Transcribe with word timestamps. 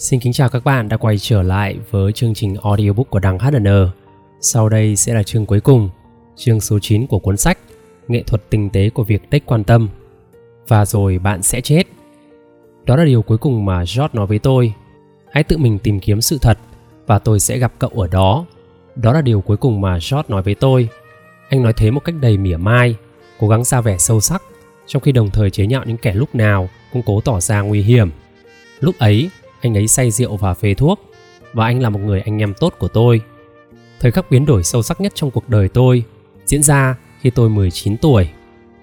Xin 0.00 0.20
kính 0.20 0.32
chào 0.32 0.48
các 0.48 0.64
bạn 0.64 0.88
đã 0.88 0.96
quay 0.96 1.18
trở 1.18 1.42
lại 1.42 1.78
với 1.90 2.12
chương 2.12 2.34
trình 2.34 2.56
audiobook 2.62 3.10
của 3.10 3.18
Đăng 3.18 3.38
HN. 3.38 3.66
Sau 4.40 4.68
đây 4.68 4.96
sẽ 4.96 5.14
là 5.14 5.22
chương 5.22 5.46
cuối 5.46 5.60
cùng, 5.60 5.90
chương 6.36 6.60
số 6.60 6.78
9 6.78 7.06
của 7.06 7.18
cuốn 7.18 7.36
sách 7.36 7.58
Nghệ 8.08 8.22
thuật 8.22 8.50
tinh 8.50 8.70
tế 8.70 8.90
của 8.90 9.04
việc 9.04 9.30
tích 9.30 9.46
quan 9.46 9.64
tâm. 9.64 9.88
Và 10.68 10.84
rồi 10.86 11.18
bạn 11.18 11.42
sẽ 11.42 11.60
chết. 11.60 11.82
Đó 12.84 12.96
là 12.96 13.04
điều 13.04 13.22
cuối 13.22 13.38
cùng 13.38 13.64
mà 13.64 13.78
George 13.78 14.08
nói 14.12 14.26
với 14.26 14.38
tôi. 14.38 14.74
Hãy 15.32 15.44
tự 15.44 15.58
mình 15.58 15.78
tìm 15.78 16.00
kiếm 16.00 16.20
sự 16.20 16.38
thật 16.42 16.58
và 17.06 17.18
tôi 17.18 17.40
sẽ 17.40 17.58
gặp 17.58 17.72
cậu 17.78 17.90
ở 17.90 18.06
đó. 18.06 18.46
Đó 18.96 19.12
là 19.12 19.22
điều 19.22 19.40
cuối 19.40 19.56
cùng 19.56 19.80
mà 19.80 19.92
George 19.92 20.28
nói 20.28 20.42
với 20.42 20.54
tôi. 20.54 20.88
Anh 21.48 21.62
nói 21.62 21.72
thế 21.76 21.90
một 21.90 22.00
cách 22.04 22.14
đầy 22.20 22.36
mỉa 22.36 22.56
mai, 22.56 22.96
cố 23.38 23.48
gắng 23.48 23.64
ra 23.64 23.80
vẻ 23.80 23.98
sâu 23.98 24.20
sắc, 24.20 24.42
trong 24.86 25.02
khi 25.02 25.12
đồng 25.12 25.30
thời 25.30 25.50
chế 25.50 25.66
nhạo 25.66 25.84
những 25.86 25.96
kẻ 25.96 26.14
lúc 26.14 26.34
nào 26.34 26.68
cũng 26.92 27.02
cố 27.06 27.20
tỏ 27.20 27.40
ra 27.40 27.60
nguy 27.60 27.82
hiểm. 27.82 28.10
Lúc 28.80 28.98
ấy, 28.98 29.30
anh 29.60 29.76
ấy 29.76 29.88
say 29.88 30.10
rượu 30.10 30.36
và 30.36 30.54
phê 30.54 30.74
thuốc 30.74 31.00
và 31.52 31.64
anh 31.64 31.82
là 31.82 31.90
một 31.90 32.00
người 32.00 32.20
anh 32.20 32.38
em 32.38 32.54
tốt 32.54 32.74
của 32.78 32.88
tôi. 32.88 33.20
Thời 34.00 34.10
khắc 34.10 34.30
biến 34.30 34.46
đổi 34.46 34.64
sâu 34.64 34.82
sắc 34.82 35.00
nhất 35.00 35.12
trong 35.14 35.30
cuộc 35.30 35.48
đời 35.48 35.68
tôi 35.68 36.04
diễn 36.46 36.62
ra 36.62 36.96
khi 37.20 37.30
tôi 37.30 37.50
19 37.50 37.96
tuổi. 37.96 38.28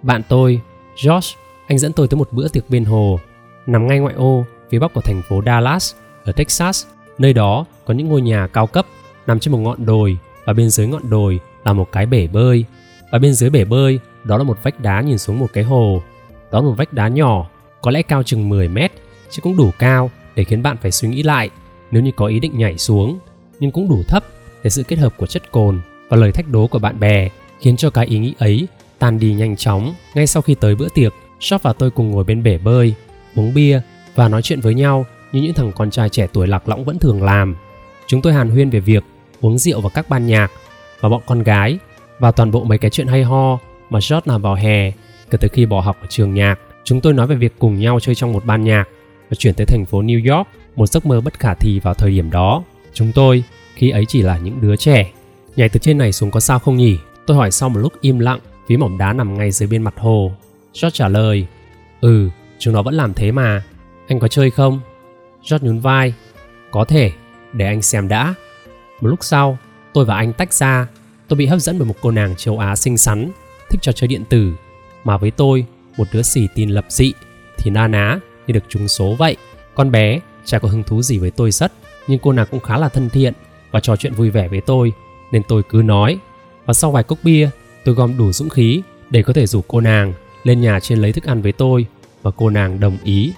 Bạn 0.02 0.22
tôi, 0.30 0.62
Josh, 0.96 1.36
anh 1.68 1.78
dẫn 1.78 1.94
tôi 1.94 2.08
tới 2.08 2.18
một 2.18 2.28
bữa 2.32 2.48
tiệc 2.48 2.70
bên 2.70 2.86
hồ, 2.86 3.20
nằm 3.68 3.88
ngay 3.88 4.00
ngoại 4.00 4.16
ô 4.16 4.46
phía 4.70 4.80
bắc 4.80 4.94
của 4.94 5.02
thành 5.02 5.22
phố 5.30 5.42
Dallas 5.46 5.96
ở 6.26 6.32
Texas. 6.32 6.86
Nơi 7.18 7.34
đó 7.34 7.66
có 7.86 7.94
những 7.94 8.08
ngôi 8.08 8.22
nhà 8.22 8.48
cao 8.48 8.68
cấp 8.68 8.86
nằm 9.28 9.40
trên 9.40 9.52
một 9.52 9.58
ngọn 9.58 9.86
đồi 9.86 10.18
và 10.46 10.54
bên 10.54 10.70
dưới 10.70 10.88
ngọn 10.88 11.10
đồi 11.10 11.40
là 11.66 11.74
một 11.74 11.92
cái 11.92 12.06
bể 12.06 12.28
bơi. 12.28 12.66
Và 13.12 13.20
bên 13.20 13.34
dưới 13.34 13.50
bể 13.50 13.66
bơi 13.66 14.00
đó 14.24 14.38
là 14.38 14.44
một 14.44 14.58
vách 14.64 14.80
đá 14.80 15.02
nhìn 15.02 15.18
xuống 15.18 15.40
một 15.40 15.48
cái 15.54 15.64
hồ. 15.64 16.02
Đó 16.52 16.60
là 16.60 16.66
một 16.66 16.74
vách 16.78 16.94
đá 16.94 17.08
nhỏ, 17.08 17.50
có 17.82 17.92
lẽ 17.92 18.02
cao 18.02 18.24
chừng 18.24 18.50
10 18.50 18.68
mét, 18.68 18.92
chứ 19.30 19.42
cũng 19.42 19.58
đủ 19.58 19.72
cao 19.80 20.12
để 20.38 20.44
khiến 20.44 20.64
bạn 20.64 20.78
phải 20.82 20.92
suy 20.92 21.10
nghĩ 21.10 21.24
lại 21.24 21.50
nếu 21.92 22.04
như 22.04 22.12
có 22.16 22.26
ý 22.26 22.40
định 22.40 22.58
nhảy 22.58 22.78
xuống, 22.78 23.20
nhưng 23.60 23.72
cũng 23.72 23.90
đủ 23.90 24.04
thấp 24.08 24.24
để 24.64 24.70
sự 24.70 24.84
kết 24.84 25.00
hợp 25.00 25.14
của 25.18 25.26
chất 25.26 25.52
cồn 25.52 25.82
và 26.10 26.18
lời 26.18 26.32
thách 26.32 26.48
đố 26.52 26.68
của 26.68 26.80
bạn 26.80 27.00
bè 27.00 27.30
khiến 27.60 27.78
cho 27.78 27.90
cái 27.90 28.06
ý 28.06 28.20
nghĩ 28.20 28.34
ấy 28.40 28.68
tan 29.00 29.20
đi 29.20 29.34
nhanh 29.34 29.56
chóng 29.56 29.94
ngay 30.16 30.28
sau 30.28 30.42
khi 30.42 30.56
tới 30.56 30.76
bữa 30.76 30.90
tiệc. 30.90 31.14
Shop 31.40 31.64
và 31.64 31.74
tôi 31.74 31.92
cùng 31.92 32.12
ngồi 32.12 32.24
bên 32.24 32.44
bể 32.44 32.58
bơi, 32.58 32.94
uống 33.36 33.54
bia 33.54 33.82
và 34.16 34.30
nói 34.30 34.42
chuyện 34.42 34.62
với 34.62 34.74
nhau 34.74 35.06
như 35.32 35.42
những 35.42 35.54
thằng 35.54 35.72
con 35.76 35.92
trai 35.92 36.10
trẻ 36.10 36.28
tuổi 36.34 36.48
lạc 36.48 36.70
lõng 36.70 36.86
vẫn 36.86 37.00
thường 37.00 37.24
làm. 37.24 37.56
Chúng 38.08 38.22
tôi 38.22 38.34
hàn 38.34 38.50
huyên 38.50 38.70
về 38.70 38.80
việc 38.80 39.04
uống 39.42 39.58
rượu 39.58 39.82
và 39.82 39.90
các 39.90 40.10
ban 40.10 40.26
nhạc 40.26 40.52
và 41.00 41.10
bọn 41.10 41.22
con 41.26 41.44
gái 41.44 41.78
và 42.20 42.32
toàn 42.32 42.52
bộ 42.52 42.64
mấy 42.64 42.78
cái 42.78 42.92
chuyện 42.92 43.08
hay 43.08 43.24
ho 43.24 43.60
mà 43.90 44.00
George 44.10 44.26
làm 44.26 44.42
vào 44.42 44.56
hè 44.56 44.92
kể 45.30 45.38
từ 45.40 45.48
khi 45.48 45.66
bỏ 45.66 45.82
học 45.82 45.98
ở 46.02 46.08
trường 46.10 46.34
nhạc. 46.34 46.60
Chúng 46.84 47.02
tôi 47.02 47.14
nói 47.14 47.28
về 47.28 47.36
việc 47.36 47.54
cùng 47.60 47.80
nhau 47.80 48.00
chơi 48.00 48.16
trong 48.16 48.34
một 48.34 48.46
ban 48.46 48.64
nhạc 48.64 48.88
và 49.30 49.36
chuyển 49.36 49.54
tới 49.54 49.66
thành 49.66 49.86
phố 49.86 50.02
New 50.02 50.36
York, 50.36 50.48
một 50.76 50.88
giấc 50.88 51.06
mơ 51.06 51.22
bất 51.22 51.40
khả 51.40 51.54
thi 51.54 51.80
vào 51.80 51.94
thời 51.94 52.12
điểm 52.12 52.32
đó. 52.32 52.64
Chúng 52.94 53.12
tôi 53.16 53.44
khi 53.76 53.90
ấy 53.90 54.06
chỉ 54.08 54.22
là 54.22 54.38
những 54.38 54.62
đứa 54.62 54.76
trẻ. 54.76 55.12
Nhảy 55.56 55.70
từ 55.70 55.80
trên 55.80 55.98
này 55.98 56.12
xuống 56.12 56.32
có 56.32 56.40
sao 56.40 56.60
không 56.60 56.78
nhỉ? 56.78 56.98
Tôi 57.26 57.38
hỏi 57.38 57.52
sau 57.52 57.70
một 57.70 57.80
lúc 57.80 57.94
im 58.02 58.20
lặng, 58.20 58.40
phía 58.68 58.78
mỏm 58.78 58.98
đá 58.98 59.14
nằm 59.14 59.38
ngay 59.38 59.52
dưới 59.52 59.68
bên 59.68 59.84
mặt 59.84 59.94
hồ. 59.98 60.32
George 60.74 60.96
trả 60.96 61.08
lời, 61.08 61.48
Ừ, 62.02 62.30
chúng 62.60 62.74
nó 62.74 62.82
vẫn 62.82 62.94
làm 62.94 63.14
thế 63.14 63.32
mà. 63.32 63.64
Anh 64.08 64.20
có 64.20 64.28
chơi 64.28 64.52
không? 64.52 64.80
George 65.50 65.68
nhún 65.68 65.80
vai. 65.80 66.14
Có 66.72 66.86
thể, 66.86 67.12
để 67.54 67.66
anh 67.66 67.82
xem 67.82 68.08
đã. 68.08 68.34
Một 69.02 69.08
lúc 69.08 69.20
sau, 69.22 69.58
tôi 69.94 70.06
và 70.06 70.16
anh 70.16 70.34
tách 70.34 70.54
ra. 70.54 70.88
Tôi 71.28 71.38
bị 71.38 71.46
hấp 71.46 71.60
dẫn 71.60 71.80
bởi 71.80 71.88
một 71.88 71.96
cô 72.02 72.12
nàng 72.12 72.36
châu 72.36 72.60
Á 72.60 72.76
xinh 72.76 72.98
xắn, 72.98 73.32
thích 73.70 73.82
trò 73.82 73.92
chơi 73.92 74.08
điện 74.08 74.24
tử. 74.30 74.54
Mà 75.04 75.18
với 75.18 75.32
tôi, 75.32 75.66
một 75.98 76.08
đứa 76.14 76.22
xì 76.22 76.48
tin 76.56 76.70
lập 76.70 76.86
dị, 76.90 77.14
thì 77.58 77.72
na 77.72 77.88
ná 77.88 78.20
như 78.48 78.54
được 78.54 78.64
trúng 78.70 78.88
số 78.88 79.16
vậy. 79.16 79.36
Con 79.76 79.92
bé 79.92 80.20
chả 80.46 80.60
có 80.60 80.68
hứng 80.68 80.84
thú 80.84 81.02
gì 81.02 81.18
với 81.18 81.32
tôi 81.32 81.52
rất, 81.52 81.72
nhưng 82.08 82.20
cô 82.20 82.32
nàng 82.32 82.48
cũng 82.52 82.60
khá 82.60 82.78
là 82.78 82.90
thân 82.90 83.10
thiện 83.10 83.34
và 83.72 83.80
trò 83.80 83.96
chuyện 83.96 84.14
vui 84.14 84.30
vẻ 84.30 84.48
với 84.48 84.62
tôi, 84.62 84.94
nên 85.32 85.44
tôi 85.48 85.64
cứ 85.70 85.82
nói. 85.86 86.18
Và 86.66 86.74
sau 86.74 86.92
vài 86.92 87.04
cốc 87.04 87.20
bia, 87.24 87.50
tôi 87.86 87.96
gom 87.96 88.18
đủ 88.18 88.32
dũng 88.32 88.50
khí 88.50 88.82
để 89.10 89.24
có 89.24 89.34
thể 89.34 89.48
rủ 89.48 89.62
cô 89.68 89.82
nàng 89.82 90.14
lên 90.44 90.62
nhà 90.62 90.80
trên 90.80 91.00
lấy 91.00 91.14
thức 91.14 91.24
ăn 91.24 91.42
với 91.42 91.52
tôi 91.52 91.86
và 92.22 92.32
cô 92.32 92.50
nàng 92.50 92.80
đồng 92.80 92.98
ý. 93.04 93.34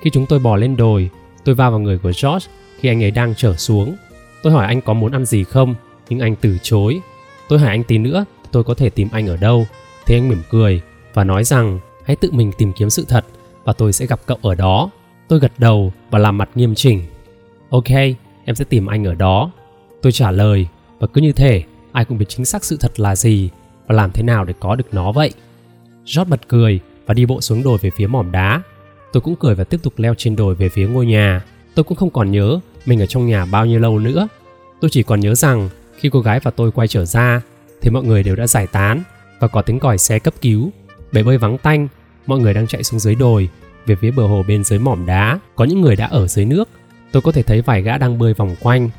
Khi 0.00 0.10
chúng 0.10 0.26
tôi 0.26 0.38
bò 0.38 0.56
lên 0.56 0.76
đồi, 0.76 1.10
tôi 1.44 1.54
va 1.54 1.70
vào 1.70 1.80
người 1.80 1.98
của 1.98 2.12
George 2.22 2.50
khi 2.80 2.88
anh 2.88 3.04
ấy 3.04 3.10
đang 3.10 3.34
trở 3.36 3.56
xuống. 3.56 3.96
Tôi 4.42 4.52
hỏi 4.52 4.66
anh 4.66 4.80
có 4.80 4.92
muốn 4.92 5.12
ăn 5.12 5.24
gì 5.24 5.44
không, 5.44 5.74
nhưng 6.08 6.20
anh 6.20 6.36
từ 6.36 6.58
chối. 6.62 7.00
Tôi 7.48 7.58
hỏi 7.58 7.68
anh 7.68 7.84
tí 7.84 7.98
nữa 7.98 8.24
tôi 8.52 8.64
có 8.64 8.74
thể 8.74 8.90
tìm 8.90 9.08
anh 9.12 9.26
ở 9.26 9.36
đâu. 9.36 9.66
Thế 10.06 10.16
anh 10.16 10.28
mỉm 10.28 10.42
cười 10.50 10.80
và 11.14 11.24
nói 11.24 11.44
rằng 11.44 11.78
hãy 12.04 12.16
tự 12.16 12.30
mình 12.32 12.52
tìm 12.58 12.72
kiếm 12.72 12.90
sự 12.90 13.04
thật 13.08 13.24
và 13.64 13.72
tôi 13.72 13.92
sẽ 13.92 14.06
gặp 14.06 14.20
cậu 14.26 14.38
ở 14.42 14.54
đó. 14.54 14.90
Tôi 15.28 15.38
gật 15.38 15.52
đầu 15.58 15.92
và 16.10 16.18
làm 16.18 16.38
mặt 16.38 16.50
nghiêm 16.54 16.74
chỉnh. 16.74 17.02
Ok, 17.70 17.90
em 18.44 18.54
sẽ 18.54 18.64
tìm 18.64 18.86
anh 18.86 19.04
ở 19.04 19.14
đó. 19.14 19.50
Tôi 20.02 20.12
trả 20.12 20.30
lời 20.30 20.66
và 20.98 21.06
cứ 21.06 21.20
như 21.20 21.32
thể 21.32 21.62
ai 21.92 22.04
cũng 22.04 22.18
biết 22.18 22.28
chính 22.28 22.44
xác 22.44 22.64
sự 22.64 22.76
thật 22.80 23.00
là 23.00 23.16
gì 23.16 23.50
và 23.86 23.94
làm 23.94 24.12
thế 24.12 24.22
nào 24.22 24.44
để 24.44 24.54
có 24.60 24.74
được 24.74 24.86
nó 24.92 25.12
vậy. 25.12 25.32
George 25.98 26.30
bật 26.30 26.48
cười 26.48 26.80
và 27.06 27.14
đi 27.14 27.26
bộ 27.26 27.40
xuống 27.40 27.62
đồi 27.62 27.78
về 27.78 27.90
phía 27.90 28.06
mỏm 28.06 28.32
đá. 28.32 28.62
Tôi 29.12 29.20
cũng 29.20 29.36
cười 29.36 29.54
và 29.54 29.64
tiếp 29.64 29.80
tục 29.82 29.92
leo 29.96 30.14
trên 30.14 30.36
đồi 30.36 30.54
về 30.54 30.68
phía 30.68 30.88
ngôi 30.88 31.06
nhà. 31.06 31.44
Tôi 31.74 31.84
cũng 31.84 31.96
không 31.96 32.10
còn 32.10 32.30
nhớ 32.30 32.60
mình 32.86 33.02
ở 33.02 33.06
trong 33.06 33.26
nhà 33.26 33.44
bao 33.44 33.66
nhiêu 33.66 33.80
lâu 33.80 33.98
nữa. 33.98 34.28
Tôi 34.80 34.90
chỉ 34.90 35.02
còn 35.02 35.20
nhớ 35.20 35.34
rằng 35.34 35.68
khi 35.96 36.10
cô 36.12 36.20
gái 36.20 36.40
và 36.40 36.50
tôi 36.50 36.70
quay 36.72 36.88
trở 36.88 37.04
ra 37.04 37.42
thì 37.80 37.90
mọi 37.90 38.04
người 38.04 38.22
đều 38.22 38.36
đã 38.36 38.46
giải 38.46 38.66
tán 38.66 39.02
và 39.40 39.48
có 39.48 39.62
tiếng 39.62 39.78
còi 39.78 39.98
xe 39.98 40.18
cấp 40.18 40.34
cứu. 40.40 40.70
Bể 41.12 41.22
bơi 41.22 41.38
vắng 41.38 41.58
tanh 41.58 41.88
mọi 42.30 42.38
người 42.38 42.54
đang 42.54 42.66
chạy 42.66 42.84
xuống 42.84 43.00
dưới 43.00 43.14
đồi. 43.14 43.48
Về 43.86 43.96
phía 43.96 44.10
bờ 44.10 44.26
hồ 44.26 44.44
bên 44.48 44.64
dưới 44.64 44.78
mỏm 44.78 45.06
đá, 45.06 45.38
có 45.56 45.64
những 45.64 45.80
người 45.80 45.96
đã 45.96 46.06
ở 46.06 46.26
dưới 46.26 46.44
nước. 46.44 46.68
Tôi 47.12 47.22
có 47.22 47.32
thể 47.32 47.42
thấy 47.42 47.62
vài 47.62 47.82
gã 47.82 47.98
đang 47.98 48.18
bơi 48.18 48.34
vòng 48.34 48.56
quanh. 48.60 48.90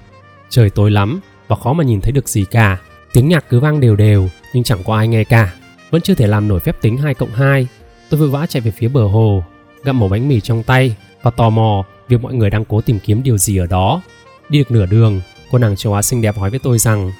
Trời 0.49 0.69
tối 0.69 0.91
lắm 0.91 1.19
và 1.47 1.55
khó 1.55 1.73
mà 1.73 1.83
nhìn 1.83 2.01
thấy 2.01 2.11
được 2.11 2.29
gì 2.29 2.45
cả. 2.51 2.77
Tiếng 3.13 3.27
nhạc 3.27 3.45
cứ 3.49 3.59
vang 3.59 3.79
đều 3.79 3.95
đều, 3.95 4.29
nhưng 4.53 4.63
chẳng 4.63 4.83
có 4.85 4.95
ai 4.95 5.07
nghe 5.07 5.23
cả. 5.23 5.53
Vẫn 5.91 6.01
chưa 6.01 6.15
thể 6.15 6.27
làm 6.27 6.47
nổi 6.47 6.59
phép 6.59 6.81
tính 6.81 6.97
2 6.97 7.13
cộng 7.13 7.31
2 7.31 7.67
tôi 8.11 8.19
vội 8.19 8.29
vã 8.29 8.45
chạy 8.45 8.61
về 8.61 8.71
phía 8.71 8.87
bờ 8.87 9.03
hồ, 9.03 9.43
gặm 9.83 9.99
một 9.99 10.07
bánh 10.07 10.29
mì 10.29 10.41
trong 10.41 10.63
tay 10.63 10.95
và 11.21 11.31
tò 11.31 11.49
mò 11.49 11.85
việc 12.07 12.21
mọi 12.21 12.33
người 12.33 12.49
đang 12.49 12.65
cố 12.65 12.81
tìm 12.81 12.99
kiếm 12.99 13.23
điều 13.23 13.37
gì 13.37 13.57
ở 13.57 13.65
đó. 13.65 14.01
Đi 14.49 14.59
được 14.59 14.71
nửa 14.71 14.85
đường, 14.85 15.21
cô 15.51 15.57
nàng 15.57 15.75
châu 15.75 15.93
á 15.93 16.01
xinh 16.01 16.21
đẹp 16.21 16.37
hỏi 16.37 16.49
với 16.49 16.59
tôi 16.59 16.77
rằng 16.79 17.11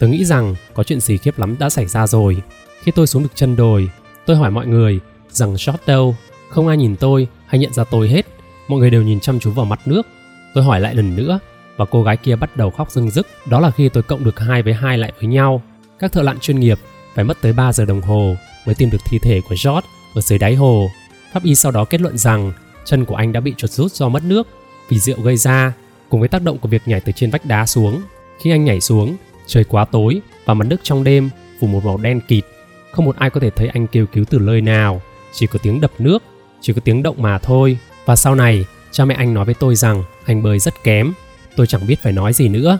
tôi 0.00 0.10
nghĩ 0.10 0.24
rằng 0.24 0.54
có 0.74 0.82
chuyện 0.82 1.00
gì 1.00 1.16
khiếp 1.18 1.38
lắm 1.38 1.56
đã 1.58 1.70
xảy 1.70 1.86
ra 1.86 2.06
rồi. 2.06 2.42
Khi 2.82 2.92
tôi 2.92 3.06
xuống 3.06 3.22
được 3.22 3.28
chân 3.34 3.56
đồi, 3.56 3.90
tôi 4.26 4.36
hỏi 4.36 4.50
mọi 4.50 4.66
người 4.66 5.00
rằng 5.36 5.58
shot 5.58 5.80
đâu 5.86 6.16
không 6.48 6.68
ai 6.68 6.76
nhìn 6.76 6.96
tôi 6.96 7.28
hay 7.46 7.58
nhận 7.58 7.72
ra 7.72 7.84
tôi 7.84 8.08
hết 8.08 8.26
mọi 8.68 8.80
người 8.80 8.90
đều 8.90 9.02
nhìn 9.02 9.20
chăm 9.20 9.40
chú 9.40 9.50
vào 9.50 9.66
mặt 9.66 9.80
nước 9.86 10.06
tôi 10.54 10.64
hỏi 10.64 10.80
lại 10.80 10.94
lần 10.94 11.16
nữa 11.16 11.38
và 11.76 11.84
cô 11.84 12.02
gái 12.02 12.16
kia 12.16 12.36
bắt 12.36 12.56
đầu 12.56 12.70
khóc 12.70 12.90
rưng 12.90 13.10
rức 13.10 13.26
đó 13.46 13.60
là 13.60 13.70
khi 13.70 13.88
tôi 13.88 14.02
cộng 14.02 14.24
được 14.24 14.38
hai 14.38 14.62
với 14.62 14.72
hai 14.72 14.98
lại 14.98 15.12
với 15.20 15.28
nhau 15.28 15.62
các 15.98 16.12
thợ 16.12 16.22
lặn 16.22 16.38
chuyên 16.38 16.60
nghiệp 16.60 16.78
phải 17.14 17.24
mất 17.24 17.36
tới 17.40 17.52
3 17.52 17.72
giờ 17.72 17.84
đồng 17.84 18.00
hồ 18.00 18.36
mới 18.66 18.74
tìm 18.74 18.90
được 18.90 18.98
thi 19.04 19.18
thể 19.18 19.40
của 19.40 19.54
George 19.64 19.88
ở 20.14 20.20
dưới 20.20 20.38
đáy 20.38 20.54
hồ. 20.54 20.90
Pháp 21.32 21.42
y 21.42 21.54
sau 21.54 21.72
đó 21.72 21.84
kết 21.84 22.00
luận 22.00 22.18
rằng 22.18 22.52
chân 22.84 23.04
của 23.04 23.14
anh 23.14 23.32
đã 23.32 23.40
bị 23.40 23.54
chuột 23.56 23.70
rút 23.70 23.92
do 23.92 24.08
mất 24.08 24.22
nước 24.24 24.48
vì 24.88 24.98
rượu 24.98 25.20
gây 25.20 25.36
ra, 25.36 25.72
cùng 26.08 26.20
với 26.20 26.28
tác 26.28 26.42
động 26.42 26.58
của 26.58 26.68
việc 26.68 26.82
nhảy 26.86 27.00
từ 27.00 27.12
trên 27.12 27.30
vách 27.30 27.46
đá 27.46 27.66
xuống. 27.66 28.02
Khi 28.38 28.50
anh 28.50 28.64
nhảy 28.64 28.80
xuống, 28.80 29.16
trời 29.46 29.64
quá 29.64 29.84
tối 29.84 30.20
và 30.44 30.54
mặt 30.54 30.66
nước 30.68 30.76
trong 30.82 31.04
đêm 31.04 31.30
phủ 31.60 31.66
một 31.66 31.84
màu 31.84 31.96
đen 31.96 32.20
kịt. 32.28 32.44
Không 32.92 33.04
một 33.04 33.16
ai 33.16 33.30
có 33.30 33.40
thể 33.40 33.50
thấy 33.50 33.68
anh 33.68 33.86
kêu 33.86 34.06
cứu 34.06 34.24
từ 34.30 34.38
nơi 34.38 34.60
nào 34.60 35.00
chỉ 35.36 35.46
có 35.46 35.58
tiếng 35.62 35.80
đập 35.80 35.90
nước, 35.98 36.22
chỉ 36.60 36.72
có 36.72 36.80
tiếng 36.84 37.02
động 37.02 37.22
mà 37.22 37.38
thôi. 37.38 37.78
Và 38.04 38.16
sau 38.16 38.34
này, 38.34 38.64
cha 38.90 39.04
mẹ 39.04 39.14
anh 39.14 39.34
nói 39.34 39.44
với 39.44 39.54
tôi 39.54 39.74
rằng 39.74 40.02
anh 40.24 40.42
bơi 40.42 40.58
rất 40.58 40.74
kém. 40.84 41.12
Tôi 41.56 41.66
chẳng 41.66 41.86
biết 41.86 42.02
phải 42.02 42.12
nói 42.12 42.32
gì 42.32 42.48
nữa. 42.48 42.78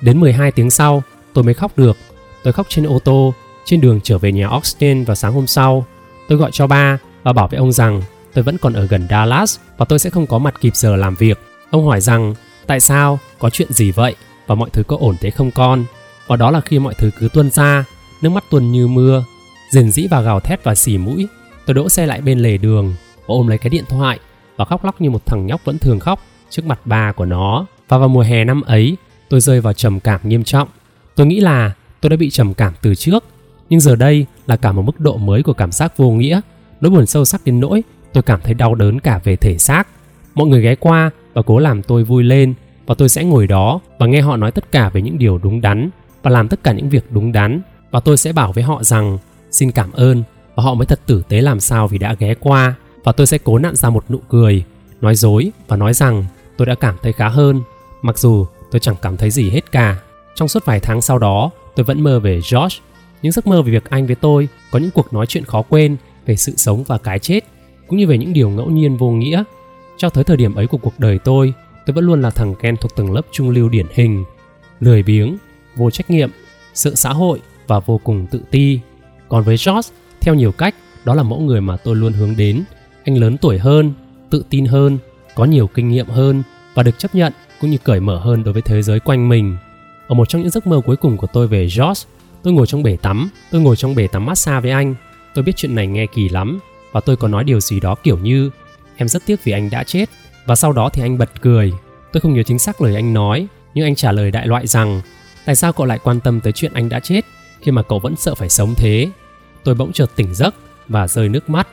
Đến 0.00 0.20
12 0.20 0.52
tiếng 0.52 0.70
sau, 0.70 1.02
tôi 1.32 1.44
mới 1.44 1.54
khóc 1.54 1.72
được. 1.78 1.96
Tôi 2.42 2.52
khóc 2.52 2.66
trên 2.68 2.86
ô 2.86 2.98
tô, 2.98 3.34
trên 3.64 3.80
đường 3.80 4.00
trở 4.02 4.18
về 4.18 4.32
nhà 4.32 4.48
Austin 4.48 5.04
vào 5.04 5.16
sáng 5.16 5.32
hôm 5.32 5.46
sau. 5.46 5.86
Tôi 6.28 6.38
gọi 6.38 6.50
cho 6.52 6.66
ba 6.66 6.98
và 7.22 7.32
bảo 7.32 7.48
với 7.48 7.58
ông 7.58 7.72
rằng 7.72 8.02
tôi 8.34 8.44
vẫn 8.44 8.58
còn 8.58 8.72
ở 8.72 8.86
gần 8.86 9.06
Dallas 9.10 9.58
và 9.76 9.84
tôi 9.84 9.98
sẽ 9.98 10.10
không 10.10 10.26
có 10.26 10.38
mặt 10.38 10.60
kịp 10.60 10.76
giờ 10.76 10.96
làm 10.96 11.14
việc. 11.14 11.38
Ông 11.70 11.86
hỏi 11.86 12.00
rằng 12.00 12.34
tại 12.66 12.80
sao, 12.80 13.18
có 13.38 13.50
chuyện 13.50 13.72
gì 13.72 13.90
vậy 13.90 14.14
và 14.46 14.54
mọi 14.54 14.70
thứ 14.72 14.82
có 14.82 14.96
ổn 15.00 15.16
thế 15.20 15.30
không 15.30 15.50
con? 15.50 15.84
Và 16.26 16.36
đó 16.36 16.50
là 16.50 16.60
khi 16.60 16.78
mọi 16.78 16.94
thứ 16.94 17.10
cứ 17.20 17.28
tuôn 17.32 17.50
ra, 17.50 17.84
nước 18.22 18.30
mắt 18.30 18.44
tuôn 18.50 18.72
như 18.72 18.86
mưa, 18.86 19.24
rền 19.70 19.90
rĩ 19.90 20.06
và 20.10 20.20
gào 20.20 20.40
thét 20.40 20.64
và 20.64 20.74
xì 20.74 20.98
mũi 20.98 21.26
Tôi 21.68 21.74
đỗ 21.74 21.88
xe 21.88 22.06
lại 22.06 22.20
bên 22.20 22.38
lề 22.38 22.56
đường 22.58 22.94
và 23.16 23.24
ôm 23.26 23.46
lấy 23.46 23.58
cái 23.58 23.70
điện 23.70 23.84
thoại 23.88 24.18
và 24.56 24.64
khóc 24.64 24.84
lóc 24.84 25.00
như 25.00 25.10
một 25.10 25.26
thằng 25.26 25.46
nhóc 25.46 25.64
vẫn 25.64 25.78
thường 25.78 26.00
khóc 26.00 26.20
trước 26.50 26.66
mặt 26.66 26.80
ba 26.84 27.12
của 27.12 27.24
nó. 27.24 27.66
Và 27.88 27.98
vào 27.98 28.08
mùa 28.08 28.20
hè 28.20 28.44
năm 28.44 28.60
ấy, 28.60 28.96
tôi 29.28 29.40
rơi 29.40 29.60
vào 29.60 29.72
trầm 29.72 30.00
cảm 30.00 30.20
nghiêm 30.24 30.44
trọng. 30.44 30.68
Tôi 31.14 31.26
nghĩ 31.26 31.40
là 31.40 31.72
tôi 32.00 32.10
đã 32.10 32.16
bị 32.16 32.30
trầm 32.30 32.54
cảm 32.54 32.74
từ 32.82 32.94
trước, 32.94 33.24
nhưng 33.70 33.80
giờ 33.80 33.96
đây 33.96 34.26
là 34.46 34.56
cả 34.56 34.72
một 34.72 34.82
mức 34.82 35.00
độ 35.00 35.16
mới 35.16 35.42
của 35.42 35.52
cảm 35.52 35.72
giác 35.72 35.96
vô 35.96 36.10
nghĩa, 36.10 36.40
nỗi 36.80 36.90
buồn 36.90 37.06
sâu 37.06 37.24
sắc 37.24 37.44
đến 37.44 37.60
nỗi 37.60 37.82
tôi 38.12 38.22
cảm 38.22 38.40
thấy 38.40 38.54
đau 38.54 38.74
đớn 38.74 39.00
cả 39.00 39.20
về 39.24 39.36
thể 39.36 39.58
xác. 39.58 39.88
Mọi 40.34 40.46
người 40.46 40.62
ghé 40.62 40.74
qua 40.74 41.10
và 41.34 41.42
cố 41.42 41.58
làm 41.58 41.82
tôi 41.82 42.04
vui 42.04 42.24
lên 42.24 42.54
và 42.86 42.94
tôi 42.94 43.08
sẽ 43.08 43.24
ngồi 43.24 43.46
đó 43.46 43.80
và 43.98 44.06
nghe 44.06 44.20
họ 44.20 44.36
nói 44.36 44.52
tất 44.52 44.72
cả 44.72 44.88
về 44.88 45.02
những 45.02 45.18
điều 45.18 45.38
đúng 45.38 45.60
đắn 45.60 45.90
và 46.22 46.30
làm 46.30 46.48
tất 46.48 46.62
cả 46.62 46.72
những 46.72 46.88
việc 46.88 47.04
đúng 47.10 47.32
đắn 47.32 47.60
và 47.90 48.00
tôi 48.00 48.16
sẽ 48.16 48.32
bảo 48.32 48.52
với 48.52 48.64
họ 48.64 48.84
rằng 48.84 49.18
xin 49.50 49.70
cảm 49.70 49.92
ơn 49.92 50.22
và 50.58 50.64
họ 50.64 50.74
mới 50.74 50.86
thật 50.86 51.00
tử 51.06 51.22
tế 51.28 51.40
làm 51.40 51.60
sao 51.60 51.88
vì 51.88 51.98
đã 51.98 52.14
ghé 52.18 52.34
qua 52.40 52.74
và 53.04 53.12
tôi 53.12 53.26
sẽ 53.26 53.38
cố 53.38 53.58
nặn 53.58 53.76
ra 53.76 53.90
một 53.90 54.04
nụ 54.10 54.18
cười 54.28 54.64
nói 55.00 55.14
dối 55.14 55.50
và 55.68 55.76
nói 55.76 55.94
rằng 55.94 56.24
tôi 56.56 56.66
đã 56.66 56.74
cảm 56.74 56.96
thấy 57.02 57.12
khá 57.12 57.28
hơn, 57.28 57.60
mặc 58.02 58.18
dù 58.18 58.46
tôi 58.70 58.80
chẳng 58.80 58.94
cảm 59.02 59.16
thấy 59.16 59.30
gì 59.30 59.50
hết 59.50 59.72
cả. 59.72 59.98
Trong 60.34 60.48
suốt 60.48 60.64
vài 60.64 60.80
tháng 60.80 61.02
sau 61.02 61.18
đó, 61.18 61.50
tôi 61.76 61.84
vẫn 61.84 62.00
mơ 62.00 62.20
về 62.20 62.34
George, 62.34 62.76
những 63.22 63.32
giấc 63.32 63.46
mơ 63.46 63.62
về 63.62 63.72
việc 63.72 63.90
anh 63.90 64.06
với 64.06 64.14
tôi 64.14 64.48
có 64.70 64.78
những 64.78 64.90
cuộc 64.90 65.12
nói 65.12 65.26
chuyện 65.26 65.44
khó 65.44 65.62
quên 65.62 65.96
về 66.26 66.36
sự 66.36 66.52
sống 66.56 66.84
và 66.84 66.98
cái 66.98 67.18
chết, 67.18 67.40
cũng 67.86 67.98
như 67.98 68.06
về 68.06 68.18
những 68.18 68.32
điều 68.32 68.50
ngẫu 68.50 68.70
nhiên 68.70 68.96
vô 68.96 69.10
nghĩa. 69.10 69.42
Cho 69.96 70.08
tới 70.08 70.24
thời 70.24 70.36
điểm 70.36 70.54
ấy 70.54 70.66
của 70.66 70.78
cuộc 70.78 70.94
đời 70.98 71.18
tôi, 71.18 71.52
tôi 71.86 71.94
vẫn 71.94 72.04
luôn 72.04 72.22
là 72.22 72.30
thằng 72.30 72.54
Ken 72.54 72.76
thuộc 72.76 72.96
tầng 72.96 73.12
lớp 73.12 73.22
trung 73.32 73.50
lưu 73.50 73.68
điển 73.68 73.86
hình, 73.94 74.24
lười 74.80 75.02
biếng, 75.02 75.36
vô 75.76 75.90
trách 75.90 76.10
nhiệm, 76.10 76.30
sợ 76.74 76.94
xã 76.94 77.10
hội 77.10 77.40
và 77.66 77.80
vô 77.80 78.00
cùng 78.04 78.26
tự 78.30 78.40
ti. 78.50 78.80
Còn 79.28 79.44
với 79.44 79.56
George, 79.66 79.90
theo 80.28 80.34
nhiều 80.34 80.52
cách, 80.52 80.74
đó 81.04 81.14
là 81.14 81.22
mẫu 81.22 81.40
người 81.40 81.60
mà 81.60 81.76
tôi 81.76 81.96
luôn 81.96 82.12
hướng 82.12 82.36
đến. 82.36 82.64
Anh 83.04 83.16
lớn 83.16 83.36
tuổi 83.36 83.58
hơn, 83.58 83.92
tự 84.30 84.44
tin 84.50 84.66
hơn, 84.66 84.98
có 85.34 85.44
nhiều 85.44 85.66
kinh 85.66 85.88
nghiệm 85.88 86.06
hơn 86.06 86.42
và 86.74 86.82
được 86.82 86.98
chấp 86.98 87.14
nhận 87.14 87.32
cũng 87.60 87.70
như 87.70 87.78
cởi 87.78 88.00
mở 88.00 88.18
hơn 88.18 88.44
đối 88.44 88.52
với 88.52 88.62
thế 88.62 88.82
giới 88.82 89.00
quanh 89.00 89.28
mình. 89.28 89.56
Ở 90.08 90.14
một 90.14 90.28
trong 90.28 90.42
những 90.42 90.50
giấc 90.50 90.66
mơ 90.66 90.80
cuối 90.86 90.96
cùng 90.96 91.16
của 91.16 91.26
tôi 91.26 91.46
về 91.46 91.60
George, 91.60 92.08
tôi 92.42 92.52
ngồi 92.52 92.66
trong 92.66 92.82
bể 92.82 92.96
tắm, 93.02 93.30
tôi 93.50 93.60
ngồi 93.60 93.76
trong 93.76 93.94
bể 93.94 94.06
tắm 94.06 94.26
massage 94.26 94.60
với 94.60 94.70
anh. 94.70 94.94
Tôi 95.34 95.44
biết 95.44 95.56
chuyện 95.56 95.74
này 95.74 95.86
nghe 95.86 96.06
kỳ 96.06 96.28
lắm 96.28 96.58
và 96.92 97.00
tôi 97.00 97.16
có 97.16 97.28
nói 97.28 97.44
điều 97.44 97.60
gì 97.60 97.80
đó 97.80 97.94
kiểu 97.94 98.18
như 98.18 98.50
em 98.96 99.08
rất 99.08 99.22
tiếc 99.26 99.44
vì 99.44 99.52
anh 99.52 99.70
đã 99.70 99.84
chết 99.84 100.08
và 100.46 100.54
sau 100.54 100.72
đó 100.72 100.88
thì 100.88 101.02
anh 101.02 101.18
bật 101.18 101.30
cười. 101.40 101.72
Tôi 102.12 102.20
không 102.20 102.34
nhớ 102.34 102.42
chính 102.42 102.58
xác 102.58 102.80
lời 102.82 102.94
anh 102.94 103.14
nói, 103.14 103.46
nhưng 103.74 103.84
anh 103.84 103.94
trả 103.94 104.12
lời 104.12 104.30
đại 104.30 104.46
loại 104.46 104.66
rằng 104.66 105.00
tại 105.44 105.54
sao 105.54 105.72
cậu 105.72 105.86
lại 105.86 105.98
quan 106.02 106.20
tâm 106.20 106.40
tới 106.40 106.52
chuyện 106.52 106.72
anh 106.74 106.88
đã 106.88 107.00
chết 107.00 107.20
khi 107.60 107.72
mà 107.72 107.82
cậu 107.82 107.98
vẫn 107.98 108.16
sợ 108.16 108.34
phải 108.34 108.48
sống 108.48 108.74
thế. 108.76 109.08
Tôi 109.64 109.74
bỗng 109.74 109.92
chợt 109.92 110.10
tỉnh 110.16 110.34
giấc 110.34 110.54
và 110.88 111.08
rơi 111.08 111.28
nước 111.28 111.50
mắt. 111.50 111.68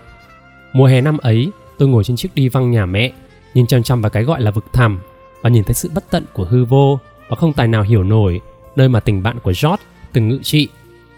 Mùa 0.74 0.86
hè 0.86 1.02
năm 1.02 1.18
ấy, 1.18 1.52
tôi 1.78 1.90
ngồi 1.90 2.04
trên 2.04 2.18
chiếc 2.18 2.36
đi 2.36 2.50
văng 2.50 2.72
nhà 2.72 2.86
mẹ, 2.86 3.12
nhìn 3.54 3.68
chăm 3.68 3.84
chăm 3.84 4.02
vào 4.02 4.10
cái 4.10 4.24
gọi 4.24 4.42
là 4.42 4.52
vực 4.52 4.66
thẳm 4.74 5.00
và 5.42 5.50
nhìn 5.50 5.64
thấy 5.64 5.74
sự 5.74 5.90
bất 5.94 6.10
tận 6.10 6.26
của 6.34 6.46
hư 6.46 6.66
vô 6.66 7.00
và 7.30 7.36
không 7.36 7.54
tài 7.54 7.68
nào 7.68 7.84
hiểu 7.84 8.04
nổi 8.04 8.42
nơi 8.76 8.90
mà 8.90 9.00
tình 9.00 9.24
bạn 9.24 9.40
của 9.40 9.54
George 9.64 9.84
từng 10.14 10.30
ngự 10.30 10.40
trị. 10.44 10.68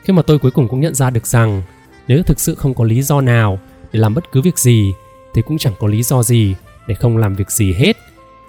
Khi 0.04 0.14
mà 0.14 0.22
tôi 0.22 0.40
cuối 0.40 0.52
cùng 0.52 0.68
cũng 0.68 0.80
nhận 0.80 0.96
ra 0.96 1.10
được 1.10 1.28
rằng 1.28 1.62
nếu 2.08 2.24
thực 2.24 2.40
sự 2.40 2.56
không 2.56 2.74
có 2.74 2.84
lý 2.84 3.02
do 3.02 3.22
nào 3.22 3.60
để 3.92 4.00
làm 4.00 4.14
bất 4.14 4.32
cứ 4.32 4.42
việc 4.42 4.60
gì 4.60 4.94
thì 5.34 5.42
cũng 5.42 5.58
chẳng 5.58 5.74
có 5.80 5.88
lý 5.88 6.04
do 6.04 6.24
gì 6.24 6.56
để 6.88 6.96
không 6.96 7.18
làm 7.18 7.36
việc 7.36 7.52
gì 7.52 7.74
hết. 7.74 7.98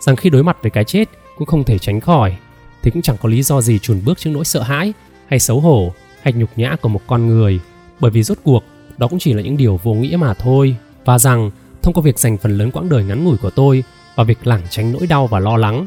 Rằng 0.01 0.17
khi 0.17 0.31
đối 0.31 0.43
mặt 0.43 0.57
với 0.63 0.71
cái 0.71 0.85
chết 0.85 1.09
cũng 1.39 1.47
không 1.47 1.65
thể 1.65 1.79
tránh 1.79 2.01
khỏi 2.01 2.37
thì 2.83 2.91
cũng 2.91 3.03
chẳng 3.03 3.17
có 3.21 3.29
lý 3.29 3.43
do 3.43 3.61
gì 3.61 3.79
chùn 3.79 4.01
bước 4.05 4.19
trước 4.19 4.31
nỗi 4.31 4.45
sợ 4.45 4.63
hãi 4.63 4.93
hay 5.29 5.39
xấu 5.39 5.61
hổ 5.61 5.93
hay 6.23 6.33
nhục 6.33 6.51
nhã 6.57 6.77
của 6.81 6.89
một 6.89 7.01
con 7.07 7.27
người 7.27 7.61
bởi 8.01 8.11
vì 8.11 8.23
rốt 8.23 8.39
cuộc, 8.43 8.65
đó 8.99 9.09
cũng 9.09 9.19
chỉ 9.19 9.33
là 9.33 9.43
những 9.43 9.57
điều 9.57 9.81
vô 9.83 9.95
nghĩa 9.95 10.17
mà 10.17 10.35
thôi. 10.35 10.77
Và 11.05 11.19
rằng, 11.19 11.51
thông 11.83 11.95
qua 11.95 12.03
việc 12.03 12.19
dành 12.19 12.39
phần 12.39 12.59
lớn 12.59 12.71
quãng 12.71 12.89
đời 12.89 13.05
ngắn 13.05 13.25
ngủi 13.25 13.37
của 13.37 13.51
tôi 13.51 13.85
vào 14.15 14.27
việc 14.27 14.47
lảng 14.47 14.63
tránh 14.71 14.93
nỗi 14.93 15.07
đau 15.07 15.27
và 15.27 15.39
lo 15.39 15.57
lắng, 15.57 15.87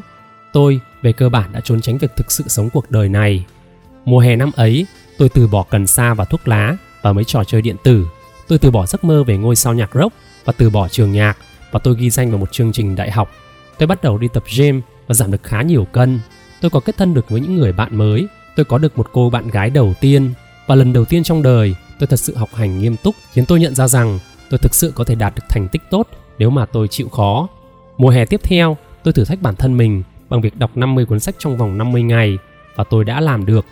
tôi 0.52 0.80
về 1.02 1.12
cơ 1.12 1.28
bản 1.28 1.52
đã 1.52 1.60
trốn 1.60 1.80
tránh 1.80 1.98
việc 1.98 2.10
thực 2.16 2.32
sự 2.32 2.44
sống 2.48 2.70
cuộc 2.70 2.90
đời 2.90 3.08
này. 3.08 3.44
Mùa 4.04 4.18
hè 4.18 4.36
năm 4.36 4.50
ấy, 4.56 4.86
tôi 5.18 5.28
từ 5.28 5.48
bỏ 5.48 5.64
cần 5.70 5.86
sa 5.86 6.14
và 6.14 6.24
thuốc 6.24 6.48
lá 6.48 6.76
và 7.02 7.12
mấy 7.12 7.24
trò 7.24 7.44
chơi 7.44 7.62
điện 7.62 7.76
tử. 7.84 8.06
Tôi 8.48 8.58
từ 8.58 8.70
bỏ 8.70 8.86
giấc 8.86 9.04
mơ 9.04 9.24
về 9.24 9.36
ngôi 9.36 9.56
sao 9.56 9.74
nhạc 9.74 9.90
rock 9.94 10.14
và 10.44 10.52
từ 10.56 10.70
bỏ 10.70 10.88
trường 10.88 11.12
nhạc 11.12 11.36
và 11.70 11.78
tôi 11.78 11.96
ghi 11.98 12.10
danh 12.10 12.30
vào 12.30 12.38
một 12.38 12.52
chương 12.52 12.72
trình 12.72 12.96
đại 12.96 13.10
học. 13.10 13.30
Tôi 13.78 13.86
bắt 13.86 14.02
đầu 14.02 14.18
đi 14.18 14.28
tập 14.34 14.44
gym 14.56 14.82
và 15.06 15.14
giảm 15.14 15.30
được 15.30 15.42
khá 15.42 15.62
nhiều 15.62 15.84
cân. 15.84 16.20
Tôi 16.60 16.70
có 16.70 16.80
kết 16.80 16.96
thân 16.96 17.14
được 17.14 17.30
với 17.30 17.40
những 17.40 17.56
người 17.56 17.72
bạn 17.72 17.96
mới. 17.96 18.26
Tôi 18.56 18.64
có 18.64 18.78
được 18.78 18.98
một 18.98 19.08
cô 19.12 19.30
bạn 19.30 19.48
gái 19.48 19.70
đầu 19.70 19.94
tiên 20.00 20.32
và 20.66 20.74
lần 20.74 20.92
đầu 20.92 21.04
tiên 21.04 21.22
trong 21.22 21.42
đời 21.42 21.74
tôi 21.98 22.06
thật 22.06 22.16
sự 22.16 22.36
học 22.36 22.54
hành 22.54 22.78
nghiêm 22.78 22.96
túc 22.96 23.14
khiến 23.32 23.46
tôi 23.46 23.60
nhận 23.60 23.74
ra 23.74 23.88
rằng 23.88 24.18
tôi 24.50 24.58
thực 24.58 24.74
sự 24.74 24.92
có 24.94 25.04
thể 25.04 25.14
đạt 25.14 25.34
được 25.34 25.42
thành 25.48 25.68
tích 25.68 25.82
tốt 25.90 26.08
nếu 26.38 26.50
mà 26.50 26.66
tôi 26.66 26.88
chịu 26.88 27.08
khó. 27.08 27.48
Mùa 27.98 28.10
hè 28.10 28.24
tiếp 28.24 28.40
theo, 28.42 28.76
tôi 29.02 29.12
thử 29.12 29.24
thách 29.24 29.42
bản 29.42 29.56
thân 29.56 29.76
mình 29.76 30.02
bằng 30.28 30.40
việc 30.40 30.58
đọc 30.58 30.76
50 30.76 31.06
cuốn 31.06 31.20
sách 31.20 31.34
trong 31.38 31.56
vòng 31.56 31.78
50 31.78 32.02
ngày 32.02 32.38
và 32.76 32.84
tôi 32.84 33.04
đã 33.04 33.20
làm 33.20 33.46
được. 33.46 33.66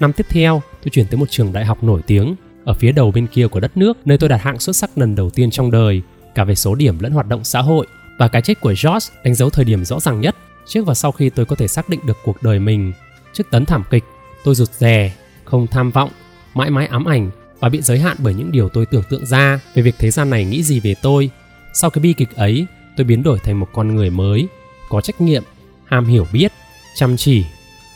Năm 0.00 0.12
tiếp 0.12 0.26
theo, 0.28 0.62
tôi 0.84 0.90
chuyển 0.90 1.06
tới 1.06 1.18
một 1.18 1.30
trường 1.30 1.52
đại 1.52 1.64
học 1.64 1.84
nổi 1.84 2.00
tiếng 2.06 2.34
ở 2.64 2.74
phía 2.74 2.92
đầu 2.92 3.10
bên 3.10 3.26
kia 3.26 3.46
của 3.46 3.60
đất 3.60 3.76
nước 3.76 3.98
nơi 4.04 4.18
tôi 4.18 4.28
đạt 4.28 4.40
hạng 4.40 4.58
xuất 4.58 4.76
sắc 4.76 4.98
lần 4.98 5.14
đầu 5.14 5.30
tiên 5.30 5.50
trong 5.50 5.70
đời, 5.70 6.02
cả 6.34 6.44
về 6.44 6.54
số 6.54 6.74
điểm 6.74 6.98
lẫn 6.98 7.12
hoạt 7.12 7.28
động 7.28 7.44
xã 7.44 7.60
hội. 7.60 7.86
Và 8.18 8.28
cái 8.28 8.42
chết 8.42 8.60
của 8.60 8.74
George 8.84 9.14
đánh 9.24 9.34
dấu 9.34 9.50
thời 9.50 9.64
điểm 9.64 9.84
rõ 9.84 10.00
ràng 10.00 10.20
nhất 10.20 10.36
trước 10.66 10.86
và 10.86 10.94
sau 10.94 11.12
khi 11.12 11.30
tôi 11.30 11.46
có 11.46 11.56
thể 11.56 11.68
xác 11.68 11.88
định 11.88 12.00
được 12.06 12.18
cuộc 12.24 12.42
đời 12.42 12.58
mình. 12.58 12.92
Trước 13.32 13.50
tấn 13.50 13.64
thảm 13.64 13.84
kịch, 13.90 14.04
tôi 14.44 14.54
rụt 14.54 14.68
rè, 14.68 15.12
không 15.44 15.66
tham 15.66 15.90
vọng, 15.90 16.10
mãi 16.54 16.70
mãi 16.70 16.86
ám 16.86 17.04
ảnh 17.04 17.30
và 17.60 17.68
bị 17.68 17.82
giới 17.82 17.98
hạn 17.98 18.16
bởi 18.20 18.34
những 18.34 18.52
điều 18.52 18.68
tôi 18.68 18.86
tưởng 18.86 19.02
tượng 19.10 19.26
ra 19.26 19.60
về 19.74 19.82
việc 19.82 19.94
thế 19.98 20.10
gian 20.10 20.30
này 20.30 20.44
nghĩ 20.44 20.62
gì 20.62 20.80
về 20.80 20.94
tôi. 21.02 21.30
Sau 21.72 21.90
cái 21.90 22.02
bi 22.02 22.12
kịch 22.12 22.36
ấy, 22.36 22.66
tôi 22.96 23.04
biến 23.04 23.22
đổi 23.22 23.38
thành 23.38 23.60
một 23.60 23.68
con 23.72 23.94
người 23.94 24.10
mới, 24.10 24.48
có 24.88 25.00
trách 25.00 25.20
nhiệm, 25.20 25.42
ham 25.84 26.04
hiểu 26.04 26.26
biết, 26.32 26.52
chăm 26.96 27.16
chỉ. 27.16 27.44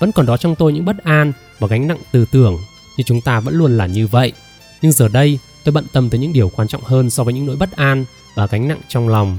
Vẫn 0.00 0.12
còn 0.12 0.26
đó 0.26 0.36
trong 0.36 0.54
tôi 0.54 0.72
những 0.72 0.84
bất 0.84 1.04
an 1.04 1.32
và 1.58 1.68
gánh 1.68 1.88
nặng 1.88 1.98
tư 2.12 2.26
tưởng, 2.32 2.56
như 2.96 3.04
chúng 3.06 3.20
ta 3.20 3.40
vẫn 3.40 3.54
luôn 3.54 3.76
là 3.76 3.86
như 3.86 4.06
vậy. 4.06 4.32
Nhưng 4.82 4.92
giờ 4.92 5.08
đây, 5.08 5.38
tôi 5.64 5.72
bận 5.72 5.84
tâm 5.92 6.10
tới 6.10 6.20
những 6.20 6.32
điều 6.32 6.48
quan 6.56 6.68
trọng 6.68 6.82
hơn 6.82 7.10
so 7.10 7.24
với 7.24 7.34
những 7.34 7.46
nỗi 7.46 7.56
bất 7.56 7.76
an 7.76 8.04
và 8.34 8.46
gánh 8.46 8.68
nặng 8.68 8.80
trong 8.88 9.08
lòng. 9.08 9.38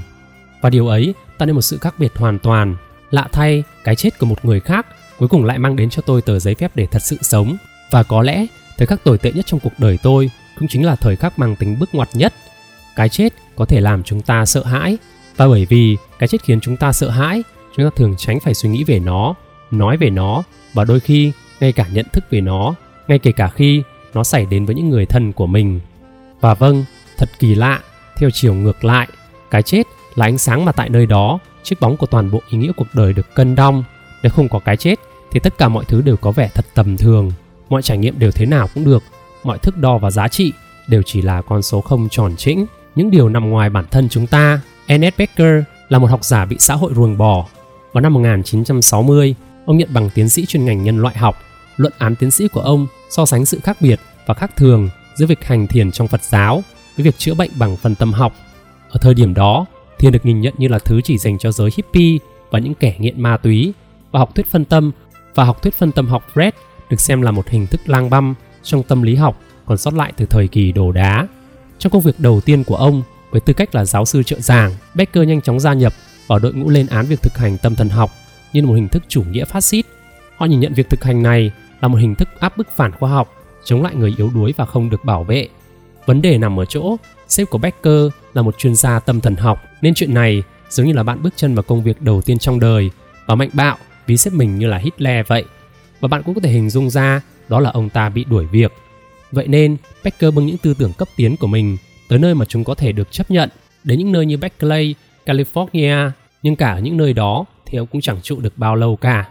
Và 0.60 0.70
điều 0.70 0.88
ấy 0.88 1.14
tạo 1.38 1.46
nên 1.46 1.54
một 1.54 1.62
sự 1.62 1.78
khác 1.78 1.94
biệt 1.98 2.12
hoàn 2.16 2.38
toàn. 2.38 2.76
Lạ 3.10 3.28
thay, 3.32 3.62
cái 3.84 3.96
chết 3.96 4.18
của 4.18 4.26
một 4.26 4.44
người 4.44 4.60
khác 4.60 4.86
cuối 5.18 5.28
cùng 5.28 5.44
lại 5.44 5.58
mang 5.58 5.76
đến 5.76 5.90
cho 5.90 6.02
tôi 6.02 6.22
tờ 6.22 6.38
giấy 6.38 6.54
phép 6.54 6.76
để 6.76 6.86
thật 6.86 7.02
sự 7.02 7.16
sống. 7.22 7.56
Và 7.90 8.02
có 8.02 8.22
lẽ 8.22 8.46
thời 8.76 8.86
khắc 8.86 9.04
tồi 9.04 9.18
tệ 9.18 9.32
nhất 9.32 9.46
trong 9.46 9.60
cuộc 9.60 9.72
đời 9.78 9.98
tôi 10.02 10.30
cũng 10.58 10.68
chính 10.68 10.86
là 10.86 10.96
thời 10.96 11.16
khắc 11.16 11.38
mang 11.38 11.56
tính 11.56 11.78
bước 11.78 11.94
ngoặt 11.94 12.08
nhất. 12.14 12.34
Cái 12.96 13.08
chết 13.08 13.32
có 13.56 13.64
thể 13.64 13.80
làm 13.80 14.02
chúng 14.02 14.20
ta 14.20 14.46
sợ 14.46 14.64
hãi. 14.64 14.98
Và 15.36 15.48
bởi 15.48 15.66
vì 15.66 15.96
cái 16.18 16.28
chết 16.28 16.42
khiến 16.42 16.60
chúng 16.60 16.76
ta 16.76 16.92
sợ 16.92 17.10
hãi, 17.10 17.42
chúng 17.76 17.86
ta 17.86 17.90
thường 17.96 18.14
tránh 18.18 18.40
phải 18.40 18.54
suy 18.54 18.68
nghĩ 18.68 18.84
về 18.84 18.98
nó, 18.98 19.34
nói 19.70 19.96
về 19.96 20.10
nó, 20.10 20.42
và 20.74 20.84
đôi 20.84 21.00
khi 21.00 21.32
ngay 21.60 21.72
cả 21.72 21.86
nhận 21.92 22.06
thức 22.12 22.24
về 22.30 22.40
nó, 22.40 22.74
ngay 23.08 23.18
kể 23.18 23.32
cả 23.32 23.48
khi 23.48 23.82
nó 24.14 24.24
xảy 24.24 24.46
đến 24.46 24.66
với 24.66 24.74
những 24.74 24.90
người 24.90 25.06
thân 25.06 25.32
của 25.32 25.46
mình. 25.46 25.80
Và 26.40 26.54
vâng 26.54 26.84
thật 27.18 27.28
kỳ 27.38 27.54
lạ, 27.54 27.80
theo 28.16 28.30
chiều 28.30 28.54
ngược 28.54 28.84
lại, 28.84 29.08
cái 29.50 29.62
chết 29.62 29.82
là 30.14 30.26
ánh 30.26 30.38
sáng 30.38 30.64
mà 30.64 30.72
tại 30.72 30.88
nơi 30.88 31.06
đó, 31.06 31.38
chiếc 31.62 31.80
bóng 31.80 31.96
của 31.96 32.06
toàn 32.06 32.30
bộ 32.30 32.42
ý 32.50 32.58
nghĩa 32.58 32.72
cuộc 32.76 32.88
đời 32.94 33.12
được 33.12 33.34
cân 33.34 33.54
đong. 33.54 33.84
Nếu 34.22 34.30
không 34.30 34.48
có 34.48 34.58
cái 34.58 34.76
chết, 34.76 34.94
thì 35.30 35.40
tất 35.40 35.58
cả 35.58 35.68
mọi 35.68 35.84
thứ 35.84 36.00
đều 36.02 36.16
có 36.16 36.32
vẻ 36.32 36.50
thật 36.54 36.66
tầm 36.74 36.96
thường 36.96 37.32
mọi 37.68 37.82
trải 37.82 37.98
nghiệm 37.98 38.18
đều 38.18 38.30
thế 38.30 38.46
nào 38.46 38.68
cũng 38.74 38.84
được 38.84 39.02
mọi 39.44 39.58
thước 39.58 39.76
đo 39.76 39.98
và 39.98 40.10
giá 40.10 40.28
trị 40.28 40.52
đều 40.88 41.02
chỉ 41.06 41.22
là 41.22 41.42
con 41.42 41.62
số 41.62 41.80
không 41.80 42.08
tròn 42.08 42.36
trĩnh. 42.36 42.66
những 42.94 43.10
điều 43.10 43.28
nằm 43.28 43.50
ngoài 43.50 43.70
bản 43.70 43.84
thân 43.90 44.08
chúng 44.08 44.26
ta 44.26 44.60
Ernest 44.86 45.16
Becker 45.18 45.62
là 45.88 45.98
một 45.98 46.06
học 46.06 46.24
giả 46.24 46.44
bị 46.44 46.56
xã 46.58 46.74
hội 46.74 46.92
ruồng 46.94 47.18
bỏ 47.18 47.46
vào 47.92 48.00
năm 48.00 48.14
1960 48.14 49.34
ông 49.66 49.76
nhận 49.76 49.88
bằng 49.92 50.10
tiến 50.14 50.28
sĩ 50.28 50.46
chuyên 50.46 50.64
ngành 50.64 50.82
nhân 50.82 50.98
loại 50.98 51.16
học 51.16 51.36
luận 51.76 51.92
án 51.98 52.16
tiến 52.16 52.30
sĩ 52.30 52.48
của 52.48 52.60
ông 52.60 52.86
so 53.10 53.26
sánh 53.26 53.46
sự 53.46 53.60
khác 53.62 53.76
biệt 53.80 54.00
và 54.26 54.34
khác 54.34 54.56
thường 54.56 54.88
giữa 55.14 55.26
việc 55.26 55.44
hành 55.44 55.66
thiền 55.66 55.92
trong 55.92 56.08
Phật 56.08 56.22
giáo 56.22 56.62
với 56.96 57.04
việc 57.04 57.18
chữa 57.18 57.34
bệnh 57.34 57.50
bằng 57.58 57.76
phần 57.76 57.94
tâm 57.94 58.12
học. 58.12 58.32
Ở 58.88 58.98
thời 59.02 59.14
điểm 59.14 59.34
đó, 59.34 59.66
thiền 59.98 60.12
được 60.12 60.26
nhìn 60.26 60.40
nhận 60.40 60.54
như 60.58 60.68
là 60.68 60.78
thứ 60.78 61.00
chỉ 61.00 61.18
dành 61.18 61.38
cho 61.38 61.52
giới 61.52 61.70
hippie 61.76 62.18
và 62.50 62.58
những 62.58 62.74
kẻ 62.74 62.96
nghiện 62.98 63.22
ma 63.22 63.36
túy 63.36 63.72
và 64.10 64.18
học 64.18 64.34
thuyết 64.34 64.50
phân 64.50 64.64
tâm 64.64 64.92
và 65.34 65.44
học 65.44 65.62
thuyết 65.62 65.74
phân 65.74 65.92
tâm 65.92 66.08
học 66.08 66.22
Fred 66.34 66.52
được 66.90 67.00
xem 67.00 67.22
là 67.22 67.30
một 67.30 67.48
hình 67.48 67.66
thức 67.66 67.80
lang 67.88 68.10
băm 68.10 68.34
trong 68.62 68.82
tâm 68.82 69.02
lý 69.02 69.14
học 69.14 69.40
còn 69.66 69.78
sót 69.78 69.94
lại 69.94 70.12
từ 70.16 70.26
thời 70.26 70.48
kỳ 70.48 70.72
đồ 70.72 70.92
đá. 70.92 71.26
Trong 71.78 71.92
công 71.92 72.02
việc 72.02 72.20
đầu 72.20 72.40
tiên 72.40 72.64
của 72.64 72.76
ông, 72.76 73.02
với 73.30 73.40
tư 73.40 73.52
cách 73.52 73.74
là 73.74 73.84
giáo 73.84 74.04
sư 74.04 74.22
trợ 74.22 74.40
giảng, 74.40 74.72
Becker 74.94 75.28
nhanh 75.28 75.40
chóng 75.40 75.60
gia 75.60 75.72
nhập 75.72 75.92
vào 76.26 76.38
đội 76.38 76.54
ngũ 76.54 76.70
lên 76.70 76.86
án 76.86 77.06
việc 77.06 77.22
thực 77.22 77.38
hành 77.38 77.58
tâm 77.58 77.74
thần 77.74 77.88
học 77.88 78.10
như 78.52 78.62
một 78.62 78.74
hình 78.74 78.88
thức 78.88 79.02
chủ 79.08 79.22
nghĩa 79.30 79.44
phát 79.44 79.60
xít. 79.60 79.86
Họ 80.36 80.46
nhìn 80.46 80.60
nhận 80.60 80.74
việc 80.74 80.90
thực 80.90 81.04
hành 81.04 81.22
này 81.22 81.50
là 81.80 81.88
một 81.88 81.98
hình 81.98 82.14
thức 82.14 82.28
áp 82.40 82.56
bức 82.56 82.68
phản 82.76 82.92
khoa 82.92 83.10
học, 83.10 83.32
chống 83.64 83.82
lại 83.82 83.94
người 83.94 84.14
yếu 84.16 84.30
đuối 84.34 84.54
và 84.56 84.66
không 84.66 84.90
được 84.90 85.04
bảo 85.04 85.24
vệ. 85.24 85.48
Vấn 86.06 86.22
đề 86.22 86.38
nằm 86.38 86.60
ở 86.60 86.64
chỗ, 86.64 86.96
sếp 87.28 87.50
của 87.50 87.58
Becker 87.58 88.08
là 88.34 88.42
một 88.42 88.58
chuyên 88.58 88.74
gia 88.74 88.98
tâm 88.98 89.20
thần 89.20 89.36
học, 89.36 89.62
nên 89.82 89.94
chuyện 89.94 90.14
này 90.14 90.42
giống 90.70 90.86
như 90.86 90.92
là 90.92 91.02
bạn 91.02 91.22
bước 91.22 91.32
chân 91.36 91.54
vào 91.54 91.62
công 91.62 91.82
việc 91.82 92.02
đầu 92.02 92.22
tiên 92.22 92.38
trong 92.38 92.60
đời 92.60 92.90
và 93.26 93.34
mạnh 93.34 93.50
bạo 93.52 93.76
ví 94.06 94.16
sếp 94.16 94.32
mình 94.32 94.58
như 94.58 94.66
là 94.66 94.78
Hitler 94.78 95.26
vậy 95.26 95.44
và 96.00 96.08
bạn 96.08 96.22
cũng 96.22 96.34
có 96.34 96.40
thể 96.40 96.50
hình 96.50 96.70
dung 96.70 96.90
ra 96.90 97.20
đó 97.48 97.60
là 97.60 97.70
ông 97.70 97.88
ta 97.88 98.08
bị 98.08 98.24
đuổi 98.24 98.46
việc. 98.46 98.72
Vậy 99.32 99.48
nên, 99.48 99.76
Becker 100.04 100.34
bưng 100.34 100.46
những 100.46 100.58
tư 100.58 100.74
tưởng 100.78 100.92
cấp 100.92 101.08
tiến 101.16 101.36
của 101.36 101.46
mình 101.46 101.76
tới 102.08 102.18
nơi 102.18 102.34
mà 102.34 102.44
chúng 102.44 102.64
có 102.64 102.74
thể 102.74 102.92
được 102.92 103.12
chấp 103.12 103.30
nhận, 103.30 103.48
đến 103.84 103.98
những 103.98 104.12
nơi 104.12 104.26
như 104.26 104.36
Berkeley, 104.36 104.94
California, 105.26 106.10
nhưng 106.42 106.56
cả 106.56 106.72
ở 106.72 106.80
những 106.80 106.96
nơi 106.96 107.12
đó 107.12 107.44
thì 107.66 107.78
ông 107.78 107.86
cũng 107.86 108.00
chẳng 108.00 108.22
trụ 108.22 108.40
được 108.40 108.58
bao 108.58 108.76
lâu 108.76 108.96
cả. 108.96 109.28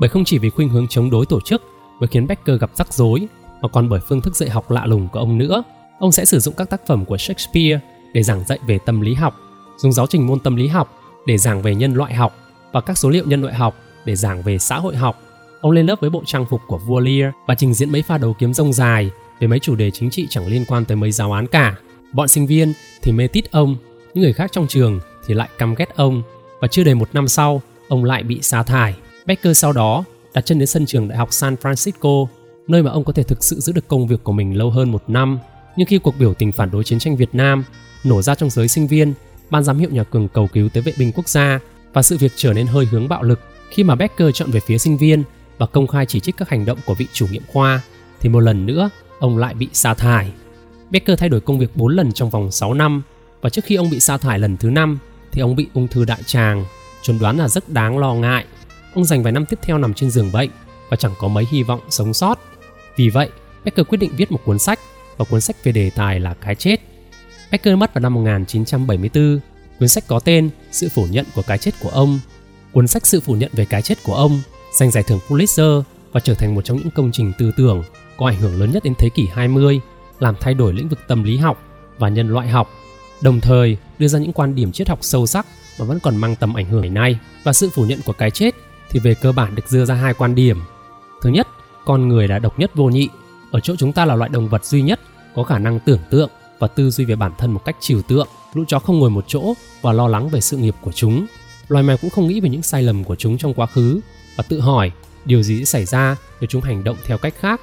Bởi 0.00 0.08
không 0.08 0.24
chỉ 0.24 0.38
vì 0.38 0.50
khuynh 0.50 0.68
hướng 0.68 0.88
chống 0.88 1.10
đối 1.10 1.26
tổ 1.26 1.40
chức 1.40 1.62
mới 2.00 2.08
khiến 2.08 2.26
Becker 2.26 2.60
gặp 2.60 2.70
rắc 2.74 2.92
rối, 2.92 3.26
mà 3.62 3.68
còn 3.68 3.88
bởi 3.88 4.00
phương 4.08 4.20
thức 4.20 4.36
dạy 4.36 4.50
học 4.50 4.70
lạ 4.70 4.86
lùng 4.86 5.08
của 5.12 5.18
ông 5.18 5.38
nữa. 5.38 5.62
Ông 5.98 6.12
sẽ 6.12 6.24
sử 6.24 6.38
dụng 6.38 6.54
các 6.56 6.70
tác 6.70 6.86
phẩm 6.86 7.04
của 7.04 7.16
Shakespeare 7.16 7.80
để 8.12 8.22
giảng 8.22 8.44
dạy 8.44 8.58
về 8.66 8.78
tâm 8.86 9.00
lý 9.00 9.14
học, 9.14 9.34
dùng 9.78 9.92
giáo 9.92 10.06
trình 10.06 10.26
môn 10.26 10.40
tâm 10.40 10.56
lý 10.56 10.66
học 10.66 11.00
để 11.26 11.38
giảng 11.38 11.62
về 11.62 11.74
nhân 11.74 11.94
loại 11.94 12.14
học 12.14 12.36
và 12.72 12.80
các 12.80 12.98
số 12.98 13.10
liệu 13.10 13.24
nhân 13.26 13.42
loại 13.42 13.54
học 13.54 13.74
để 14.04 14.16
giảng 14.16 14.42
về 14.42 14.58
xã 14.58 14.78
hội 14.78 14.96
học 14.96 15.22
Ông 15.66 15.72
lên 15.72 15.86
lớp 15.86 16.00
với 16.00 16.10
bộ 16.10 16.22
trang 16.26 16.46
phục 16.46 16.60
của 16.66 16.78
vua 16.78 17.00
Lear 17.00 17.34
và 17.46 17.54
trình 17.54 17.74
diễn 17.74 17.90
mấy 17.90 18.02
pha 18.02 18.18
đấu 18.18 18.34
kiếm 18.38 18.54
rông 18.54 18.72
dài 18.72 19.10
về 19.40 19.46
mấy 19.46 19.58
chủ 19.58 19.74
đề 19.74 19.90
chính 19.90 20.10
trị 20.10 20.26
chẳng 20.30 20.46
liên 20.46 20.64
quan 20.68 20.84
tới 20.84 20.96
mấy 20.96 21.12
giáo 21.12 21.32
án 21.32 21.46
cả. 21.46 21.76
Bọn 22.12 22.28
sinh 22.28 22.46
viên 22.46 22.72
thì 23.02 23.12
mê 23.12 23.26
tít 23.26 23.50
ông, 23.50 23.76
những 24.14 24.22
người 24.22 24.32
khác 24.32 24.52
trong 24.52 24.66
trường 24.66 25.00
thì 25.26 25.34
lại 25.34 25.48
căm 25.58 25.74
ghét 25.74 25.96
ông. 25.96 26.22
Và 26.60 26.68
chưa 26.68 26.84
đầy 26.84 26.94
một 26.94 27.08
năm 27.12 27.28
sau, 27.28 27.62
ông 27.88 28.04
lại 28.04 28.22
bị 28.22 28.38
sa 28.42 28.62
thải. 28.62 28.94
Becker 29.26 29.58
sau 29.58 29.72
đó 29.72 30.04
đặt 30.34 30.46
chân 30.46 30.58
đến 30.58 30.66
sân 30.66 30.86
trường 30.86 31.08
Đại 31.08 31.18
học 31.18 31.32
San 31.32 31.56
Francisco, 31.62 32.26
nơi 32.68 32.82
mà 32.82 32.90
ông 32.90 33.04
có 33.04 33.12
thể 33.12 33.22
thực 33.22 33.44
sự 33.44 33.60
giữ 33.60 33.72
được 33.72 33.88
công 33.88 34.06
việc 34.06 34.24
của 34.24 34.32
mình 34.32 34.58
lâu 34.58 34.70
hơn 34.70 34.92
một 34.92 35.02
năm. 35.06 35.38
Nhưng 35.76 35.86
khi 35.86 35.98
cuộc 35.98 36.14
biểu 36.18 36.34
tình 36.34 36.52
phản 36.52 36.70
đối 36.70 36.84
chiến 36.84 36.98
tranh 36.98 37.16
Việt 37.16 37.34
Nam 37.34 37.64
nổ 38.04 38.22
ra 38.22 38.34
trong 38.34 38.50
giới 38.50 38.68
sinh 38.68 38.86
viên, 38.86 39.14
ban 39.50 39.64
giám 39.64 39.78
hiệu 39.78 39.90
nhà 39.90 40.04
cường 40.04 40.28
cầu 40.28 40.48
cứu 40.52 40.68
tới 40.68 40.82
vệ 40.82 40.92
binh 40.98 41.12
quốc 41.12 41.28
gia 41.28 41.60
và 41.92 42.02
sự 42.02 42.16
việc 42.16 42.32
trở 42.36 42.52
nên 42.52 42.66
hơi 42.66 42.86
hướng 42.86 43.08
bạo 43.08 43.22
lực 43.22 43.40
khi 43.70 43.84
mà 43.84 43.94
Becker 43.94 44.30
chọn 44.34 44.50
về 44.50 44.60
phía 44.60 44.78
sinh 44.78 44.96
viên 44.96 45.22
và 45.58 45.66
công 45.66 45.86
khai 45.86 46.06
chỉ 46.06 46.20
trích 46.20 46.36
các 46.36 46.48
hành 46.48 46.64
động 46.64 46.78
của 46.86 46.94
vị 46.94 47.06
chủ 47.12 47.26
nhiệm 47.30 47.42
khoa 47.52 47.80
thì 48.20 48.28
một 48.28 48.40
lần 48.40 48.66
nữa 48.66 48.90
ông 49.18 49.38
lại 49.38 49.54
bị 49.54 49.68
sa 49.72 49.94
thải. 49.94 50.32
Becker 50.90 51.18
thay 51.18 51.28
đổi 51.28 51.40
công 51.40 51.58
việc 51.58 51.76
4 51.76 51.96
lần 51.96 52.12
trong 52.12 52.30
vòng 52.30 52.50
6 52.50 52.74
năm 52.74 53.02
và 53.40 53.50
trước 53.50 53.64
khi 53.64 53.74
ông 53.74 53.90
bị 53.90 54.00
sa 54.00 54.16
thải 54.16 54.38
lần 54.38 54.56
thứ 54.56 54.70
năm 54.70 54.98
thì 55.32 55.40
ông 55.40 55.56
bị 55.56 55.66
ung 55.74 55.88
thư 55.88 56.04
đại 56.04 56.22
tràng, 56.22 56.64
chuẩn 57.02 57.18
đoán 57.18 57.38
là 57.38 57.48
rất 57.48 57.68
đáng 57.68 57.98
lo 57.98 58.14
ngại. 58.14 58.44
Ông 58.94 59.04
dành 59.04 59.22
vài 59.22 59.32
năm 59.32 59.46
tiếp 59.46 59.58
theo 59.62 59.78
nằm 59.78 59.94
trên 59.94 60.10
giường 60.10 60.32
bệnh 60.32 60.50
và 60.88 60.96
chẳng 60.96 61.14
có 61.18 61.28
mấy 61.28 61.44
hy 61.50 61.62
vọng 61.62 61.80
sống 61.90 62.14
sót. 62.14 62.38
Vì 62.96 63.08
vậy, 63.08 63.30
Becker 63.64 63.86
quyết 63.86 63.98
định 63.98 64.10
viết 64.16 64.32
một 64.32 64.40
cuốn 64.44 64.58
sách 64.58 64.78
và 65.16 65.24
cuốn 65.24 65.40
sách 65.40 65.64
về 65.64 65.72
đề 65.72 65.90
tài 65.90 66.20
là 66.20 66.34
cái 66.34 66.54
chết. 66.54 66.80
Becker 67.50 67.78
mất 67.78 67.94
vào 67.94 68.02
năm 68.02 68.14
1974. 68.14 69.40
Cuốn 69.78 69.88
sách 69.88 70.04
có 70.06 70.20
tên 70.20 70.50
Sự 70.70 70.88
phủ 70.88 71.06
nhận 71.10 71.26
của 71.34 71.42
cái 71.42 71.58
chết 71.58 71.74
của 71.80 71.88
ông. 71.88 72.20
Cuốn 72.72 72.86
sách 72.86 73.06
Sự 73.06 73.20
phủ 73.20 73.34
nhận 73.34 73.50
về 73.52 73.64
cái 73.64 73.82
chết 73.82 74.02
của 74.04 74.14
ông 74.14 74.40
giành 74.76 74.90
giải 74.90 75.02
thưởng 75.02 75.20
Pulitzer 75.28 75.82
và 76.12 76.20
trở 76.20 76.34
thành 76.34 76.54
một 76.54 76.64
trong 76.64 76.76
những 76.76 76.90
công 76.90 77.12
trình 77.12 77.32
tư 77.38 77.52
tưởng 77.56 77.82
có 78.16 78.26
ảnh 78.26 78.36
hưởng 78.36 78.60
lớn 78.60 78.70
nhất 78.72 78.84
đến 78.84 78.94
thế 78.98 79.08
kỷ 79.08 79.26
20, 79.32 79.80
làm 80.18 80.34
thay 80.40 80.54
đổi 80.54 80.72
lĩnh 80.72 80.88
vực 80.88 80.98
tâm 81.08 81.22
lý 81.22 81.36
học 81.36 81.62
và 81.98 82.08
nhân 82.08 82.28
loại 82.28 82.48
học, 82.48 82.70
đồng 83.20 83.40
thời 83.40 83.76
đưa 83.98 84.08
ra 84.08 84.18
những 84.18 84.32
quan 84.32 84.54
điểm 84.54 84.72
triết 84.72 84.88
học 84.88 84.98
sâu 85.02 85.26
sắc 85.26 85.46
mà 85.78 85.84
vẫn 85.84 86.00
còn 86.00 86.16
mang 86.16 86.36
tầm 86.36 86.54
ảnh 86.54 86.66
hưởng 86.66 86.80
ngày 86.80 86.90
nay. 86.90 87.18
Và 87.44 87.52
sự 87.52 87.70
phủ 87.70 87.84
nhận 87.84 88.00
của 88.04 88.12
cái 88.12 88.30
chết 88.30 88.54
thì 88.90 89.00
về 89.00 89.14
cơ 89.14 89.32
bản 89.32 89.54
được 89.54 89.62
đưa 89.72 89.84
ra 89.84 89.94
hai 89.94 90.14
quan 90.14 90.34
điểm. 90.34 90.58
Thứ 91.22 91.30
nhất, 91.30 91.48
con 91.84 92.08
người 92.08 92.28
là 92.28 92.38
độc 92.38 92.58
nhất 92.58 92.70
vô 92.74 92.84
nhị, 92.84 93.08
ở 93.50 93.60
chỗ 93.60 93.76
chúng 93.78 93.92
ta 93.92 94.04
là 94.04 94.14
loại 94.14 94.30
động 94.30 94.48
vật 94.48 94.64
duy 94.64 94.82
nhất 94.82 95.00
có 95.34 95.42
khả 95.42 95.58
năng 95.58 95.80
tưởng 95.80 96.00
tượng 96.10 96.30
và 96.58 96.68
tư 96.68 96.90
duy 96.90 97.04
về 97.04 97.16
bản 97.16 97.32
thân 97.38 97.52
một 97.52 97.64
cách 97.64 97.76
trừu 97.80 98.02
tượng. 98.02 98.28
Lũ 98.54 98.64
chó 98.68 98.78
không 98.78 98.98
ngồi 98.98 99.10
một 99.10 99.24
chỗ 99.28 99.54
và 99.82 99.92
lo 99.92 100.08
lắng 100.08 100.28
về 100.28 100.40
sự 100.40 100.56
nghiệp 100.56 100.74
của 100.80 100.92
chúng. 100.92 101.26
Loài 101.68 101.84
mèo 101.84 101.96
cũng 101.96 102.10
không 102.10 102.26
nghĩ 102.26 102.40
về 102.40 102.48
những 102.48 102.62
sai 102.62 102.82
lầm 102.82 103.04
của 103.04 103.16
chúng 103.16 103.38
trong 103.38 103.54
quá 103.54 103.66
khứ 103.66 104.00
và 104.36 104.44
tự 104.48 104.60
hỏi 104.60 104.92
điều 105.24 105.42
gì 105.42 105.58
sẽ 105.58 105.64
xảy 105.64 105.84
ra 105.84 106.16
nếu 106.40 106.48
chúng 106.48 106.62
hành 106.62 106.84
động 106.84 106.96
theo 107.06 107.18
cách 107.18 107.34
khác. 107.40 107.60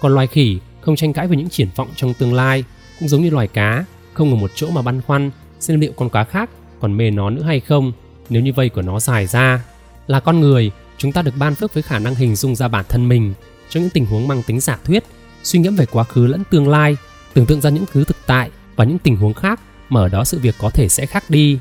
Còn 0.00 0.14
loài 0.14 0.26
khỉ 0.26 0.58
không 0.80 0.96
tranh 0.96 1.12
cãi 1.12 1.26
về 1.28 1.36
những 1.36 1.48
triển 1.48 1.68
vọng 1.76 1.88
trong 1.96 2.14
tương 2.14 2.34
lai, 2.34 2.64
cũng 3.00 3.08
giống 3.08 3.22
như 3.22 3.30
loài 3.30 3.48
cá, 3.48 3.84
không 4.12 4.30
ở 4.30 4.36
một 4.36 4.50
chỗ 4.54 4.70
mà 4.70 4.82
băn 4.82 5.02
khoăn 5.02 5.30
xem 5.60 5.80
liệu 5.80 5.92
con 5.96 6.10
cá 6.10 6.24
khác 6.24 6.50
còn 6.80 6.96
mê 6.96 7.10
nó 7.10 7.30
nữa 7.30 7.42
hay 7.42 7.60
không 7.60 7.92
nếu 8.28 8.42
như 8.42 8.52
vây 8.52 8.68
của 8.68 8.82
nó 8.82 9.00
dài 9.00 9.26
ra. 9.26 9.64
Là 10.06 10.20
con 10.20 10.40
người, 10.40 10.70
chúng 10.98 11.12
ta 11.12 11.22
được 11.22 11.34
ban 11.38 11.54
phước 11.54 11.74
với 11.74 11.82
khả 11.82 11.98
năng 11.98 12.14
hình 12.14 12.36
dung 12.36 12.56
ra 12.56 12.68
bản 12.68 12.84
thân 12.88 13.08
mình 13.08 13.34
trong 13.68 13.82
những 13.82 13.90
tình 13.90 14.06
huống 14.06 14.28
mang 14.28 14.42
tính 14.42 14.60
giả 14.60 14.78
thuyết, 14.84 15.04
suy 15.42 15.58
ngẫm 15.58 15.76
về 15.76 15.86
quá 15.86 16.04
khứ 16.04 16.26
lẫn 16.26 16.42
tương 16.50 16.68
lai, 16.68 16.96
tưởng 17.34 17.46
tượng 17.46 17.60
ra 17.60 17.70
những 17.70 17.84
thứ 17.92 18.04
thực 18.04 18.16
tại 18.26 18.50
và 18.76 18.84
những 18.84 18.98
tình 18.98 19.16
huống 19.16 19.34
khác 19.34 19.60
mà 19.88 20.00
ở 20.00 20.08
đó 20.08 20.24
sự 20.24 20.38
việc 20.38 20.54
có 20.58 20.70
thể 20.70 20.88
sẽ 20.88 21.06
khác 21.06 21.24
đi. 21.28 21.58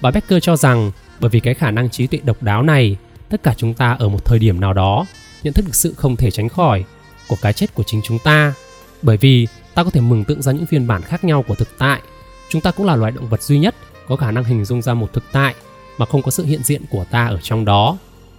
Bà 0.00 0.10
Becker 0.10 0.42
cho 0.42 0.56
rằng 0.56 0.92
bởi 1.20 1.30
vì 1.30 1.40
cái 1.40 1.54
khả 1.54 1.70
năng 1.70 1.90
trí 1.90 2.06
tuệ 2.06 2.20
độc 2.24 2.42
đáo 2.42 2.62
này 2.62 2.96
tất 3.30 3.42
cả 3.42 3.54
chúng 3.56 3.74
ta 3.74 3.96
ở 3.98 4.08
một 4.08 4.24
thời 4.24 4.38
điểm 4.38 4.60
nào 4.60 4.72
đó, 4.72 5.06
nhận 5.42 5.54
thức 5.54 5.64
được 5.64 5.74
sự 5.74 5.94
không 5.96 6.16
thể 6.16 6.30
tránh 6.30 6.48
khỏi 6.48 6.84
của 7.28 7.36
cái 7.42 7.52
chết 7.52 7.74
của 7.74 7.82
chính 7.86 8.00
chúng 8.04 8.18
ta. 8.18 8.54
Bởi 9.02 9.16
vì 9.16 9.46
ta 9.74 9.84
có 9.84 9.90
thể 9.90 10.00
mừng 10.00 10.24
tượng 10.24 10.42
ra 10.42 10.52
những 10.52 10.66
phiên 10.66 10.86
bản 10.86 11.02
khác 11.02 11.24
nhau 11.24 11.44
của 11.48 11.54
thực 11.54 11.78
tại. 11.78 12.00
Chúng 12.48 12.60
ta 12.60 12.70
cũng 12.70 12.86
là 12.86 12.96
loài 12.96 13.12
động 13.12 13.28
vật 13.28 13.42
duy 13.42 13.58
nhất 13.58 13.74
có 14.08 14.16
khả 14.16 14.30
năng 14.30 14.44
hình 14.44 14.64
dung 14.64 14.82
ra 14.82 14.94
một 14.94 15.12
thực 15.12 15.24
tại 15.32 15.54
mà 15.98 16.06
không 16.06 16.22
có 16.22 16.30
sự 16.30 16.44
hiện 16.44 16.62
diện 16.62 16.82
của 16.90 17.04
ta 17.04 17.26
ở 17.26 17.38
trong 17.42 17.64
đó. 17.64 17.98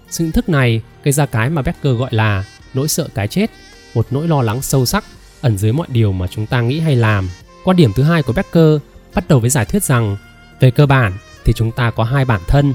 Sự 0.10 0.24
nhận 0.24 0.32
thức 0.32 0.50
này 0.50 0.82
gây 1.04 1.12
ra 1.12 1.26
cái 1.26 1.50
mà 1.50 1.62
Becker 1.62 1.98
gọi 1.98 2.10
là 2.14 2.44
nỗi 2.74 2.88
sợ 2.88 3.08
cái 3.16 3.28
chết, 3.28 3.50
một 3.96 4.08
nỗi 4.12 4.28
lo 4.28 4.42
lắng 4.42 4.62
sâu 4.62 4.86
sắc 4.86 5.04
ẩn 5.42 5.58
dưới 5.58 5.74
mọi 5.74 5.88
điều 5.90 6.12
mà 6.12 6.28
chúng 6.28 6.46
ta 6.46 6.62
nghĩ 6.62 6.80
hay 6.80 6.96
làm. 6.96 7.30
Quan 7.64 7.78
điểm 7.78 7.94
thứ 7.96 8.04
hai 8.04 8.24
của 8.24 8.34
Becker 8.34 8.82
bắt 9.16 9.28
đầu 9.28 9.40
với 9.40 9.50
giải 9.50 9.66
thuyết 9.66 9.84
rằng 9.84 10.18
về 10.60 10.72
cơ 10.72 10.86
bản 10.86 11.14
thì 11.46 11.54
chúng 11.54 11.72
ta 11.72 11.92
có 11.92 12.04
hai 12.04 12.26
bản 12.26 12.42
thân. 12.48 12.74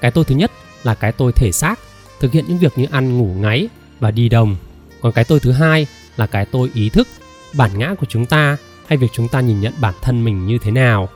Cái 0.00 0.10
tôi 0.10 0.24
thứ 0.24 0.34
nhất 0.34 0.52
là 0.82 0.94
cái 0.94 1.12
tôi 1.12 1.32
thể 1.32 1.52
xác, 1.52 1.78
thực 2.20 2.32
hiện 2.32 2.44
những 2.48 2.58
việc 2.58 2.78
như 2.78 2.86
ăn, 2.90 3.18
ngủ, 3.18 3.34
ngáy 3.34 3.68
và 4.00 4.10
đi 4.10 4.28
đồng. 4.28 4.56
Còn 5.00 5.12
cái 5.12 5.24
tôi 5.24 5.40
thứ 5.40 5.52
hai 5.52 5.86
là 6.16 6.26
cái 6.26 6.46
tôi 6.46 6.70
ý 6.74 6.88
thức, 6.88 7.08
bản 7.54 7.70
ngã 7.78 7.94
của 7.94 8.06
chúng 8.08 8.26
ta 8.26 8.56
hay 8.86 8.96
việc 8.96 9.10
chúng 9.12 9.28
ta 9.28 9.40
nhìn 9.40 9.60
nhận 9.60 9.72
bản 9.80 9.94
thân 10.02 10.24
mình 10.24 10.46
như 10.46 10.58
thế 10.62 10.70
nào. 10.70 11.08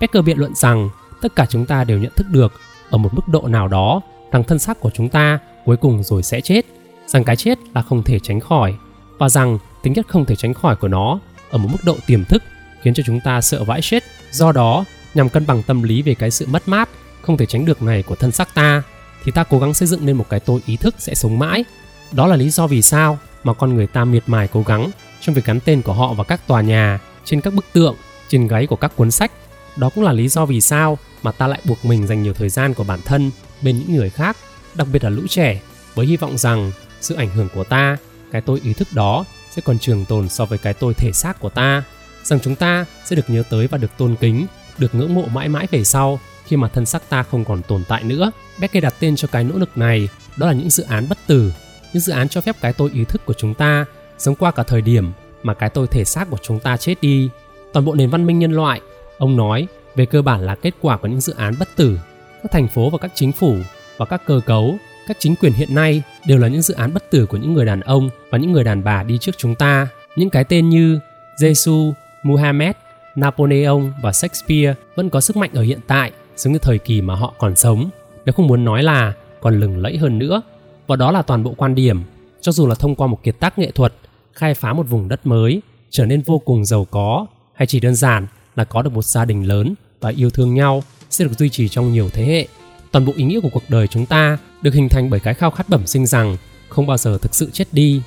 Becker 0.00 0.24
biện 0.24 0.38
luận 0.38 0.54
rằng 0.54 0.88
tất 1.22 1.36
cả 1.36 1.46
chúng 1.50 1.66
ta 1.66 1.84
đều 1.84 1.98
nhận 1.98 2.12
thức 2.16 2.26
được 2.30 2.52
ở 2.90 2.98
một 2.98 3.14
mức 3.14 3.28
độ 3.28 3.48
nào 3.48 3.68
đó 3.68 4.00
rằng 4.32 4.44
thân 4.44 4.58
xác 4.58 4.80
của 4.80 4.90
chúng 4.94 5.08
ta 5.08 5.38
cuối 5.64 5.76
cùng 5.76 6.02
rồi 6.02 6.22
sẽ 6.22 6.40
chết, 6.40 6.66
rằng 7.06 7.24
cái 7.24 7.36
chết 7.36 7.58
là 7.74 7.82
không 7.82 8.02
thể 8.02 8.18
tránh 8.18 8.40
khỏi 8.40 8.74
và 9.18 9.28
rằng 9.28 9.58
tính 9.82 9.94
chất 9.94 10.08
không 10.08 10.24
thể 10.24 10.36
tránh 10.36 10.54
khỏi 10.54 10.76
của 10.76 10.88
nó 10.88 11.18
ở 11.50 11.58
một 11.58 11.68
mức 11.72 11.78
độ 11.84 11.96
tiềm 12.06 12.24
thức 12.24 12.42
khiến 12.82 12.94
cho 12.94 13.02
chúng 13.06 13.20
ta 13.20 13.40
sợ 13.40 13.64
vãi 13.64 13.80
chết. 13.82 14.04
Do 14.30 14.52
đó, 14.52 14.84
nhằm 15.14 15.28
cân 15.28 15.46
bằng 15.46 15.62
tâm 15.62 15.82
lý 15.82 16.02
về 16.02 16.14
cái 16.14 16.30
sự 16.30 16.46
mất 16.46 16.68
mát 16.68 16.88
không 17.22 17.36
thể 17.36 17.46
tránh 17.46 17.64
được 17.64 17.82
này 17.82 18.02
của 18.02 18.14
thân 18.14 18.32
xác 18.32 18.54
ta 18.54 18.82
thì 19.24 19.32
ta 19.32 19.44
cố 19.44 19.58
gắng 19.58 19.74
xây 19.74 19.88
dựng 19.88 20.06
nên 20.06 20.16
một 20.16 20.26
cái 20.28 20.40
tôi 20.40 20.60
ý 20.66 20.76
thức 20.76 20.94
sẽ 20.98 21.14
sống 21.14 21.38
mãi. 21.38 21.64
Đó 22.12 22.26
là 22.26 22.36
lý 22.36 22.50
do 22.50 22.66
vì 22.66 22.82
sao 22.82 23.18
mà 23.44 23.52
con 23.52 23.74
người 23.74 23.86
ta 23.86 24.04
miệt 24.04 24.22
mài 24.26 24.48
cố 24.48 24.62
gắng 24.62 24.90
trong 25.20 25.34
việc 25.34 25.44
gắn 25.44 25.60
tên 25.60 25.82
của 25.82 25.92
họ 25.92 26.14
vào 26.14 26.24
các 26.24 26.46
tòa 26.46 26.60
nhà, 26.60 27.00
trên 27.24 27.40
các 27.40 27.54
bức 27.54 27.64
tượng, 27.72 27.96
trên 28.28 28.48
gáy 28.48 28.66
của 28.66 28.76
các 28.76 28.96
cuốn 28.96 29.10
sách. 29.10 29.32
Đó 29.76 29.90
cũng 29.94 30.04
là 30.04 30.12
lý 30.12 30.28
do 30.28 30.46
vì 30.46 30.60
sao 30.60 30.98
mà 31.22 31.32
ta 31.32 31.46
lại 31.46 31.60
buộc 31.64 31.84
mình 31.84 32.06
dành 32.06 32.22
nhiều 32.22 32.32
thời 32.32 32.48
gian 32.48 32.74
của 32.74 32.84
bản 32.84 33.00
thân 33.04 33.30
bên 33.62 33.78
những 33.78 33.96
người 33.96 34.10
khác, 34.10 34.36
đặc 34.74 34.88
biệt 34.92 35.04
là 35.04 35.10
lũ 35.10 35.22
trẻ, 35.28 35.60
với 35.94 36.06
hy 36.06 36.16
vọng 36.16 36.38
rằng 36.38 36.72
sự 37.00 37.14
ảnh 37.14 37.30
hưởng 37.30 37.48
của 37.54 37.64
ta, 37.64 37.96
cái 38.32 38.40
tôi 38.40 38.60
ý 38.64 38.72
thức 38.72 38.88
đó 38.92 39.24
sẽ 39.50 39.62
còn 39.64 39.78
trường 39.78 40.04
tồn 40.04 40.28
so 40.28 40.44
với 40.44 40.58
cái 40.58 40.74
tôi 40.74 40.94
thể 40.94 41.12
xác 41.12 41.40
của 41.40 41.48
ta, 41.48 41.82
rằng 42.24 42.40
chúng 42.40 42.56
ta 42.56 42.84
sẽ 43.04 43.16
được 43.16 43.30
nhớ 43.30 43.42
tới 43.50 43.66
và 43.66 43.78
được 43.78 43.96
tôn 43.98 44.16
kính, 44.20 44.46
được 44.78 44.94
ngưỡng 44.94 45.14
mộ 45.14 45.24
mãi 45.26 45.48
mãi 45.48 45.66
về 45.70 45.84
sau 45.84 46.20
khi 46.48 46.56
mà 46.56 46.68
thân 46.68 46.86
xác 46.86 47.08
ta 47.08 47.22
không 47.22 47.44
còn 47.44 47.62
tồn 47.62 47.82
tại 47.88 48.02
nữa. 48.02 48.30
Beckett 48.60 48.82
đặt 48.82 48.94
tên 49.00 49.16
cho 49.16 49.28
cái 49.32 49.44
nỗ 49.44 49.58
lực 49.58 49.78
này 49.78 50.08
đó 50.36 50.46
là 50.46 50.52
những 50.52 50.70
dự 50.70 50.84
án 50.88 51.08
bất 51.08 51.18
tử, 51.26 51.52
những 51.92 52.02
dự 52.02 52.12
án 52.12 52.28
cho 52.28 52.40
phép 52.40 52.56
cái 52.60 52.72
tôi 52.72 52.90
ý 52.94 53.04
thức 53.04 53.26
của 53.26 53.32
chúng 53.32 53.54
ta 53.54 53.84
sống 54.18 54.34
qua 54.34 54.50
cả 54.50 54.62
thời 54.62 54.82
điểm 54.82 55.12
mà 55.42 55.54
cái 55.54 55.70
tôi 55.70 55.86
thể 55.86 56.04
xác 56.04 56.30
của 56.30 56.38
chúng 56.42 56.58
ta 56.58 56.76
chết 56.76 56.94
đi. 57.00 57.28
Toàn 57.72 57.84
bộ 57.84 57.94
nền 57.94 58.10
văn 58.10 58.26
minh 58.26 58.38
nhân 58.38 58.52
loại, 58.52 58.80
ông 59.18 59.36
nói, 59.36 59.66
về 59.94 60.06
cơ 60.06 60.22
bản 60.22 60.40
là 60.40 60.54
kết 60.54 60.74
quả 60.80 60.96
của 60.96 61.08
những 61.08 61.20
dự 61.20 61.34
án 61.36 61.54
bất 61.58 61.68
tử. 61.76 61.98
Các 62.42 62.52
thành 62.52 62.68
phố 62.68 62.90
và 62.90 62.98
các 62.98 63.10
chính 63.14 63.32
phủ 63.32 63.56
và 63.96 64.06
các 64.06 64.22
cơ 64.26 64.40
cấu, 64.46 64.76
các 65.08 65.16
chính 65.20 65.34
quyền 65.36 65.52
hiện 65.52 65.74
nay 65.74 66.02
đều 66.26 66.38
là 66.38 66.48
những 66.48 66.62
dự 66.62 66.74
án 66.74 66.94
bất 66.94 67.10
tử 67.10 67.26
của 67.26 67.36
những 67.36 67.54
người 67.54 67.64
đàn 67.64 67.80
ông 67.80 68.10
và 68.30 68.38
những 68.38 68.52
người 68.52 68.64
đàn 68.64 68.84
bà 68.84 69.02
đi 69.02 69.18
trước 69.18 69.38
chúng 69.38 69.54
ta. 69.54 69.88
Những 70.16 70.30
cái 70.30 70.44
tên 70.44 70.68
như 70.68 71.00
Jesus, 71.40 71.92
Muhammad, 72.22 72.72
Napoleon 73.14 73.80
và 74.02 74.12
Shakespeare 74.12 74.74
vẫn 74.96 75.10
có 75.10 75.20
sức 75.20 75.36
mạnh 75.36 75.50
ở 75.54 75.62
hiện 75.62 75.80
tại 75.86 76.12
xuống 76.38 76.52
cái 76.52 76.60
thời 76.62 76.78
kỳ 76.78 77.00
mà 77.00 77.14
họ 77.14 77.34
còn 77.38 77.56
sống, 77.56 77.90
nếu 78.24 78.32
không 78.32 78.46
muốn 78.46 78.64
nói 78.64 78.82
là 78.82 79.12
còn 79.40 79.60
lừng 79.60 79.78
lẫy 79.78 79.96
hơn 79.96 80.18
nữa, 80.18 80.42
và 80.86 80.96
đó 80.96 81.12
là 81.12 81.22
toàn 81.22 81.44
bộ 81.44 81.54
quan 81.56 81.74
điểm. 81.74 82.02
Cho 82.40 82.52
dù 82.52 82.66
là 82.66 82.74
thông 82.74 82.94
qua 82.94 83.06
một 83.06 83.22
kiệt 83.22 83.40
tác 83.40 83.58
nghệ 83.58 83.70
thuật, 83.70 83.94
khai 84.32 84.54
phá 84.54 84.72
một 84.72 84.86
vùng 84.88 85.08
đất 85.08 85.26
mới, 85.26 85.62
trở 85.90 86.06
nên 86.06 86.22
vô 86.22 86.38
cùng 86.38 86.64
giàu 86.64 86.86
có, 86.90 87.26
hay 87.54 87.66
chỉ 87.66 87.80
đơn 87.80 87.94
giản 87.94 88.26
là 88.56 88.64
có 88.64 88.82
được 88.82 88.92
một 88.92 89.04
gia 89.04 89.24
đình 89.24 89.42
lớn 89.42 89.74
và 90.00 90.10
yêu 90.10 90.30
thương 90.30 90.54
nhau, 90.54 90.82
sẽ 91.10 91.24
được 91.24 91.38
duy 91.38 91.48
trì 91.48 91.68
trong 91.68 91.92
nhiều 91.92 92.08
thế 92.12 92.24
hệ. 92.24 92.46
Toàn 92.92 93.06
bộ 93.06 93.12
ý 93.16 93.24
nghĩa 93.24 93.40
của 93.40 93.48
cuộc 93.52 93.62
đời 93.68 93.86
chúng 93.86 94.06
ta 94.06 94.38
được 94.62 94.74
hình 94.74 94.88
thành 94.88 95.10
bởi 95.10 95.20
cái 95.20 95.34
khao 95.34 95.50
khát 95.50 95.68
bẩm 95.68 95.86
sinh 95.86 96.06
rằng 96.06 96.36
không 96.68 96.86
bao 96.86 96.96
giờ 96.96 97.18
thực 97.18 97.34
sự 97.34 97.50
chết 97.52 97.64
đi. 97.72 98.02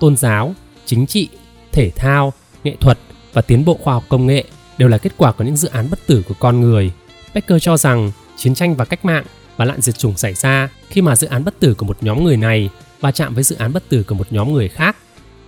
Tôn 0.00 0.16
giáo, 0.16 0.54
chính 0.86 1.06
trị, 1.06 1.28
thể 1.72 1.90
thao, 1.90 2.32
nghệ 2.64 2.76
thuật 2.80 2.98
và 3.32 3.42
tiến 3.42 3.64
bộ 3.64 3.78
khoa 3.82 3.94
học 3.94 4.04
công 4.08 4.26
nghệ 4.26 4.44
đều 4.78 4.88
là 4.88 4.98
kết 4.98 5.12
quả 5.16 5.32
của 5.32 5.44
những 5.44 5.56
dự 5.56 5.68
án 5.68 5.90
bất 5.90 5.98
tử 6.06 6.22
của 6.28 6.34
con 6.40 6.60
người. 6.60 6.92
Becker 7.34 7.62
cho 7.62 7.76
rằng 7.76 8.10
chiến 8.36 8.54
tranh 8.54 8.74
và 8.74 8.84
cách 8.84 9.04
mạng 9.04 9.24
và 9.56 9.64
nạn 9.64 9.80
diệt 9.80 9.98
chủng 9.98 10.16
xảy 10.16 10.34
ra 10.34 10.68
khi 10.88 11.02
mà 11.02 11.16
dự 11.16 11.26
án 11.26 11.44
bất 11.44 11.60
tử 11.60 11.74
của 11.74 11.86
một 11.86 11.96
nhóm 12.00 12.24
người 12.24 12.36
này 12.36 12.70
va 13.00 13.12
chạm 13.12 13.34
với 13.34 13.44
dự 13.44 13.56
án 13.56 13.72
bất 13.72 13.88
tử 13.88 14.02
của 14.02 14.14
một 14.14 14.26
nhóm 14.30 14.52
người 14.52 14.68
khác. 14.68 14.96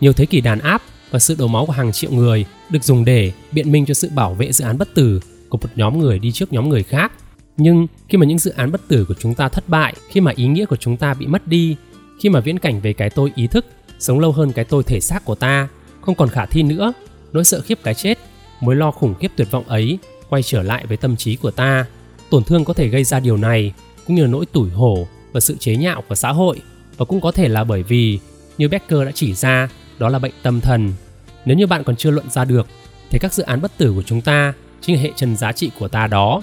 Nhiều 0.00 0.12
thế 0.12 0.26
kỷ 0.26 0.40
đàn 0.40 0.58
áp 0.58 0.82
và 1.10 1.18
sự 1.18 1.36
đổ 1.38 1.46
máu 1.46 1.66
của 1.66 1.72
hàng 1.72 1.92
triệu 1.92 2.10
người 2.10 2.46
được 2.70 2.84
dùng 2.84 3.04
để 3.04 3.32
biện 3.52 3.72
minh 3.72 3.86
cho 3.86 3.94
sự 3.94 4.10
bảo 4.14 4.34
vệ 4.34 4.52
dự 4.52 4.64
án 4.64 4.78
bất 4.78 4.94
tử 4.94 5.20
của 5.48 5.58
một 5.58 5.68
nhóm 5.76 5.98
người 5.98 6.18
đi 6.18 6.32
trước 6.32 6.52
nhóm 6.52 6.68
người 6.68 6.82
khác. 6.82 7.12
Nhưng 7.56 7.86
khi 8.08 8.18
mà 8.18 8.26
những 8.26 8.38
dự 8.38 8.50
án 8.50 8.72
bất 8.72 8.88
tử 8.88 9.04
của 9.08 9.14
chúng 9.18 9.34
ta 9.34 9.48
thất 9.48 9.68
bại, 9.68 9.94
khi 10.10 10.20
mà 10.20 10.32
ý 10.36 10.46
nghĩa 10.46 10.64
của 10.64 10.76
chúng 10.76 10.96
ta 10.96 11.14
bị 11.14 11.26
mất 11.26 11.46
đi, 11.46 11.76
khi 12.20 12.28
mà 12.28 12.40
viễn 12.40 12.58
cảnh 12.58 12.80
về 12.80 12.92
cái 12.92 13.10
tôi 13.10 13.32
ý 13.34 13.46
thức 13.46 13.66
sống 13.98 14.20
lâu 14.20 14.32
hơn 14.32 14.52
cái 14.52 14.64
tôi 14.64 14.82
thể 14.82 15.00
xác 15.00 15.24
của 15.24 15.34
ta 15.34 15.68
không 16.00 16.14
còn 16.14 16.28
khả 16.28 16.46
thi 16.46 16.62
nữa, 16.62 16.92
nỗi 17.32 17.44
sợ 17.44 17.60
khiếp 17.60 17.78
cái 17.82 17.94
chết, 17.94 18.18
mối 18.60 18.76
lo 18.76 18.90
khủng 18.90 19.14
khiếp 19.14 19.28
tuyệt 19.36 19.50
vọng 19.50 19.64
ấy 19.68 19.98
quay 20.28 20.42
trở 20.42 20.62
lại 20.62 20.86
với 20.86 20.96
tâm 20.96 21.16
trí 21.16 21.36
của 21.36 21.50
ta. 21.50 21.86
Tổn 22.30 22.44
thương 22.44 22.64
có 22.64 22.72
thể 22.74 22.88
gây 22.88 23.04
ra 23.04 23.20
điều 23.20 23.36
này, 23.36 23.72
cũng 24.06 24.16
như 24.16 24.26
nỗi 24.26 24.46
tủi 24.46 24.70
hổ 24.70 25.06
và 25.32 25.40
sự 25.40 25.56
chế 25.60 25.76
nhạo 25.76 26.02
của 26.08 26.14
xã 26.14 26.32
hội 26.32 26.60
và 26.96 27.04
cũng 27.04 27.20
có 27.20 27.32
thể 27.32 27.48
là 27.48 27.64
bởi 27.64 27.82
vì, 27.82 28.18
như 28.58 28.68
Becker 28.68 29.04
đã 29.04 29.10
chỉ 29.14 29.34
ra, 29.34 29.68
đó 29.98 30.08
là 30.08 30.18
bệnh 30.18 30.32
tâm 30.42 30.60
thần. 30.60 30.92
Nếu 31.44 31.56
như 31.56 31.66
bạn 31.66 31.84
còn 31.84 31.96
chưa 31.96 32.10
luận 32.10 32.30
ra 32.30 32.44
được, 32.44 32.66
thì 33.10 33.18
các 33.18 33.32
dự 33.32 33.42
án 33.42 33.60
bất 33.60 33.78
tử 33.78 33.92
của 33.92 34.02
chúng 34.02 34.20
ta 34.20 34.52
chính 34.80 34.96
là 34.96 35.02
hệ 35.02 35.10
trần 35.16 35.36
giá 35.36 35.52
trị 35.52 35.70
của 35.78 35.88
ta 35.88 36.06
đó. 36.06 36.42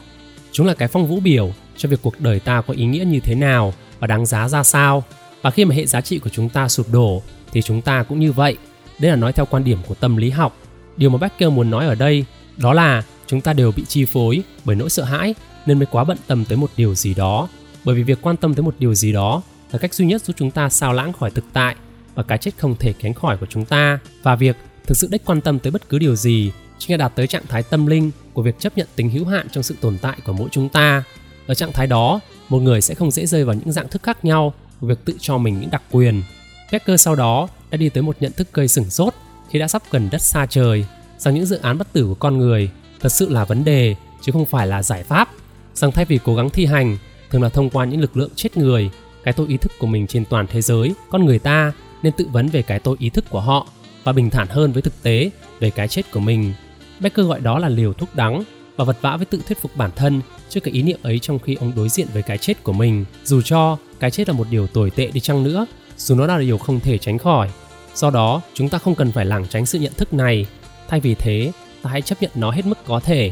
Chúng 0.52 0.68
là 0.68 0.74
cái 0.74 0.88
phong 0.88 1.08
vũ 1.08 1.20
biểu 1.20 1.52
cho 1.78 1.90
việc 1.90 2.00
cuộc 2.02 2.20
đời 2.20 2.40
ta 2.40 2.62
có 2.62 2.74
ý 2.74 2.86
nghĩa 2.86 3.06
như 3.06 3.20
thế 3.20 3.36
nào 3.36 3.74
và 4.00 4.08
đáng 4.08 4.26
giá 4.26 4.50
ra 4.50 4.64
sao. 4.64 5.04
Và 5.42 5.52
khi 5.52 5.66
mà 5.66 5.76
hệ 5.76 5.86
giá 5.86 6.02
trị 6.02 6.20
của 6.20 6.30
chúng 6.30 6.50
ta 6.50 6.68
sụp 6.68 6.92
đổ, 6.92 7.22
thì 7.52 7.62
chúng 7.62 7.82
ta 7.82 8.04
cũng 8.04 8.20
như 8.20 8.32
vậy. 8.32 8.58
Đây 9.00 9.12
là 9.12 9.18
nói 9.18 9.34
theo 9.34 9.46
quan 9.46 9.64
điểm 9.64 9.78
của 9.88 9.96
tâm 9.96 10.18
lý 10.18 10.30
học. 10.30 10.58
Điều 10.98 11.10
mà 11.10 11.18
Becker 11.18 11.52
muốn 11.52 11.70
nói 11.70 11.86
ở 11.86 11.96
đây, 11.96 12.26
đó 12.58 12.74
là 12.74 13.04
chúng 13.34 13.42
ta 13.42 13.54
đều 13.54 13.72
bị 13.72 13.84
chi 13.88 14.06
phối 14.06 14.44
bởi 14.66 14.76
nỗi 14.76 14.90
sợ 14.90 15.04
hãi 15.04 15.36
nên 15.66 15.80
mới 15.80 15.86
quá 15.86 16.04
bận 16.04 16.18
tâm 16.28 16.46
tới 16.46 16.58
một 16.58 16.72
điều 16.78 16.96
gì 16.96 17.14
đó. 17.14 17.50
Bởi 17.86 17.96
vì 17.96 18.04
việc 18.04 18.22
quan 18.22 18.38
tâm 18.38 18.54
tới 18.54 18.64
một 18.64 18.76
điều 18.80 18.94
gì 18.94 19.12
đó 19.12 19.42
là 19.72 19.80
cách 19.80 19.94
duy 19.94 20.06
nhất 20.06 20.26
giúp 20.26 20.36
chúng 20.40 20.52
ta 20.52 20.70
sao 20.70 20.94
lãng 20.94 21.14
khỏi 21.14 21.32
thực 21.32 21.46
tại 21.54 21.76
và 22.16 22.24
cái 22.24 22.38
chết 22.38 22.52
không 22.58 22.76
thể 22.80 22.94
tránh 23.02 23.14
khỏi 23.14 23.38
của 23.38 23.46
chúng 23.50 23.66
ta. 23.66 24.00
Và 24.24 24.36
việc 24.36 24.58
thực 24.88 24.98
sự 24.98 25.08
đích 25.12 25.26
quan 25.26 25.42
tâm 25.42 25.60
tới 25.60 25.72
bất 25.72 25.90
cứ 25.90 26.00
điều 26.00 26.16
gì 26.16 26.52
chính 26.78 26.92
là 26.92 26.98
đạt 26.98 27.16
tới 27.16 27.28
trạng 27.28 27.46
thái 27.50 27.64
tâm 27.64 27.86
linh 27.86 28.12
của 28.34 28.42
việc 28.42 28.60
chấp 28.60 28.78
nhận 28.78 28.88
tính 28.96 29.10
hữu 29.10 29.26
hạn 29.26 29.48
trong 29.52 29.64
sự 29.64 29.76
tồn 29.82 29.98
tại 30.02 30.18
của 30.26 30.34
mỗi 30.34 30.50
chúng 30.52 30.70
ta. 30.70 31.04
Ở 31.48 31.54
trạng 31.54 31.74
thái 31.74 31.88
đó, 31.88 32.20
một 32.50 32.60
người 32.60 32.82
sẽ 32.82 32.96
không 32.96 33.12
dễ 33.12 33.26
rơi 33.26 33.46
vào 33.46 33.56
những 33.56 33.72
dạng 33.72 33.88
thức 33.88 34.04
khác 34.04 34.26
nhau 34.26 34.54
của 34.82 34.88
việc 34.88 35.06
tự 35.06 35.16
cho 35.20 35.38
mình 35.38 35.60
những 35.60 35.70
đặc 35.70 35.84
quyền. 35.92 36.24
Becker 36.72 37.02
sau 37.02 37.16
đó 37.16 37.48
đã 37.72 37.78
đi 37.78 37.90
tới 37.90 38.04
một 38.04 38.18
nhận 38.20 38.32
thức 38.32 38.54
gây 38.54 38.68
sửng 38.68 38.90
sốt 38.90 39.14
khi 39.50 39.60
đã 39.60 39.68
sắp 39.68 39.82
gần 39.92 40.10
đất 40.12 40.22
xa 40.22 40.46
trời 40.46 40.86
rằng 41.18 41.34
những 41.34 41.46
dự 41.46 41.58
án 41.58 41.78
bất 41.78 41.94
tử 41.94 42.06
của 42.06 42.16
con 42.16 42.38
người 42.38 42.70
thật 43.04 43.10
sự 43.10 43.30
là 43.30 43.46
vấn 43.46 43.64
đề, 43.64 43.96
chứ 44.22 44.32
không 44.32 44.46
phải 44.46 44.68
là 44.68 44.84
giải 44.84 45.04
pháp. 45.04 45.30
Rằng 45.74 45.92
thay 45.92 46.06
vì 46.06 46.20
cố 46.24 46.36
gắng 46.36 46.50
thi 46.50 46.66
hành, 46.66 46.98
thường 47.30 47.42
là 47.42 47.50
thông 47.50 47.70
qua 47.70 47.86
những 47.86 48.02
lực 48.02 48.18
lượng 48.18 48.30
chết 48.36 48.58
người, 48.58 48.90
cái 49.24 49.34
tôi 49.34 49.48
ý 49.48 49.58
thức 49.58 49.72
của 49.80 49.88
mình 49.88 50.08
trên 50.08 50.26
toàn 50.26 50.48
thế 50.48 50.62
giới, 50.62 50.94
con 51.10 51.26
người 51.26 51.40
ta, 51.40 51.72
nên 52.04 52.14
tự 52.18 52.28
vấn 52.32 52.48
về 52.48 52.62
cái 52.62 52.80
tôi 52.80 52.96
ý 53.00 53.10
thức 53.10 53.26
của 53.30 53.40
họ, 53.40 53.68
và 54.04 54.12
bình 54.12 54.30
thản 54.30 54.48
hơn 54.48 54.72
với 54.72 54.82
thực 54.82 55.04
tế 55.04 55.30
về 55.60 55.70
cái 55.70 55.88
chết 55.88 56.12
của 56.12 56.20
mình. 56.20 56.54
Becker 57.00 57.28
gọi 57.28 57.40
đó 57.40 57.60
là 57.60 57.70
liều 57.70 57.94
thuốc 57.94 58.16
đắng, 58.16 58.44
và 58.76 58.86
vật 58.86 58.98
vã 59.02 59.18
với 59.18 59.26
tự 59.26 59.42
thuyết 59.48 59.62
phục 59.62 59.76
bản 59.76 59.92
thân 59.96 60.22
trước 60.50 60.60
cái 60.64 60.74
ý 60.74 60.84
niệm 60.84 61.00
ấy 61.04 61.20
trong 61.20 61.40
khi 61.40 61.56
ông 61.56 61.72
đối 61.76 61.90
diện 61.90 62.08
với 62.14 62.22
cái 62.22 62.38
chết 62.38 62.64
của 62.64 62.74
mình. 62.74 63.06
Dù 63.24 63.42
cho 63.42 63.78
cái 64.00 64.12
chết 64.12 64.28
là 64.28 64.34
một 64.34 64.48
điều 64.50 64.68
tồi 64.68 64.90
tệ 64.90 65.08
đi 65.08 65.20
chăng 65.20 65.44
nữa, 65.44 65.66
dù 65.98 66.16
nó 66.16 66.28
là 66.28 66.40
điều 66.40 66.58
không 66.58 66.80
thể 66.80 66.98
tránh 66.98 67.18
khỏi. 67.18 67.50
Do 67.96 68.10
đó, 68.10 68.42
chúng 68.54 68.70
ta 68.70 68.78
không 68.78 68.96
cần 68.96 69.12
phải 69.12 69.26
lảng 69.26 69.46
tránh 69.50 69.66
sự 69.66 69.80
nhận 69.80 69.94
thức 69.98 70.14
này. 70.14 70.46
Thay 70.88 71.00
vì 71.00 71.16
thế 71.16 71.52
ta 71.84 71.90
hãy 71.90 72.02
chấp 72.02 72.22
nhận 72.22 72.32
nó 72.36 72.52
hết 72.52 72.66
mức 72.66 72.78
có 72.86 73.00
thể. 73.00 73.32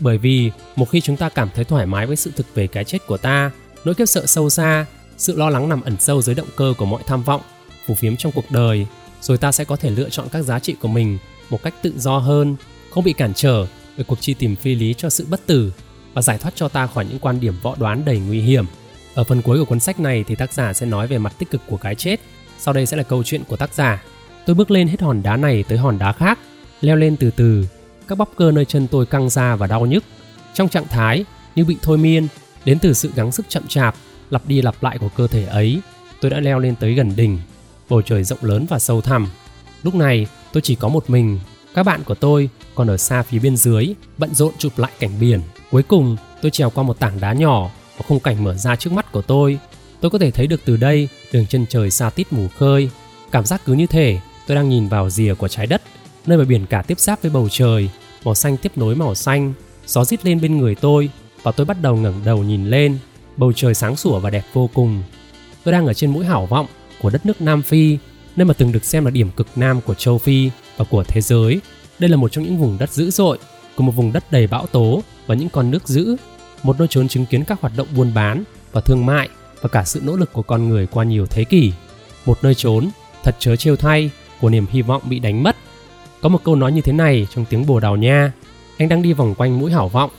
Bởi 0.00 0.18
vì 0.18 0.50
một 0.76 0.90
khi 0.90 1.00
chúng 1.00 1.16
ta 1.16 1.28
cảm 1.28 1.48
thấy 1.54 1.64
thoải 1.64 1.86
mái 1.86 2.06
với 2.06 2.16
sự 2.16 2.32
thực 2.36 2.54
về 2.54 2.66
cái 2.66 2.84
chết 2.84 2.98
của 3.06 3.16
ta, 3.16 3.50
nỗi 3.84 3.94
kiếp 3.94 4.08
sợ 4.08 4.26
sâu 4.26 4.50
xa, 4.50 4.86
sự 5.16 5.36
lo 5.36 5.50
lắng 5.50 5.68
nằm 5.68 5.82
ẩn 5.82 5.96
sâu 6.00 6.22
dưới 6.22 6.34
động 6.34 6.48
cơ 6.56 6.74
của 6.78 6.86
mọi 6.86 7.02
tham 7.06 7.22
vọng 7.22 7.40
phủ 7.86 7.94
phiếm 7.94 8.16
trong 8.16 8.32
cuộc 8.32 8.50
đời, 8.50 8.86
rồi 9.20 9.38
ta 9.38 9.52
sẽ 9.52 9.64
có 9.64 9.76
thể 9.76 9.90
lựa 9.90 10.08
chọn 10.10 10.28
các 10.32 10.42
giá 10.42 10.58
trị 10.58 10.74
của 10.80 10.88
mình 10.88 11.18
một 11.50 11.62
cách 11.62 11.74
tự 11.82 11.94
do 11.96 12.18
hơn, 12.18 12.56
không 12.90 13.04
bị 13.04 13.12
cản 13.12 13.34
trở 13.34 13.66
bởi 13.96 14.04
cuộc 14.04 14.20
chi 14.20 14.34
tìm 14.34 14.56
phi 14.56 14.74
lý 14.74 14.94
cho 14.94 15.10
sự 15.10 15.26
bất 15.30 15.46
tử 15.46 15.72
và 16.14 16.22
giải 16.22 16.38
thoát 16.38 16.52
cho 16.54 16.68
ta 16.68 16.86
khỏi 16.86 17.04
những 17.04 17.18
quan 17.18 17.40
điểm 17.40 17.54
võ 17.62 17.74
đoán 17.78 18.04
đầy 18.04 18.18
nguy 18.18 18.40
hiểm. 18.40 18.64
Ở 19.14 19.24
phần 19.24 19.42
cuối 19.42 19.58
của 19.58 19.64
cuốn 19.64 19.80
sách 19.80 20.00
này 20.00 20.24
thì 20.28 20.34
tác 20.34 20.52
giả 20.52 20.72
sẽ 20.72 20.86
nói 20.86 21.06
về 21.06 21.18
mặt 21.18 21.34
tích 21.38 21.50
cực 21.50 21.60
của 21.68 21.76
cái 21.76 21.94
chết. 21.94 22.20
Sau 22.58 22.74
đây 22.74 22.86
sẽ 22.86 22.96
là 22.96 23.02
câu 23.02 23.22
chuyện 23.22 23.44
của 23.44 23.56
tác 23.56 23.74
giả. 23.74 24.02
Tôi 24.46 24.54
bước 24.54 24.70
lên 24.70 24.88
hết 24.88 25.00
hòn 25.02 25.22
đá 25.22 25.36
này 25.36 25.64
tới 25.68 25.78
hòn 25.78 25.98
đá 25.98 26.12
khác, 26.12 26.38
leo 26.80 26.96
lên 26.96 27.16
từ 27.16 27.30
từ 27.30 27.66
các 28.08 28.18
bắp 28.18 28.28
cơ 28.36 28.52
nơi 28.52 28.64
chân 28.64 28.86
tôi 28.86 29.06
căng 29.06 29.30
ra 29.30 29.56
và 29.56 29.66
đau 29.66 29.86
nhức. 29.86 30.04
Trong 30.54 30.68
trạng 30.68 30.88
thái 30.88 31.24
như 31.54 31.64
bị 31.64 31.76
thôi 31.82 31.98
miên, 31.98 32.28
đến 32.64 32.78
từ 32.78 32.92
sự 32.92 33.12
gắng 33.14 33.32
sức 33.32 33.46
chậm 33.48 33.62
chạp, 33.68 33.94
lặp 34.30 34.46
đi 34.46 34.62
lặp 34.62 34.82
lại 34.82 34.98
của 34.98 35.08
cơ 35.16 35.26
thể 35.26 35.44
ấy, 35.44 35.80
tôi 36.20 36.30
đã 36.30 36.40
leo 36.40 36.58
lên 36.58 36.74
tới 36.76 36.94
gần 36.94 37.16
đỉnh, 37.16 37.38
bầu 37.88 38.02
trời 38.02 38.24
rộng 38.24 38.38
lớn 38.42 38.66
và 38.68 38.78
sâu 38.78 39.00
thẳm. 39.00 39.28
Lúc 39.82 39.94
này, 39.94 40.26
tôi 40.52 40.60
chỉ 40.60 40.74
có 40.74 40.88
một 40.88 41.10
mình, 41.10 41.40
các 41.74 41.82
bạn 41.82 42.04
của 42.04 42.14
tôi 42.14 42.48
còn 42.74 42.90
ở 42.90 42.96
xa 42.96 43.22
phía 43.22 43.38
bên 43.38 43.56
dưới, 43.56 43.94
bận 44.18 44.34
rộn 44.34 44.52
chụp 44.58 44.78
lại 44.78 44.90
cảnh 44.98 45.20
biển. 45.20 45.40
Cuối 45.70 45.82
cùng, 45.82 46.16
tôi 46.42 46.50
trèo 46.50 46.70
qua 46.70 46.82
một 46.82 46.98
tảng 46.98 47.20
đá 47.20 47.32
nhỏ 47.32 47.70
và 47.96 48.04
khung 48.08 48.20
cảnh 48.20 48.44
mở 48.44 48.54
ra 48.54 48.76
trước 48.76 48.92
mắt 48.92 49.12
của 49.12 49.22
tôi. 49.22 49.58
Tôi 50.00 50.10
có 50.10 50.18
thể 50.18 50.30
thấy 50.30 50.46
được 50.46 50.60
từ 50.64 50.76
đây, 50.76 51.08
đường 51.32 51.46
chân 51.46 51.66
trời 51.68 51.90
xa 51.90 52.10
tít 52.10 52.32
mù 52.32 52.48
khơi. 52.58 52.90
Cảm 53.32 53.44
giác 53.44 53.62
cứ 53.64 53.72
như 53.72 53.86
thể 53.86 54.20
tôi 54.46 54.54
đang 54.54 54.68
nhìn 54.68 54.88
vào 54.88 55.10
rìa 55.10 55.34
của 55.34 55.48
trái 55.48 55.66
đất, 55.66 55.82
nơi 56.26 56.38
mà 56.38 56.44
biển 56.44 56.66
cả 56.66 56.82
tiếp 56.82 57.00
giáp 57.00 57.22
với 57.22 57.30
bầu 57.30 57.48
trời 57.50 57.90
màu 58.24 58.34
xanh 58.34 58.56
tiếp 58.56 58.72
nối 58.76 58.94
màu 58.94 59.14
xanh, 59.14 59.52
gió 59.86 60.04
rít 60.04 60.26
lên 60.26 60.40
bên 60.40 60.58
người 60.58 60.74
tôi 60.74 61.10
và 61.42 61.52
tôi 61.52 61.66
bắt 61.66 61.82
đầu 61.82 61.96
ngẩng 61.96 62.20
đầu 62.24 62.42
nhìn 62.42 62.70
lên. 62.70 62.98
Bầu 63.36 63.52
trời 63.52 63.74
sáng 63.74 63.96
sủa 63.96 64.18
và 64.18 64.30
đẹp 64.30 64.44
vô 64.52 64.70
cùng. 64.74 65.02
Tôi 65.64 65.72
đang 65.72 65.86
ở 65.86 65.94
trên 65.94 66.10
mũi 66.10 66.24
hảo 66.24 66.46
vọng 66.46 66.66
của 67.02 67.10
đất 67.10 67.26
nước 67.26 67.40
nam 67.40 67.62
phi, 67.62 67.98
nơi 68.36 68.44
mà 68.44 68.54
từng 68.54 68.72
được 68.72 68.84
xem 68.84 69.04
là 69.04 69.10
điểm 69.10 69.30
cực 69.30 69.46
nam 69.56 69.80
của 69.80 69.94
châu 69.94 70.18
phi 70.18 70.50
và 70.76 70.84
của 70.90 71.04
thế 71.04 71.20
giới. 71.20 71.60
Đây 71.98 72.10
là 72.10 72.16
một 72.16 72.32
trong 72.32 72.44
những 72.44 72.58
vùng 72.58 72.78
đất 72.78 72.92
dữ 72.92 73.10
dội, 73.10 73.38
của 73.76 73.82
một 73.82 73.92
vùng 73.92 74.12
đất 74.12 74.32
đầy 74.32 74.46
bão 74.46 74.66
tố 74.66 75.02
và 75.26 75.34
những 75.34 75.48
con 75.48 75.70
nước 75.70 75.88
dữ, 75.88 76.16
một 76.62 76.78
nơi 76.78 76.88
trốn 76.90 77.08
chứng 77.08 77.26
kiến 77.26 77.44
các 77.44 77.60
hoạt 77.60 77.72
động 77.76 77.86
buôn 77.96 78.14
bán 78.14 78.44
và 78.72 78.80
thương 78.80 79.06
mại 79.06 79.28
và 79.60 79.68
cả 79.68 79.84
sự 79.84 80.00
nỗ 80.04 80.16
lực 80.16 80.32
của 80.32 80.42
con 80.42 80.68
người 80.68 80.86
qua 80.86 81.04
nhiều 81.04 81.26
thế 81.26 81.44
kỷ. 81.44 81.72
Một 82.26 82.38
nơi 82.42 82.54
trốn 82.54 82.90
thật 83.22 83.36
chớ 83.38 83.56
trêu 83.56 83.76
thay 83.76 84.10
của 84.40 84.50
niềm 84.50 84.66
hy 84.70 84.82
vọng 84.82 85.02
bị 85.04 85.18
đánh 85.18 85.42
mất 85.42 85.56
có 86.22 86.28
một 86.28 86.44
câu 86.44 86.54
nói 86.54 86.72
như 86.72 86.80
thế 86.80 86.92
này 86.92 87.26
trong 87.30 87.44
tiếng 87.44 87.66
Bồ 87.66 87.80
Đào 87.80 87.96
Nha, 87.96 88.32
anh 88.78 88.88
đang 88.88 89.02
đi 89.02 89.12
vòng 89.12 89.34
quanh 89.34 89.58
mũi 89.58 89.72
hảo 89.72 89.88
vọng 89.88 90.10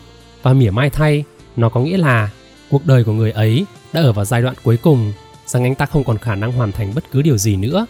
và 0.42 0.54
mỉa 0.54 0.70
mai 0.70 0.90
thay, 0.90 1.24
nó 1.56 1.70
có 1.70 1.82
nghĩa 1.82 1.98
là 1.98 2.30
cuộc 2.70 2.86
đời 2.86 3.04
của 3.04 3.12
người 3.12 3.32
ấy 3.32 3.66
đã 3.94 4.02
ở 4.02 4.14
vào 4.14 4.26
giai 4.26 4.42
đoạn 4.42 4.56
cuối 4.64 4.78
cùng, 4.78 5.14
rằng 5.46 5.64
anh 5.64 5.76
ta 5.76 5.86
không 5.86 6.04
còn 6.04 6.18
khả 6.18 6.36
năng 6.36 6.52
hoàn 6.52 6.72
thành 6.72 6.92
bất 6.96 7.04
cứ 7.12 7.22
điều 7.22 7.38
gì 7.38 7.56
nữa. 7.56 7.86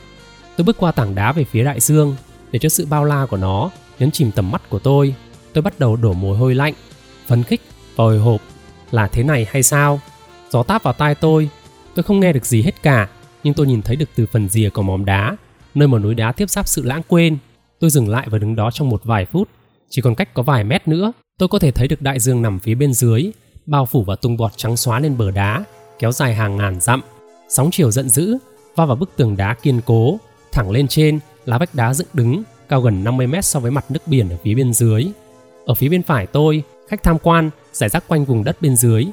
Tôi 0.58 0.65
bước 0.65 0.78
qua 0.80 0.91
tảng 0.91 1.15
đá 1.15 1.32
về 1.32 1.43
phía 1.43 1.63
đại 1.63 1.80
dương, 1.80 2.15
để 2.52 2.60
cho 2.60 2.69
sự 2.69 2.86
bao 2.86 3.06
la 3.06 3.26
của 3.26 3.38
nó 3.38 3.69
nhấn 3.99 4.12
chìm 4.12 4.32
tầm 4.32 4.52
mắt 4.52 4.69
của 4.69 4.80
tôi. 4.80 5.15
Tôi 5.54 5.62
bắt 5.62 5.80
đầu 5.80 5.95
đổ 5.95 6.13
mồ 6.13 6.34
hôi 6.34 6.56
lạnh, 6.56 6.73
phấn 7.28 7.43
khích 7.43 7.62
và 7.95 8.04
hồi 8.04 8.19
hộp. 8.19 8.41
Là 8.91 9.08
thế 9.08 9.23
này 9.23 9.47
hay 9.49 9.63
sao? 9.63 9.99
Gió 10.52 10.63
táp 10.63 10.84
vào 10.84 10.93
tai 10.93 11.15
tôi, 11.15 11.49
tôi 11.95 12.04
không 12.04 12.19
nghe 12.19 12.34
được 12.34 12.45
gì 12.45 12.62
hết 12.62 12.84
cả, 12.84 13.08
nhưng 13.43 13.54
tôi 13.54 13.67
nhìn 13.67 13.82
thấy 13.82 13.95
được 13.95 14.10
từ 14.15 14.26
phần 14.26 14.49
rìa 14.49 14.69
của 14.69 14.82
mỏm 14.82 15.06
đá, 15.06 15.36
nơi 15.76 15.88
mà 15.88 15.99
núi 15.99 16.15
đá 16.15 16.32
tiếp 16.32 16.49
giáp 16.49 16.67
sự 16.67 16.84
lãng 16.84 17.02
quên 17.08 17.38
Tôi 17.84 17.89
dừng 17.89 18.10
lại 18.10 18.28
và 18.30 18.38
đứng 18.38 18.56
đó 18.56 18.72
trong 18.72 18.89
một 18.89 19.02
vài 19.04 19.26
phút. 19.26 19.50
Chỉ 19.89 20.02
còn 20.02 20.15
cách 20.15 20.34
có 20.34 20.43
vài 20.43 20.63
mét 20.63 20.88
nữa, 20.88 21.12
tôi 21.38 21.50
có 21.50 21.60
thể 21.60 21.72
thấy 21.72 21.88
được 21.88 22.02
đại 22.02 22.19
dương 22.19 22.41
nằm 22.41 22.60
phía 22.60 22.76
bên 22.76 22.93
dưới, 22.93 23.32
bao 23.65 23.86
phủ 23.86 24.04
và 24.04 24.15
tung 24.15 24.38
bọt 24.38 24.52
trắng 24.56 24.78
xóa 24.78 25.00
lên 25.00 25.17
bờ 25.17 25.32
đá, 25.32 25.63
kéo 26.00 26.12
dài 26.12 26.36
hàng 26.36 26.58
ngàn 26.58 26.80
dặm. 26.80 27.02
Sóng 27.50 27.72
chiều 27.72 27.91
giận 27.91 28.10
dữ, 28.10 28.38
va 28.76 28.86
vào 28.86 28.96
bức 28.96 29.10
tường 29.15 29.38
đá 29.38 29.54
kiên 29.54 29.82
cố, 29.86 30.17
thẳng 30.52 30.72
lên 30.72 30.88
trên 30.88 31.19
là 31.46 31.58
vách 31.58 31.76
đá 31.76 31.93
dựng 31.93 32.08
đứng, 32.13 32.43
cao 32.69 32.82
gần 32.82 33.04
50 33.04 33.28
mét 33.28 33.46
so 33.46 33.60
với 33.60 33.72
mặt 33.72 33.86
nước 33.91 34.08
biển 34.08 34.30
ở 34.30 34.38
phía 34.43 34.56
bên 34.56 34.74
dưới. 34.74 35.08
Ở 35.65 35.74
phía 35.74 35.89
bên 35.89 36.04
phải 36.04 36.28
tôi, 36.28 36.63
khách 36.88 37.04
tham 37.04 37.17
quan 37.19 37.50
giải 37.74 37.89
rác 37.89 38.08
quanh 38.08 38.26
vùng 38.26 38.43
đất 38.43 38.62
bên 38.62 38.76
dưới, 38.76 39.06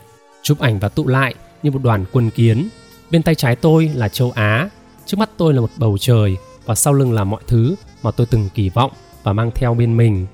chụp 0.43 0.59
ảnh 0.59 0.79
và 0.79 0.89
tụ 0.89 1.07
lại 1.07 1.35
như 1.63 1.71
một 1.71 1.83
đoàn 1.83 2.05
quân 2.13 2.31
kiến. 2.31 2.69
Bên 3.11 3.23
tay 3.23 3.35
trái 3.35 3.57
tôi 3.57 3.91
là 3.95 4.09
châu 4.09 4.31
Á, 4.31 4.71
trước 5.07 5.19
mắt 5.19 5.31
tôi 5.37 5.55
là 5.55 5.61
một 5.61 5.71
bầu 5.77 5.99
trời 6.01 6.37
và 6.65 6.75
sau 6.75 6.93
lưng 6.93 7.13
là 7.13 7.25
mọi 7.25 7.43
thứ 7.47 7.77
mà 8.03 8.11
tôi 8.11 8.27
từng 8.27 8.49
kỳ 8.55 8.69
vọng 8.69 8.93
và 9.23 9.33
mang 9.33 9.51
theo 9.55 9.75
bên 9.75 9.97
mình. 9.97 10.27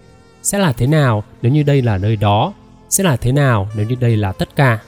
Sẽ 0.43 0.59
là 0.59 0.73
thế 0.73 0.87
nào 0.87 1.25
nếu 1.43 1.53
như 1.53 1.63
đây 1.63 1.83
là 1.83 1.99
nơi 1.99 2.17
đó? 2.17 2.53
Sẽ 2.91 3.05
là 3.05 3.17
thế 3.17 3.33
nào 3.33 3.69
nếu 3.77 3.87
như 3.87 3.95
đây 3.95 4.17
là 4.17 4.33
tất 4.33 4.57
cả? 4.57 4.79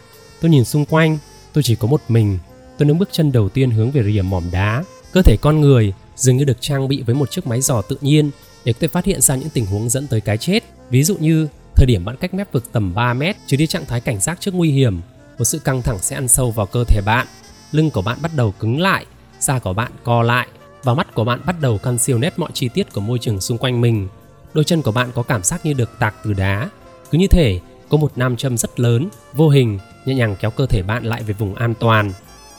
Tôi 0.41 0.51
nhìn 0.51 0.65
xung 0.65 0.85
quanh, 0.85 1.19
tôi 1.53 1.63
chỉ 1.63 1.75
có 1.75 1.89
một 1.89 2.01
mình. 2.09 2.39
Tôi 2.79 2.89
nâng 2.89 2.99
bước 2.99 3.09
chân 3.13 3.33
đầu 3.33 3.49
tiên 3.49 3.71
hướng 3.71 3.91
về 3.91 4.03
rìa 4.05 4.23
mỏm 4.23 4.45
đá. 4.53 4.85
Cơ 5.13 5.23
thể 5.23 5.37
con 5.41 5.61
người 5.61 5.93
dường 6.17 6.37
như 6.37 6.45
được 6.45 6.61
trang 6.61 6.89
bị 6.89 7.03
với 7.03 7.15
một 7.15 7.31
chiếc 7.31 7.47
máy 7.47 7.61
dò 7.61 7.83
tự 7.83 7.99
nhiên 8.01 8.31
để 8.65 8.73
tôi 8.73 8.89
phát 8.89 9.05
hiện 9.05 9.21
ra 9.21 9.37
những 9.37 9.51
tình 9.51 9.67
huống 9.67 9.89
dẫn 9.89 10.07
tới 10.07 10.21
cái 10.21 10.39
chết. 10.39 10.65
Ví 10.91 11.05
dụ 11.05 11.17
như 11.17 11.49
thời 11.75 11.87
điểm 11.87 12.05
bạn 12.05 12.17
cách 12.17 12.35
mép 12.35 12.53
vực 12.53 12.73
tầm 12.73 12.95
3 12.95 13.15
mét 13.15 13.37
chưa 13.47 13.57
đi 13.57 13.67
trạng 13.67 13.87
thái 13.87 14.01
cảnh 14.01 14.21
giác 14.21 14.41
trước 14.41 14.55
nguy 14.55 14.71
hiểm, 14.71 15.01
một 15.39 15.45
sự 15.45 15.59
căng 15.59 15.83
thẳng 15.83 15.99
sẽ 15.99 16.17
ăn 16.17 16.29
sâu 16.29 16.51
vào 16.51 16.67
cơ 16.67 16.85
thể 16.85 17.01
bạn. 17.07 17.27
Lưng 17.73 17.91
của 17.91 18.03
bạn 18.03 18.19
bắt 18.23 18.31
đầu 18.37 18.55
cứng 18.59 18.81
lại, 18.81 19.07
da 19.41 19.59
của 19.59 19.73
bạn 19.73 19.93
co 20.05 20.23
lại 20.23 20.49
và 20.83 20.95
mắt 20.95 21.15
của 21.15 21.25
bạn 21.25 21.41
bắt 21.47 21.57
đầu 21.61 21.79
căn 21.79 21.99
siêu 21.99 22.19
nét 22.19 22.39
mọi 22.39 22.51
chi 22.55 22.69
tiết 22.69 22.93
của 22.93 23.01
môi 23.01 23.19
trường 23.19 23.41
xung 23.41 23.59
quanh 23.59 23.81
mình. 23.81 24.09
Đôi 24.55 24.65
chân 24.65 24.83
của 24.83 24.93
bạn 24.93 25.11
có 25.15 25.23
cảm 25.23 25.43
giác 25.43 25.67
như 25.67 25.73
được 25.73 25.91
tạc 25.99 26.15
từ 26.25 26.33
đá. 26.33 26.71
Cứ 27.11 27.19
như 27.19 27.27
thể 27.27 27.61
có 27.89 27.97
một 27.97 28.13
nam 28.17 28.37
châm 28.37 28.59
rất 28.59 28.81
lớn, 28.81 29.09
vô 29.33 29.49
hình, 29.49 29.79
nhẹ 30.05 30.15
nhàng 30.15 30.37
kéo 30.41 30.51
cơ 30.51 30.67
thể 30.67 30.83
bạn 30.83 31.05
lại 31.05 31.23
về 31.23 31.35
vùng 31.35 31.55
an 31.55 31.75
toàn. 31.81 32.13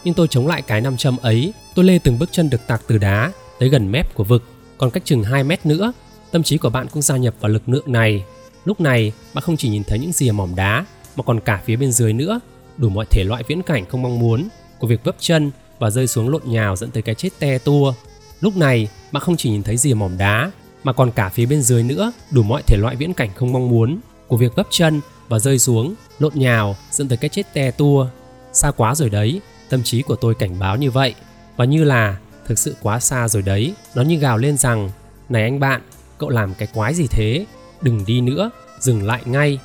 Nhưng 0.03 0.13
tôi 0.13 0.27
chống 0.27 0.47
lại 0.47 0.61
cái 0.61 0.81
nam 0.81 0.97
châm 0.97 1.17
ấy, 1.17 1.53
tôi 1.75 1.85
lê 1.85 1.99
từng 2.03 2.19
bước 2.19 2.29
chân 2.31 2.49
được 2.49 2.67
tạc 2.67 2.81
từ 2.87 2.97
đá 2.97 3.31
tới 3.59 3.69
gần 3.69 3.91
mép 3.91 4.15
của 4.15 4.23
vực, 4.23 4.43
còn 4.77 4.91
cách 4.91 5.05
chừng 5.05 5.23
2 5.23 5.43
mét 5.43 5.65
nữa, 5.65 5.93
tâm 6.31 6.43
trí 6.43 6.57
của 6.57 6.69
bạn 6.69 6.87
cũng 6.87 7.01
gia 7.01 7.17
nhập 7.17 7.33
vào 7.39 7.49
lực 7.51 7.69
lượng 7.69 7.91
này. 7.91 8.23
Lúc 8.65 8.81
này, 8.81 9.13
bạn 9.33 9.43
không 9.43 9.57
chỉ 9.57 9.69
nhìn 9.69 9.83
thấy 9.83 9.99
những 9.99 10.11
rìa 10.11 10.31
mỏm 10.31 10.55
đá, 10.55 10.85
mà 11.15 11.23
còn 11.23 11.39
cả 11.39 11.61
phía 11.65 11.75
bên 11.75 11.91
dưới 11.91 12.13
nữa, 12.13 12.39
đủ 12.77 12.89
mọi 12.89 13.05
thể 13.09 13.23
loại 13.23 13.43
viễn 13.47 13.61
cảnh 13.61 13.85
không 13.85 14.01
mong 14.01 14.19
muốn 14.19 14.47
của 14.79 14.87
việc 14.87 15.03
vấp 15.03 15.15
chân 15.19 15.51
và 15.79 15.89
rơi 15.89 16.07
xuống 16.07 16.29
lộn 16.29 16.41
nhào 16.45 16.75
dẫn 16.75 16.91
tới 16.91 17.03
cái 17.03 17.15
chết 17.15 17.29
te 17.39 17.57
tua 17.57 17.93
Lúc 18.41 18.57
này, 18.57 18.87
bạn 19.11 19.23
không 19.23 19.37
chỉ 19.37 19.49
nhìn 19.49 19.63
thấy 19.63 19.77
rìa 19.77 19.93
mỏm 19.93 20.17
đá, 20.17 20.51
mà 20.83 20.93
còn 20.93 21.11
cả 21.11 21.29
phía 21.29 21.45
bên 21.45 21.61
dưới 21.61 21.83
nữa, 21.83 22.11
đủ 22.31 22.43
mọi 22.43 22.61
thể 22.67 22.77
loại 22.77 22.95
viễn 22.95 23.13
cảnh 23.13 23.29
không 23.35 23.53
mong 23.53 23.69
muốn 23.69 23.99
của 24.27 24.37
việc 24.37 24.55
gấp 24.55 24.67
chân 24.69 25.01
và 25.27 25.39
rơi 25.39 25.59
xuống, 25.59 25.93
lộn 26.19 26.33
nhào 26.35 26.75
dẫn 26.91 27.07
tới 27.07 27.17
cái 27.17 27.29
chết 27.29 27.53
te 27.53 27.71
tua. 27.71 28.07
Xa 28.53 28.71
quá 28.71 28.95
rồi 28.95 29.09
đấy, 29.09 29.41
tâm 29.69 29.83
trí 29.83 30.01
của 30.01 30.15
tôi 30.15 30.35
cảnh 30.35 30.59
báo 30.59 30.77
như 30.77 30.91
vậy. 30.91 31.15
Và 31.57 31.65
như 31.65 31.83
là 31.83 32.17
thực 32.45 32.59
sự 32.59 32.75
quá 32.81 32.99
xa 32.99 33.27
rồi 33.27 33.43
đấy, 33.43 33.73
nó 33.95 34.01
như 34.01 34.15
gào 34.15 34.37
lên 34.37 34.57
rằng 34.57 34.89
Này 35.29 35.43
anh 35.43 35.59
bạn, 35.59 35.81
cậu 36.17 36.29
làm 36.29 36.53
cái 36.53 36.67
quái 36.73 36.93
gì 36.93 37.07
thế? 37.07 37.45
Đừng 37.81 38.05
đi 38.05 38.21
nữa, 38.21 38.49
dừng 38.79 39.03
lại 39.03 39.21
ngay. 39.25 39.59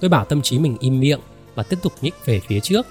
Tôi 0.00 0.08
bảo 0.08 0.24
tâm 0.24 0.42
trí 0.42 0.58
mình 0.58 0.76
im 0.80 1.00
miệng 1.00 1.20
và 1.54 1.62
tiếp 1.62 1.78
tục 1.82 1.92
nhích 2.00 2.14
về 2.24 2.40
phía 2.48 2.60
trước. 2.60 2.86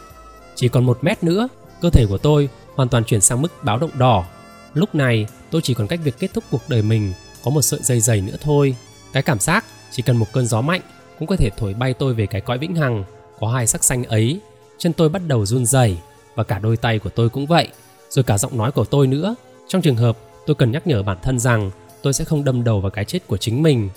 Chỉ 0.55 0.67
còn 0.67 0.85
một 0.85 0.99
mét 1.01 1.23
nữa, 1.23 1.47
cơ 1.81 1.89
thể 1.89 2.05
của 2.05 2.17
tôi 2.17 2.49
hoàn 2.75 2.89
toàn 2.89 3.03
chuyển 3.03 3.21
sang 3.21 3.41
mức 3.41 3.63
báo 3.63 3.77
động 3.77 3.91
đỏ. 3.93 4.25
Lúc 4.73 4.95
này, 4.95 5.25
tôi 5.51 5.61
chỉ 5.61 5.73
còn 5.73 5.87
cách 5.87 5.99
việc 6.03 6.19
kết 6.19 6.33
thúc 6.33 6.43
cuộc 6.51 6.61
đời 6.67 6.81
mình 6.81 7.13
có 7.43 7.51
một 7.51 7.61
sợi 7.61 7.79
dây 7.83 7.99
dày 7.99 8.21
nữa 8.21 8.35
thôi. 8.41 8.75
Cái 9.13 9.23
cảm 9.23 9.39
giác 9.39 9.65
chỉ 9.91 10.03
cần 10.03 10.17
một 10.17 10.25
cơn 10.33 10.47
gió 10.47 10.61
mạnh 10.61 10.81
cũng 11.19 11.27
có 11.27 11.35
thể 11.35 11.49
thổi 11.57 11.73
bay 11.73 11.93
tôi 11.93 12.13
về 12.13 12.25
cái 12.25 12.41
cõi 12.41 12.57
vĩnh 12.57 12.75
hằng 12.75 13.03
có 13.39 13.47
hai 13.47 13.67
sắc 13.67 13.83
xanh 13.83 14.03
ấy. 14.03 14.39
Chân 14.77 14.93
tôi 14.93 15.09
bắt 15.09 15.21
đầu 15.27 15.45
run 15.45 15.65
rẩy 15.65 15.97
và 16.35 16.43
cả 16.43 16.59
đôi 16.59 16.77
tay 16.77 16.99
của 16.99 17.09
tôi 17.09 17.29
cũng 17.29 17.45
vậy, 17.45 17.67
rồi 18.09 18.23
cả 18.23 18.37
giọng 18.37 18.57
nói 18.57 18.71
của 18.71 18.85
tôi 18.85 19.07
nữa. 19.07 19.35
Trong 19.67 19.81
trường 19.81 19.95
hợp 19.95 20.17
tôi 20.45 20.55
cần 20.55 20.71
nhắc 20.71 20.87
nhở 20.87 21.03
bản 21.03 21.17
thân 21.23 21.39
rằng 21.39 21.71
tôi 22.01 22.13
sẽ 22.13 22.25
không 22.25 22.43
đâm 22.43 22.63
đầu 22.63 22.81
vào 22.81 22.91
cái 22.91 23.05
chết 23.05 23.27
của 23.27 23.37
chính 23.37 23.63
mình. 23.63 23.89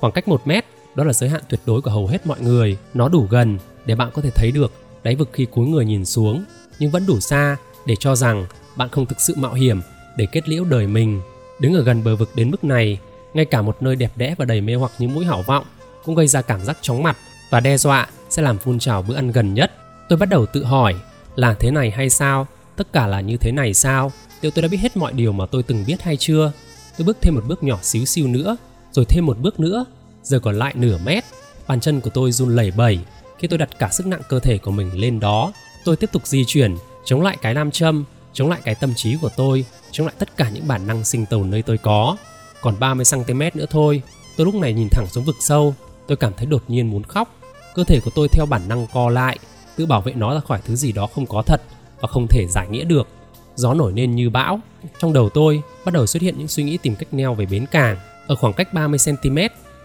Khoảng 0.00 0.12
cách 0.12 0.28
một 0.28 0.46
mét, 0.46 0.64
đó 0.94 1.04
là 1.04 1.12
giới 1.12 1.30
hạn 1.30 1.42
tuyệt 1.48 1.60
đối 1.66 1.82
của 1.82 1.90
hầu 1.90 2.06
hết 2.06 2.26
mọi 2.26 2.40
người. 2.40 2.76
Nó 2.94 3.08
đủ 3.08 3.26
gần 3.30 3.58
để 3.86 3.94
bạn 3.94 4.10
có 4.14 4.22
thể 4.22 4.30
thấy 4.30 4.50
được 4.50 4.72
đáy 5.02 5.14
vực 5.14 5.30
khi 5.32 5.46
cúi 5.46 5.66
người 5.66 5.84
nhìn 5.84 6.04
xuống, 6.04 6.44
nhưng 6.78 6.90
vẫn 6.90 7.06
đủ 7.06 7.20
xa 7.20 7.56
để 7.86 7.96
cho 7.96 8.16
rằng 8.16 8.46
bạn 8.76 8.88
không 8.88 9.06
thực 9.06 9.20
sự 9.20 9.34
mạo 9.36 9.54
hiểm 9.54 9.80
để 10.16 10.26
kết 10.32 10.48
liễu 10.48 10.64
đời 10.64 10.86
mình. 10.86 11.20
Đứng 11.58 11.74
ở 11.74 11.82
gần 11.82 12.04
bờ 12.04 12.16
vực 12.16 12.30
đến 12.34 12.50
mức 12.50 12.64
này, 12.64 12.98
ngay 13.34 13.44
cả 13.44 13.62
một 13.62 13.76
nơi 13.80 13.96
đẹp 13.96 14.12
đẽ 14.16 14.34
và 14.38 14.44
đầy 14.44 14.60
mê 14.60 14.74
hoặc 14.74 14.92
như 14.98 15.08
mũi 15.08 15.24
hảo 15.24 15.42
vọng 15.46 15.64
cũng 16.04 16.14
gây 16.14 16.26
ra 16.26 16.42
cảm 16.42 16.64
giác 16.64 16.78
chóng 16.80 17.02
mặt 17.02 17.16
và 17.50 17.60
đe 17.60 17.76
dọa 17.76 18.08
sẽ 18.30 18.42
làm 18.42 18.58
phun 18.58 18.78
trào 18.78 19.02
bữa 19.02 19.14
ăn 19.14 19.32
gần 19.32 19.54
nhất. 19.54 19.72
Tôi 20.08 20.18
bắt 20.18 20.28
đầu 20.28 20.46
tự 20.46 20.64
hỏi, 20.64 20.94
là 21.36 21.54
thế 21.54 21.70
này 21.70 21.90
hay 21.90 22.10
sao? 22.10 22.46
Tất 22.76 22.92
cả 22.92 23.06
là 23.06 23.20
như 23.20 23.36
thế 23.36 23.52
này 23.52 23.74
sao? 23.74 24.12
Liệu 24.40 24.50
tôi 24.50 24.62
đã 24.62 24.68
biết 24.68 24.78
hết 24.80 24.96
mọi 24.96 25.12
điều 25.12 25.32
mà 25.32 25.46
tôi 25.46 25.62
từng 25.62 25.84
biết 25.86 26.02
hay 26.02 26.16
chưa? 26.16 26.52
Tôi 26.98 27.04
bước 27.06 27.16
thêm 27.20 27.34
một 27.34 27.44
bước 27.46 27.62
nhỏ 27.62 27.78
xíu 27.82 28.04
xiu 28.04 28.28
nữa, 28.28 28.56
rồi 28.92 29.04
thêm 29.04 29.26
một 29.26 29.38
bước 29.38 29.60
nữa, 29.60 29.84
giờ 30.22 30.38
còn 30.38 30.58
lại 30.58 30.74
nửa 30.76 30.98
mét. 31.04 31.24
Bàn 31.66 31.80
chân 31.80 32.00
của 32.00 32.10
tôi 32.10 32.32
run 32.32 32.56
lẩy 32.56 32.70
bẩy 32.70 32.98
khi 33.38 33.48
tôi 33.48 33.58
đặt 33.58 33.78
cả 33.78 33.88
sức 33.92 34.06
nặng 34.06 34.20
cơ 34.28 34.40
thể 34.40 34.58
của 34.58 34.70
mình 34.70 35.00
lên 35.00 35.20
đó. 35.20 35.52
Tôi 35.84 35.96
tiếp 35.96 36.12
tục 36.12 36.26
di 36.26 36.44
chuyển, 36.46 36.76
chống 37.04 37.22
lại 37.22 37.36
cái 37.42 37.54
nam 37.54 37.70
châm, 37.70 38.04
chống 38.32 38.50
lại 38.50 38.60
cái 38.64 38.74
tâm 38.74 38.94
trí 38.94 39.16
của 39.16 39.30
tôi, 39.36 39.64
chống 39.90 40.06
lại 40.06 40.16
tất 40.18 40.36
cả 40.36 40.50
những 40.50 40.68
bản 40.68 40.86
năng 40.86 41.04
sinh 41.04 41.26
tồn 41.26 41.50
nơi 41.50 41.62
tôi 41.62 41.78
có. 41.78 42.16
Còn 42.60 42.74
30 42.80 43.04
cm 43.10 43.40
nữa 43.54 43.66
thôi, 43.70 44.02
tôi 44.36 44.44
lúc 44.44 44.54
này 44.54 44.72
nhìn 44.72 44.88
thẳng 44.90 45.06
xuống 45.06 45.24
vực 45.24 45.36
sâu, 45.40 45.74
tôi 46.06 46.16
cảm 46.16 46.32
thấy 46.36 46.46
đột 46.46 46.62
nhiên 46.68 46.90
muốn 46.90 47.02
khóc. 47.02 47.34
Cơ 47.74 47.84
thể 47.84 48.00
của 48.00 48.10
tôi 48.14 48.28
theo 48.28 48.46
bản 48.46 48.68
năng 48.68 48.86
co 48.92 49.08
lại, 49.08 49.38
tự 49.76 49.86
bảo 49.86 50.00
vệ 50.00 50.12
nó 50.12 50.34
ra 50.34 50.40
khỏi 50.40 50.60
thứ 50.64 50.76
gì 50.76 50.92
đó 50.92 51.06
không 51.06 51.26
có 51.26 51.42
thật 51.42 51.62
và 52.00 52.08
không 52.08 52.26
thể 52.30 52.46
giải 52.48 52.68
nghĩa 52.68 52.84
được. 52.84 53.08
Gió 53.54 53.74
nổi 53.74 53.92
lên 53.96 54.14
như 54.14 54.30
bão. 54.30 54.60
Trong 54.98 55.12
đầu 55.12 55.28
tôi 55.28 55.62
bắt 55.84 55.94
đầu 55.94 56.06
xuất 56.06 56.22
hiện 56.22 56.38
những 56.38 56.48
suy 56.48 56.62
nghĩ 56.62 56.78
tìm 56.82 56.96
cách 56.96 57.14
neo 57.14 57.34
về 57.34 57.46
bến 57.46 57.66
cảng. 57.66 57.96
Ở 58.26 58.36
khoảng 58.36 58.52
cách 58.52 58.74
30 58.74 58.98
cm, 59.04 59.38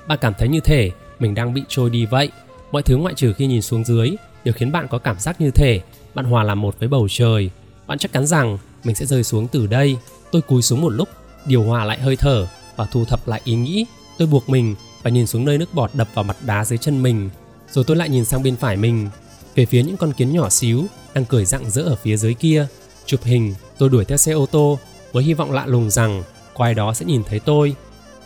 bạn 0.07 0.17
cảm 0.21 0.33
thấy 0.37 0.47
như 0.47 0.59
thể 0.59 0.91
mình 1.19 1.35
đang 1.35 1.53
bị 1.53 1.63
trôi 1.67 1.89
đi 1.89 2.05
vậy. 2.05 2.31
Mọi 2.71 2.83
thứ 2.83 2.97
ngoại 2.97 3.13
trừ 3.13 3.33
khi 3.33 3.47
nhìn 3.47 3.61
xuống 3.61 3.83
dưới 3.83 4.15
đều 4.43 4.53
khiến 4.53 4.71
bạn 4.71 4.87
có 4.87 4.97
cảm 4.97 5.19
giác 5.19 5.41
như 5.41 5.51
thể 5.51 5.81
bạn 6.13 6.25
hòa 6.25 6.43
làm 6.43 6.61
một 6.61 6.79
với 6.79 6.89
bầu 6.89 7.07
trời. 7.09 7.49
Bạn 7.87 7.97
chắc 7.97 8.11
chắn 8.13 8.27
rằng 8.27 8.57
mình 8.83 8.95
sẽ 8.95 9.05
rơi 9.05 9.23
xuống 9.23 9.47
từ 9.47 9.67
đây. 9.67 9.97
Tôi 10.31 10.41
cúi 10.41 10.61
xuống 10.61 10.81
một 10.81 10.89
lúc, 10.89 11.09
điều 11.45 11.63
hòa 11.63 11.85
lại 11.85 11.99
hơi 11.99 12.15
thở 12.15 12.47
và 12.75 12.85
thu 12.85 13.05
thập 13.05 13.27
lại 13.27 13.41
ý 13.43 13.55
nghĩ. 13.55 13.85
Tôi 14.17 14.27
buộc 14.27 14.49
mình 14.49 14.75
và 15.03 15.09
nhìn 15.09 15.27
xuống 15.27 15.45
nơi 15.45 15.57
nước 15.57 15.73
bọt 15.73 15.89
đập 15.93 16.07
vào 16.13 16.23
mặt 16.23 16.37
đá 16.45 16.65
dưới 16.65 16.77
chân 16.77 17.03
mình. 17.03 17.29
Rồi 17.71 17.83
tôi 17.87 17.97
lại 17.97 18.09
nhìn 18.09 18.25
sang 18.25 18.43
bên 18.43 18.55
phải 18.55 18.77
mình, 18.77 19.09
về 19.55 19.65
phía 19.65 19.83
những 19.83 19.97
con 19.97 20.13
kiến 20.13 20.33
nhỏ 20.33 20.49
xíu 20.49 20.85
đang 21.13 21.25
cười 21.25 21.45
rạng 21.45 21.69
rỡ 21.69 21.81
ở 21.81 21.95
phía 21.95 22.17
dưới 22.17 22.33
kia. 22.33 22.67
Chụp 23.05 23.23
hình, 23.23 23.55
tôi 23.77 23.89
đuổi 23.89 24.05
theo 24.05 24.17
xe 24.17 24.31
ô 24.31 24.45
tô 24.45 24.79
với 25.11 25.23
hy 25.23 25.33
vọng 25.33 25.51
lạ 25.51 25.65
lùng 25.65 25.89
rằng 25.89 26.23
có 26.53 26.65
ai 26.65 26.73
đó 26.73 26.93
sẽ 26.93 27.05
nhìn 27.05 27.23
thấy 27.23 27.39
tôi. 27.39 27.75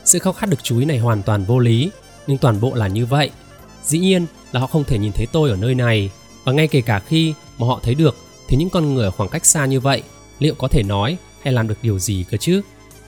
Sự 0.06 0.19
khao 0.19 0.34
khát 0.34 0.50
được 0.50 0.63
chú 0.63 0.80
ý 0.80 0.86
này 0.86 0.97
hoàn 0.97 1.24
toàn 1.24 1.43
vô 1.45 1.60
lý, 1.60 1.89
nhưng 2.28 2.38
toàn 2.38 2.62
bộ 2.62 2.74
là 2.76 2.88
như 2.88 3.06
vậy. 3.06 3.30
Dĩ 3.86 4.00
nhiên 4.00 4.26
là 4.52 4.60
họ 4.60 4.67
không 4.67 4.84
thể 4.84 5.00
nhìn 5.00 5.12
thấy 5.12 5.28
tôi 5.32 5.50
ở 5.50 5.56
nơi 5.56 5.76
này, 5.76 6.12
và 6.43 6.52
ngay 6.52 6.67
kể 6.67 6.82
cả 6.82 7.00
khi 7.00 7.34
mà 7.58 7.67
họ 7.67 7.80
thấy 7.84 7.95
được 7.95 8.15
thì 8.51 8.57
những 8.57 8.69
con 8.69 8.93
người 8.93 9.05
ở 9.05 9.11
khoảng 9.11 9.29
cách 9.29 9.45
xa 9.45 9.65
như 9.65 9.79
vậy 9.79 10.03
liệu 10.39 10.55
có 10.55 10.67
thể 10.67 10.83
nói 10.83 11.17
hay 11.41 11.53
làm 11.53 11.67
được 11.67 11.77
điều 11.81 11.99
gì 11.99 12.25
cơ 12.31 12.37
chứ? 12.37 12.61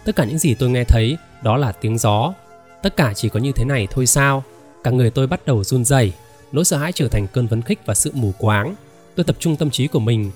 Tất 0.05 0.15
cả 0.15 0.25
những 0.25 0.37
gì 0.37 0.55
tôi 0.55 0.69
nghe 0.69 0.83
thấy 0.83 1.17
đó 1.41 1.57
là 1.57 1.71
tiếng 1.71 1.97
gió. 1.97 2.33
Tất 2.83 2.95
cả 2.95 3.13
chỉ 3.15 3.29
có 3.29 3.39
như 3.39 3.51
thế 3.51 3.65
này 3.65 3.87
thôi 3.91 4.05
sao? 4.05 4.43
Cả 4.83 4.91
người 4.91 5.09
tôi 5.09 5.27
bắt 5.27 5.45
đầu 5.45 5.63
run 5.63 5.85
rẩy, 5.85 6.13
nỗi 6.51 6.65
sợ 6.65 6.77
hãi 6.77 6.91
trở 6.91 7.07
thành 7.07 7.27
cơn 7.27 7.47
vấn 7.47 7.61
khích 7.61 7.79
và 7.85 7.93
sự 7.93 8.11
mù 8.13 8.33
quáng. 8.37 8.75
Tôi 9.15 9.23
tập 9.23 9.35
trung 9.39 9.55
tâm 9.55 9.69
trí 9.69 9.87
của 9.87 9.99
mình 9.99 10.31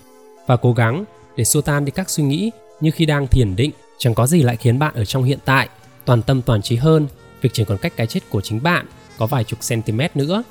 và 0.47 0.57
cố 0.57 0.73
gắng 0.73 1.03
để 1.37 1.43
xua 1.43 1.61
tan 1.61 1.85
đi 1.85 1.91
các 1.91 2.09
suy 2.09 2.23
nghĩ 2.23 2.51
như 2.81 2.91
khi 2.91 3.05
đang 3.05 3.27
thiền 3.27 3.55
định. 3.55 3.71
Chẳng 3.97 4.15
có 4.15 4.27
gì 4.27 4.43
lại 4.43 4.57
khiến 4.57 4.79
bạn 4.79 4.95
ở 4.95 5.05
trong 5.05 5.23
hiện 5.23 5.39
tại 5.45 5.69
toàn 6.05 6.21
tâm 6.21 6.41
toàn 6.41 6.61
trí 6.61 6.75
hơn 6.75 7.07
việc 7.41 7.49
chỉ 7.53 7.63
còn 7.65 7.77
cách 7.77 7.93
cái 7.95 8.07
chết 8.07 8.29
của 8.29 8.41
chính 8.41 8.63
bạn 8.63 8.85
có 9.17 9.25
vài 9.25 9.43
chục 9.43 9.59
cm 9.69 10.01
nữa. 10.15 10.43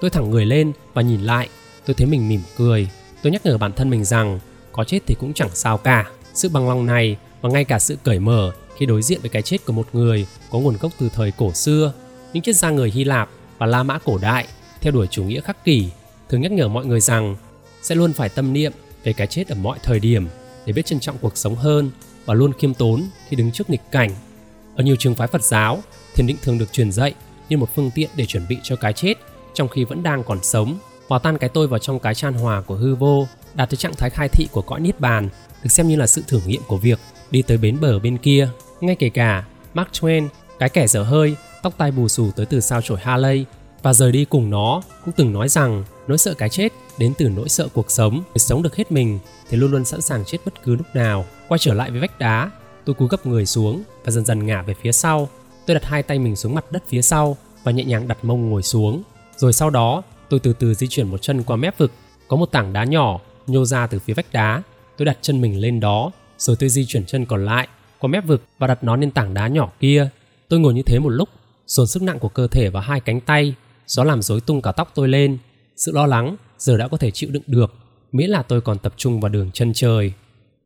Tôi 0.00 0.10
thẳng 0.10 0.30
người 0.30 0.46
lên 0.46 0.72
và 0.94 1.02
nhìn 1.02 1.20
lại, 1.20 1.48
tôi 1.86 1.94
thấy 1.94 2.06
mình 2.06 2.28
mỉm 2.28 2.40
cười. 2.56 2.88
Tôi 3.22 3.32
nhắc 3.32 3.46
nhở 3.46 3.58
bản 3.58 3.72
thân 3.72 3.90
mình 3.90 4.04
rằng 4.04 4.40
có 4.72 4.84
chết 4.84 4.98
thì 5.06 5.14
cũng 5.14 5.34
chẳng 5.34 5.50
sao 5.54 5.78
cả. 5.78 6.10
Sự 6.34 6.48
bằng 6.48 6.68
lòng 6.68 6.86
này 6.86 7.16
và 7.40 7.50
ngay 7.50 7.64
cả 7.64 7.78
sự 7.78 7.96
cởi 8.04 8.18
mở 8.18 8.52
khi 8.76 8.86
đối 8.86 9.02
diện 9.02 9.20
với 9.20 9.30
cái 9.30 9.42
chết 9.42 9.64
của 9.64 9.72
một 9.72 9.86
người 9.92 10.26
có 10.50 10.58
nguồn 10.58 10.76
gốc 10.80 10.92
từ 10.98 11.08
thời 11.14 11.30
cổ 11.30 11.52
xưa. 11.52 11.92
Những 12.32 12.42
triết 12.42 12.56
gia 12.56 12.70
người 12.70 12.90
Hy 12.90 13.04
Lạp 13.04 13.28
và 13.58 13.66
La 13.66 13.82
Mã 13.82 13.98
cổ 13.98 14.18
đại 14.18 14.46
theo 14.80 14.92
đuổi 14.92 15.06
chủ 15.06 15.24
nghĩa 15.24 15.40
khắc 15.40 15.64
kỷ 15.64 15.88
thường 16.28 16.40
nhắc 16.40 16.52
nhở 16.52 16.68
mọi 16.68 16.86
người 16.86 17.00
rằng 17.00 17.36
sẽ 17.82 17.94
luôn 17.94 18.12
phải 18.12 18.28
tâm 18.28 18.52
niệm 18.52 18.72
về 19.04 19.12
cái 19.12 19.26
chết 19.26 19.48
ở 19.48 19.54
mọi 19.54 19.78
thời 19.82 20.00
điểm 20.00 20.28
để 20.66 20.72
biết 20.72 20.86
trân 20.86 21.00
trọng 21.00 21.18
cuộc 21.18 21.36
sống 21.36 21.54
hơn 21.54 21.90
và 22.24 22.34
luôn 22.34 22.52
khiêm 22.52 22.74
tốn 22.74 23.04
khi 23.28 23.36
đứng 23.36 23.52
trước 23.52 23.70
nghịch 23.70 23.90
cảnh. 23.90 24.10
Ở 24.76 24.84
nhiều 24.84 24.96
trường 24.96 25.14
phái 25.14 25.28
Phật 25.28 25.44
giáo, 25.44 25.82
thiền 26.14 26.26
định 26.26 26.36
thường 26.42 26.58
được 26.58 26.72
truyền 26.72 26.92
dạy 26.92 27.14
như 27.48 27.56
một 27.56 27.68
phương 27.74 27.90
tiện 27.94 28.10
để 28.16 28.26
chuẩn 28.26 28.48
bị 28.48 28.58
cho 28.62 28.76
cái 28.76 28.92
chết 28.92 29.14
trong 29.54 29.68
khi 29.68 29.84
vẫn 29.84 30.02
đang 30.02 30.24
còn 30.24 30.38
sống. 30.42 30.78
Hòa 31.08 31.18
tan 31.18 31.38
cái 31.38 31.50
tôi 31.50 31.66
vào 31.66 31.78
trong 31.78 31.98
cái 31.98 32.14
chan 32.14 32.34
hòa 32.34 32.60
của 32.60 32.74
hư 32.74 32.94
vô, 32.94 33.26
đạt 33.54 33.70
tới 33.70 33.76
trạng 33.76 33.94
thái 33.94 34.10
khai 34.10 34.28
thị 34.28 34.48
của 34.52 34.62
cõi 34.62 34.80
niết 34.80 35.00
bàn, 35.00 35.28
được 35.62 35.70
xem 35.70 35.88
như 35.88 35.96
là 35.96 36.06
sự 36.06 36.22
thử 36.26 36.40
nghiệm 36.46 36.62
của 36.66 36.76
việc 36.76 36.98
đi 37.30 37.42
tới 37.42 37.58
bến 37.58 37.76
bờ 37.80 37.98
bên 37.98 38.18
kia. 38.18 38.48
Ngay 38.80 38.96
kể 38.96 39.08
cả 39.08 39.44
Mark 39.74 39.88
Twain, 39.92 40.28
cái 40.58 40.68
kẻ 40.68 40.86
dở 40.86 41.02
hơi, 41.02 41.36
tóc 41.62 41.74
tai 41.78 41.90
bù 41.90 42.08
xù 42.08 42.30
tới 42.36 42.46
từ 42.46 42.60
sao 42.60 42.82
chổi 42.82 42.98
Harley 43.02 43.44
và 43.82 43.92
rời 43.92 44.12
đi 44.12 44.24
cùng 44.24 44.50
nó 44.50 44.82
cũng 45.04 45.14
từng 45.16 45.32
nói 45.32 45.48
rằng 45.48 45.84
nỗi 46.06 46.18
sợ 46.18 46.34
cái 46.34 46.48
chết 46.48 46.72
đến 46.98 47.12
từ 47.18 47.28
nỗi 47.28 47.48
sợ 47.48 47.68
cuộc 47.74 47.90
sống. 47.90 48.22
Để 48.34 48.38
sống 48.38 48.62
được 48.62 48.76
hết 48.76 48.92
mình 48.92 49.18
thì 49.50 49.56
luôn 49.56 49.70
luôn 49.70 49.84
sẵn 49.84 50.00
sàng 50.00 50.24
chết 50.26 50.38
bất 50.44 50.62
cứ 50.64 50.76
lúc 50.76 50.86
nào. 50.94 51.24
Quay 51.48 51.58
trở 51.58 51.74
lại 51.74 51.90
với 51.90 52.00
vách 52.00 52.18
đá 52.18 52.50
tôi 52.84 52.94
cúi 52.94 53.08
gấp 53.08 53.26
người 53.26 53.46
xuống 53.46 53.82
và 54.04 54.10
dần 54.10 54.24
dần 54.24 54.46
ngả 54.46 54.62
về 54.62 54.74
phía 54.82 54.92
sau. 54.92 55.28
Tôi 55.66 55.74
đặt 55.74 55.84
hai 55.84 56.02
tay 56.02 56.18
mình 56.18 56.36
xuống 56.36 56.54
mặt 56.54 56.72
đất 56.72 56.82
phía 56.88 57.02
sau 57.02 57.36
và 57.64 57.72
nhẹ 57.72 57.84
nhàng 57.84 58.08
đặt 58.08 58.24
mông 58.24 58.50
ngồi 58.50 58.62
xuống. 58.62 59.02
Rồi 59.36 59.52
sau 59.52 59.70
đó 59.70 60.02
tôi 60.30 60.40
từ 60.40 60.52
từ 60.52 60.74
di 60.74 60.86
chuyển 60.86 61.08
một 61.08 61.22
chân 61.22 61.42
qua 61.42 61.56
mép 61.56 61.78
vực. 61.78 61.92
Có 62.28 62.36
một 62.36 62.46
tảng 62.46 62.72
đá 62.72 62.84
nhỏ, 62.84 63.20
nhô 63.46 63.64
ra 63.64 63.86
từ 63.86 63.98
phía 63.98 64.14
vách 64.14 64.32
đá. 64.32 64.62
Tôi 64.96 65.06
đặt 65.06 65.18
chân 65.20 65.40
mình 65.40 65.60
lên 65.60 65.80
đó, 65.80 66.10
rồi 66.38 66.56
tôi 66.56 66.68
di 66.68 66.84
chuyển 66.84 67.06
chân 67.06 67.26
còn 67.26 67.44
lại 67.44 67.68
qua 67.98 68.08
mép 68.08 68.26
vực 68.26 68.42
và 68.58 68.66
đặt 68.66 68.84
nó 68.84 68.96
lên 68.96 69.10
tảng 69.10 69.34
đá 69.34 69.48
nhỏ 69.48 69.70
kia. 69.80 70.08
Tôi 70.48 70.60
ngồi 70.60 70.74
như 70.74 70.82
thế 70.82 70.98
một 70.98 71.08
lúc, 71.08 71.28
dồn 71.66 71.86
sức 71.86 72.02
nặng 72.02 72.18
của 72.18 72.28
cơ 72.28 72.46
thể 72.46 72.68
vào 72.70 72.82
hai 72.82 73.00
cánh 73.00 73.20
tay. 73.20 73.54
Gió 73.86 74.04
làm 74.04 74.22
rối 74.22 74.40
tung 74.40 74.62
cả 74.62 74.72
tóc 74.72 74.92
tôi 74.94 75.08
lên. 75.08 75.38
Sự 75.76 75.92
lo 75.92 76.06
lắng 76.06 76.36
giờ 76.58 76.76
đã 76.76 76.88
có 76.88 76.96
thể 76.96 77.10
chịu 77.10 77.30
đựng 77.32 77.42
được, 77.46 77.74
miễn 78.12 78.30
là 78.30 78.42
tôi 78.42 78.60
còn 78.60 78.78
tập 78.78 78.94
trung 78.96 79.20
vào 79.20 79.28
đường 79.28 79.50
chân 79.52 79.72
trời. 79.74 80.12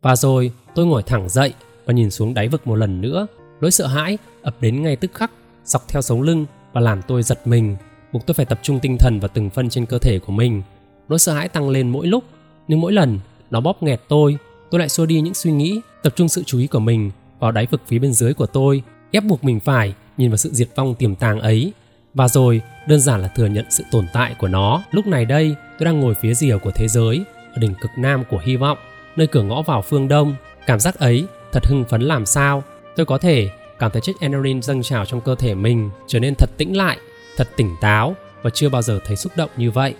Và 0.03 0.16
rồi, 0.16 0.53
tôi 0.75 0.87
ngồi 0.87 1.03
thẳng 1.03 1.29
dậy 1.29 1.53
và 1.85 1.92
nhìn 1.92 2.11
xuống 2.11 2.35
đáy 2.35 2.48
vực 2.48 2.66
một 2.66 2.77
lần 2.77 3.01
nữa. 3.01 3.27
Nỗi 3.61 3.70
sợ 3.70 3.87
hãi 3.87 4.18
ập 4.42 4.57
đến 4.61 4.83
ngay 4.83 4.96
tức 4.96 5.11
khắc, 5.14 5.31
dọc 5.64 5.88
theo 5.88 6.03
sống 6.03 6.22
lưng 6.22 6.46
và 6.72 6.81
làm 6.81 7.03
tôi 7.09 7.22
giật 7.22 7.46
mình 7.46 7.77
buộc 8.12 8.27
tôi 8.27 8.35
phải 8.35 8.46
tập 8.46 8.59
trung 8.62 8.81
tinh 8.81 8.96
thần 8.98 9.20
vào 9.20 9.29
từng 9.35 9.51
phân 9.51 9.68
trên 9.68 9.87
cơ 9.87 9.98
thể 9.98 10.18
của 10.18 10.33
mình. 10.33 10.62
Nỗi 11.09 11.18
sợ 11.18 11.33
hãi 11.33 11.48
tăng 11.48 11.68
lên 11.68 11.88
mỗi 11.88 12.07
lúc, 12.07 12.25
nhưng 12.68 12.81
mỗi 12.81 12.92
lần, 12.92 13.18
nó 13.51 13.61
bóp 13.61 13.83
nghẹt 13.83 14.01
tôi 14.09 14.37
tôi 14.72 14.79
lại 14.79 14.88
xua 14.88 15.07
đi 15.07 15.20
những 15.20 15.35
suy 15.35 15.53
nghĩ, 15.53 15.81
tập 16.03 16.12
trung 16.16 16.29
sự 16.29 16.42
chú 16.46 16.59
ý 16.59 16.66
của 16.66 16.79
mình 16.79 17.11
vào 17.38 17.53
đáy 17.53 17.66
vực 17.70 17.83
phía 17.87 17.98
bên 17.98 18.12
dưới 18.12 18.35
của 18.35 18.46
tôi, 18.46 18.83
ép 19.11 19.25
buộc 19.25 19.44
mình 19.44 19.61
phải 19.61 19.94
nhìn 20.16 20.31
vào 20.31 20.37
sự 20.37 20.51
diệt 20.53 20.68
vong 20.75 20.94
tiềm 20.94 21.14
tàng 21.14 21.40
ấy. 21.40 21.72
Và 22.14 22.29
rồi, 22.29 22.61
đơn 22.88 23.01
giản 23.01 23.22
là 23.22 23.29
thừa 23.29 23.46
nhận 23.46 23.64
sự 23.70 23.85
tồn 23.90 24.07
tại 24.12 24.35
của 24.38 24.48
nó. 24.48 24.83
Lúc 24.90 25.07
này 25.07 25.25
đây, 25.25 25.55
tôi 25.79 25.85
đang 25.85 26.01
ngồi 26.01 26.14
phía 26.14 26.35
rìa 26.35 26.59
của 26.59 26.70
thế 26.70 26.88
giới, 26.88 27.25
ở 27.55 27.59
đỉnh 27.59 27.75
cực 27.75 27.90
nam 27.96 28.25
của 28.31 28.40
hy 28.44 28.57
vọng, 28.57 28.79
nơi 29.16 29.27
cửa 29.27 29.42
ngõ 29.42 29.62
vào 29.62 29.83
phương 29.83 30.09
đông. 30.09 30.35
Cảm 30.66 30.81
giác 30.81 30.98
ấy 30.98 31.27
thật 31.53 31.66
hưng 31.66 31.85
phấn 31.85 32.03
làm 32.03 32.27
sao? 32.27 32.62
Tôi 32.96 33.07
có 33.07 33.18
thể 33.18 33.48
cảm 33.79 33.90
thấy 33.90 34.01
chất 34.01 34.16
adrenaline 34.20 34.61
dâng 34.61 34.83
trào 34.83 35.05
trong 35.05 35.20
cơ 35.20 35.35
thể 35.35 35.55
mình 35.55 35.90
trở 36.07 36.20
nên 36.20 36.35
thật 36.35 36.51
tĩnh 36.57 36.77
lại 36.77 36.98
thật 37.37 37.49
tỉnh 37.57 37.77
táo 37.81 38.16
và 38.42 38.51
chưa 38.51 38.68
bao 38.68 38.83
giờ 38.83 39.01
thấy 39.07 39.16
xúc 39.16 39.33
động 39.37 39.51
như 39.57 39.71
vậy. 39.71 39.95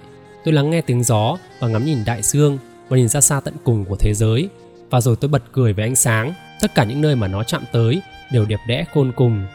Tôi 0.45 0.55
lắng 0.55 0.71
nghe 0.71 0.81
tiếng 0.81 1.05
gió 1.05 1.37
và 1.61 1.69
ngắm 1.69 1.85
nhìn 1.85 2.05
đại 2.07 2.23
dương 2.23 2.59
và 2.89 2.97
nhìn 2.97 3.09
ra 3.09 3.21
xa 3.21 3.41
tận 3.41 3.55
cùng 3.65 3.85
của 3.85 3.97
thế 3.97 4.15
giới. 4.15 4.49
Và 4.91 5.01
rồi 5.01 5.17
tôi 5.17 5.29
bật 5.29 5.43
cười 5.53 5.73
với 5.73 5.85
ánh 5.85 5.97
sáng. 5.97 6.33
Tất 6.61 6.75
cả 6.75 6.85
những 6.85 7.01
nơi 7.01 7.17
mà 7.17 7.29
nó 7.29 7.45
chạm 7.45 7.63
tới 7.73 8.03
đều 8.33 8.45
đẹp 8.45 8.61
đẽ 8.67 8.85
khôn 8.95 9.13
cùng. 9.17 9.47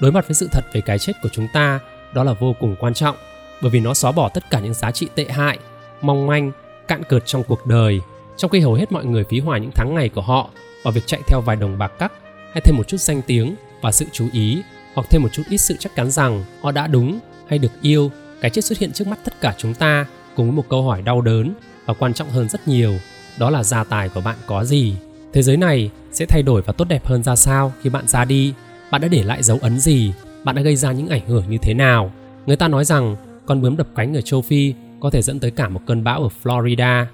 Đối 0.00 0.12
mặt 0.12 0.28
với 0.28 0.34
sự 0.34 0.48
thật 0.52 0.64
về 0.72 0.80
cái 0.80 0.98
chết 0.98 1.12
của 1.22 1.28
chúng 1.32 1.48
ta, 1.52 1.80
đó 2.14 2.24
là 2.24 2.32
vô 2.32 2.54
cùng 2.60 2.76
quan 2.80 2.94
trọng, 2.94 3.16
bởi 3.62 3.70
vì 3.70 3.80
nó 3.80 3.94
xóa 3.94 4.12
bỏ 4.12 4.28
tất 4.28 4.50
cả 4.50 4.60
những 4.60 4.74
giá 4.74 4.90
trị 4.90 5.08
tệ 5.14 5.24
hại, 5.24 5.58
mong 6.00 6.26
manh, 6.26 6.52
cạn 6.88 7.02
cợt 7.04 7.22
trong 7.26 7.42
cuộc 7.42 7.66
đời. 7.66 8.00
Trong 8.36 8.50
khi 8.50 8.60
hầu 8.60 8.74
hết 8.74 8.92
mọi 8.92 9.04
người 9.04 9.24
phí 9.24 9.40
hoài 9.40 9.60
những 9.60 9.70
tháng 9.74 9.94
ngày 9.94 10.08
của 10.08 10.20
họ 10.20 10.50
vào 10.82 10.92
việc 10.92 11.06
chạy 11.06 11.20
theo 11.26 11.40
vài 11.40 11.56
đồng 11.56 11.78
bạc 11.78 11.92
cắt 11.98 12.12
hay 12.52 12.60
thêm 12.60 12.76
một 12.76 12.88
chút 12.88 13.00
danh 13.00 13.22
tiếng 13.26 13.54
và 13.80 13.92
sự 13.92 14.06
chú 14.12 14.28
ý 14.32 14.62
hoặc 14.96 15.06
thêm 15.10 15.22
một 15.22 15.28
chút 15.32 15.42
ít 15.48 15.58
sự 15.58 15.76
chắc 15.78 15.94
chắn 15.96 16.10
rằng 16.10 16.44
họ 16.60 16.72
đã 16.72 16.86
đúng 16.86 17.18
hay 17.48 17.58
được 17.58 17.72
yêu. 17.80 18.10
Cái 18.40 18.50
chết 18.50 18.64
xuất 18.64 18.78
hiện 18.78 18.92
trước 18.92 19.06
mắt 19.08 19.18
tất 19.24 19.40
cả 19.40 19.54
chúng 19.58 19.74
ta 19.74 20.06
cùng 20.36 20.46
với 20.46 20.56
một 20.56 20.64
câu 20.68 20.82
hỏi 20.82 21.02
đau 21.02 21.20
đớn 21.20 21.52
và 21.86 21.94
quan 21.94 22.14
trọng 22.14 22.30
hơn 22.30 22.48
rất 22.48 22.68
nhiều, 22.68 22.94
đó 23.38 23.50
là 23.50 23.62
gia 23.62 23.84
tài 23.84 24.08
của 24.08 24.20
bạn 24.20 24.36
có 24.46 24.64
gì? 24.64 24.94
Thế 25.32 25.42
giới 25.42 25.56
này 25.56 25.90
sẽ 26.12 26.26
thay 26.26 26.42
đổi 26.42 26.62
và 26.62 26.72
tốt 26.72 26.88
đẹp 26.88 27.06
hơn 27.06 27.22
ra 27.22 27.36
sao 27.36 27.72
khi 27.82 27.90
bạn 27.90 28.08
ra 28.08 28.24
đi? 28.24 28.54
Bạn 28.90 29.00
đã 29.00 29.08
để 29.08 29.22
lại 29.22 29.42
dấu 29.42 29.58
ấn 29.62 29.80
gì? 29.80 30.12
Bạn 30.44 30.56
đã 30.56 30.62
gây 30.62 30.76
ra 30.76 30.92
những 30.92 31.08
ảnh 31.08 31.26
hưởng 31.26 31.44
như 31.50 31.58
thế 31.62 31.74
nào? 31.74 32.12
Người 32.46 32.56
ta 32.56 32.68
nói 32.68 32.84
rằng 32.84 33.16
con 33.46 33.62
bướm 33.62 33.76
đập 33.76 33.86
cánh 33.96 34.16
ở 34.16 34.20
châu 34.20 34.42
phi 34.42 34.74
có 35.00 35.10
thể 35.10 35.22
dẫn 35.22 35.40
tới 35.40 35.50
cả 35.50 35.68
một 35.68 35.80
cơn 35.86 36.04
bão 36.04 36.22
ở 36.22 36.28
florida. 36.42 37.04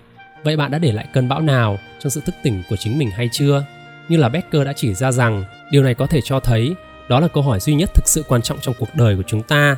Vậy 0.44 0.56
bạn 0.56 0.70
đã 0.70 0.78
để 0.78 0.92
lại 0.92 1.06
cơn 1.12 1.28
bão 1.28 1.40
nào 1.40 1.78
trong 2.00 2.10
sự 2.10 2.20
thức 2.20 2.34
tỉnh 2.42 2.62
của 2.70 2.76
chính 2.76 2.98
mình 2.98 3.10
hay 3.10 3.28
chưa? 3.32 3.64
Như 4.08 4.16
là 4.16 4.28
becker 4.28 4.66
đã 4.66 4.72
chỉ 4.76 4.94
ra 4.94 5.12
rằng 5.12 5.44
điều 5.70 5.82
này 5.82 5.94
có 5.94 6.06
thể 6.06 6.20
cho 6.24 6.40
thấy 6.40 6.74
đó 7.12 7.20
là 7.20 7.28
câu 7.28 7.42
hỏi 7.42 7.60
duy 7.60 7.74
nhất 7.74 7.94
thực 7.94 8.08
sự 8.08 8.24
quan 8.28 8.42
trọng 8.42 8.58
trong 8.60 8.74
cuộc 8.78 8.88
đời 8.94 9.16
của 9.16 9.22
chúng 9.26 9.42
ta. 9.42 9.76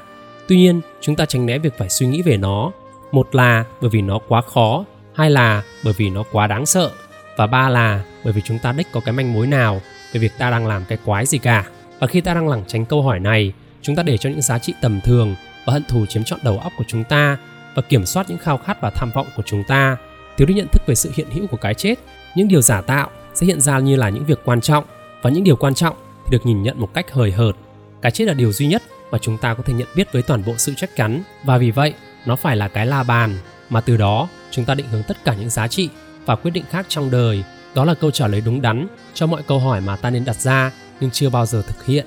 Tuy 0.49 0.57
nhiên, 0.57 0.81
chúng 1.01 1.17
ta 1.17 1.27
tránh 1.27 1.47
né 1.47 1.59
việc 1.59 1.79
phải 1.79 1.89
suy 1.89 2.07
nghĩ 2.07 2.23
về 2.23 2.37
nó. 2.37 2.71
Một 3.13 3.35
là 3.35 3.65
bởi 3.81 3.91
vì 3.91 4.03
nó 4.03 4.19
quá 4.29 4.43
khó, 4.55 4.85
hai 5.15 5.31
là 5.31 5.63
bởi 5.85 5.95
vì 5.97 6.11
nó 6.11 6.23
quá 6.33 6.47
đáng 6.47 6.67
sợ, 6.67 6.91
và 7.37 7.47
ba 7.47 7.69
là 7.69 8.03
bởi 8.25 8.33
vì 8.33 8.43
chúng 8.45 8.59
ta 8.59 8.73
đích 8.73 8.87
có 8.93 9.01
cái 9.01 9.13
manh 9.13 9.33
mối 9.33 9.47
nào 9.47 9.81
về 10.13 10.21
việc 10.21 10.33
ta 10.39 10.51
đang 10.51 10.67
làm 10.67 10.85
cái 10.89 10.99
quái 11.05 11.27
gì 11.27 11.39
cả. 11.39 11.65
Và 11.99 12.07
khi 12.07 12.21
ta 12.21 12.35
đang 12.35 12.49
lảng 12.49 12.65
tránh 12.67 12.85
câu 12.85 13.03
hỏi 13.03 13.21
này, 13.21 13.53
chúng 13.83 13.97
ta 13.97 14.03
để 14.03 14.19
cho 14.19 14.31
những 14.31 14.43
giá 14.43 14.59
trị 14.59 14.75
tầm 14.81 15.01
thường 15.01 15.35
và 15.67 15.73
hận 15.73 15.85
thù 15.89 16.07
chiếm 16.07 16.25
trọn 16.25 16.41
đầu 16.43 16.59
óc 16.59 16.73
của 16.79 16.85
chúng 16.89 17.05
ta 17.05 17.39
và 17.75 17.83
kiểm 17.83 18.07
soát 18.07 18.27
những 18.29 18.39
khao 18.39 18.59
khát 18.59 18.81
và 18.81 18.91
tham 18.91 19.11
vọng 19.11 19.27
của 19.37 19.43
chúng 19.47 19.65
ta. 19.65 19.97
Thiếu 20.37 20.47
đi 20.47 20.55
nhận 20.55 20.69
thức 20.73 20.83
về 20.87 20.95
sự 20.95 21.11
hiện 21.15 21.31
hữu 21.31 21.47
của 21.47 21.57
cái 21.57 21.75
chết, 21.75 21.95
những 22.35 22.49
điều 22.49 22.63
giả 22.63 22.81
tạo 22.81 23.11
sẽ 23.35 23.47
hiện 23.47 23.61
ra 23.61 23.79
như 23.79 23.97
là 23.97 24.09
những 24.09 24.25
việc 24.25 24.41
quan 24.45 24.61
trọng. 24.61 24.85
Và 25.23 25.31
những 25.31 25.45
điều 25.45 25.57
quan 25.57 25.75
trọng 25.75 25.97
được 26.31 26.47
nhìn 26.47 26.63
nhận 26.63 26.81
một 26.81 26.95
cách 26.95 27.13
hời 27.13 27.33
hợt. 27.33 27.55
Cái 28.03 28.13
chết 28.13 28.25
là 28.25 28.35
điều 28.35 28.53
duy 28.53 28.67
nhất 28.67 28.83
mà 29.11 29.19
chúng 29.19 29.39
ta 29.39 29.55
có 29.55 29.63
thể 29.63 29.75
nhận 29.75 29.89
biết 29.97 30.13
với 30.13 30.23
toàn 30.23 30.43
bộ 30.47 30.55
sự 30.57 30.75
chắc 30.77 30.97
chắn. 30.97 31.23
Và 31.45 31.59
vì 31.59 31.71
vậy, 31.71 31.95
nó 32.27 32.37
phải 32.37 32.57
là 32.57 32.69
cái 32.69 32.87
la 32.87 33.03
bàn. 33.03 33.39
Mà 33.71 33.81
từ 33.81 33.97
đó, 33.97 34.29
chúng 34.51 34.65
ta 34.65 34.75
định 34.75 34.87
hướng 34.91 35.03
tất 35.03 35.25
cả 35.25 35.35
những 35.35 35.51
giá 35.51 35.69
trị 35.69 35.89
và 36.27 36.37
quyết 36.37 36.51
định 36.51 36.65
khác 36.71 36.87
trong 36.89 37.11
đời. 37.11 37.45
Đó 37.75 37.85
là 37.85 37.95
câu 37.95 38.11
trả 38.11 38.27
lời 38.27 38.43
đúng 38.45 38.63
đắn 38.63 38.87
cho 39.15 39.27
mọi 39.27 39.43
câu 39.43 39.59
hỏi 39.59 39.81
mà 39.81 39.97
ta 39.97 40.11
nên 40.11 40.25
đặt 40.25 40.41
ra, 40.41 40.73
nhưng 41.01 41.11
chưa 41.11 41.31
bao 41.31 41.47
giờ 41.47 41.63
thực 41.63 41.87
hiện. 41.87 42.07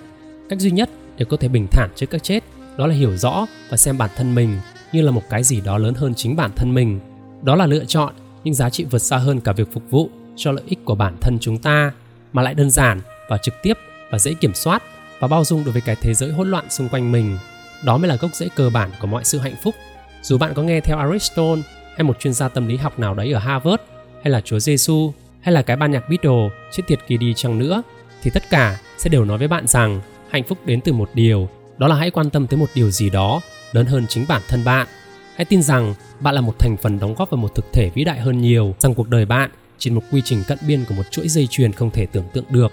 Cách 0.50 0.60
duy 0.60 0.72
nhất 0.72 0.90
để 1.18 1.26
có 1.26 1.38
thể 1.38 1.48
bình 1.48 1.68
thản 1.72 1.90
trước 1.96 2.06
các 2.10 2.24
chết, 2.24 2.44
đó 2.78 2.88
là 2.88 2.96
hiểu 2.96 3.18
rõ 3.18 3.46
và 3.70 3.78
xem 3.78 3.98
bản 3.98 4.10
thân 4.16 4.36
mình 4.36 4.60
như 4.92 5.02
là 5.02 5.12
một 5.12 5.24
cái 5.30 5.44
gì 5.44 5.62
đó 5.62 5.78
lớn 5.78 5.94
hơn 5.94 6.14
chính 6.16 6.36
bản 6.36 6.52
thân 6.56 6.74
mình. 6.74 7.00
Đó 7.42 7.56
là 7.56 7.66
lựa 7.66 7.86
chọn 7.86 8.14
những 8.44 8.54
giá 8.54 8.70
trị 8.70 8.86
vượt 8.92 9.00
xa 9.00 9.18
hơn 9.18 9.42
cả 9.42 9.52
việc 9.52 9.72
phục 9.74 9.84
vụ 9.90 10.10
cho 10.36 10.52
lợi 10.52 10.64
ích 10.68 10.86
của 10.86 10.96
bản 10.96 11.18
thân 11.22 11.38
chúng 11.42 11.58
ta, 11.58 11.92
mà 12.34 12.42
lại 12.42 12.54
đơn 12.54 12.72
giản 12.72 13.02
và 13.30 13.38
trực 13.38 13.54
tiếp 13.64 13.74
và 14.12 14.20
dễ 14.20 14.34
kiểm 14.34 14.54
soát 14.54 14.84
và 15.20 15.28
bao 15.28 15.46
dung 15.46 15.64
đối 15.64 15.72
với 15.72 15.82
cái 15.82 15.96
thế 15.96 16.14
giới 16.14 16.32
hỗn 16.32 16.52
loạn 16.52 16.66
xung 16.70 16.90
quanh 16.90 17.12
mình. 17.12 17.38
Đó 17.84 17.98
mới 17.98 18.08
là 18.08 18.16
gốc 18.16 18.36
rễ 18.36 18.48
cơ 18.56 18.70
bản 18.70 18.92
của 19.00 19.08
mọi 19.08 19.24
sự 19.24 19.40
hạnh 19.40 19.56
phúc. 19.64 19.76
Dù 20.22 20.38
bạn 20.38 20.54
có 20.54 20.64
nghe 20.64 20.82
theo 20.82 20.98
Aristotle 20.98 21.64
hay 21.96 22.04
một 22.04 22.20
chuyên 22.20 22.34
gia 22.34 22.48
tâm 22.48 22.68
lý 22.68 22.78
học 22.78 23.00
nào 23.00 23.14
đấy 23.14 23.32
ở 23.32 23.40
Harvard, 23.40 23.84
hay 24.24 24.32
là 24.32 24.42
Chúa 24.42 24.60
Giêsu 24.60 25.14
hay 25.42 25.54
là 25.54 25.62
cái 25.62 25.78
ban 25.78 25.92
nhạc 25.92 26.10
Beatles 26.10 26.52
chết 26.72 26.84
tiệt 26.88 27.00
kỳ 27.08 27.18
đi 27.18 27.34
chăng 27.34 27.60
nữa, 27.60 27.84
thì 28.22 28.32
tất 28.32 28.50
cả 28.50 28.78
sẽ 28.98 29.10
đều 29.10 29.26
nói 29.26 29.38
với 29.38 29.48
bạn 29.48 29.68
rằng 29.68 30.02
hạnh 30.30 30.44
phúc 30.44 30.58
đến 30.66 30.82
từ 30.82 30.94
một 30.94 31.10
điều, 31.14 31.50
đó 31.78 31.88
là 31.88 31.96
hãy 31.96 32.12
quan 32.12 32.30
tâm 32.30 32.48
tới 32.48 32.60
một 32.60 32.70
điều 32.76 32.92
gì 32.92 33.10
đó 33.10 33.42
lớn 33.72 33.86
hơn 33.86 34.06
chính 34.10 34.26
bản 34.28 34.42
thân 34.48 34.64
bạn. 34.64 34.88
Hãy 35.36 35.46
tin 35.46 35.62
rằng 35.62 35.94
bạn 36.20 36.36
là 36.36 36.42
một 36.42 36.60
thành 36.60 36.78
phần 36.78 37.00
đóng 37.00 37.16
góp 37.16 37.30
vào 37.30 37.38
một 37.38 37.56
thực 37.56 37.66
thể 37.74 37.90
vĩ 37.90 38.04
đại 38.04 38.20
hơn 38.20 38.42
nhiều, 38.42 38.76
rằng 38.80 38.94
cuộc 38.94 39.10
đời 39.10 39.26
bạn 39.26 39.50
chỉ 39.78 39.90
một 39.90 40.04
quy 40.12 40.22
trình 40.26 40.44
cận 40.48 40.58
biên 40.68 40.86
của 40.86 40.96
một 40.96 41.12
chuỗi 41.12 41.28
dây 41.28 41.48
chuyền 41.48 41.74
không 41.74 41.92
thể 41.92 42.06
tưởng 42.06 42.26
tượng 42.34 42.46
được 42.50 42.72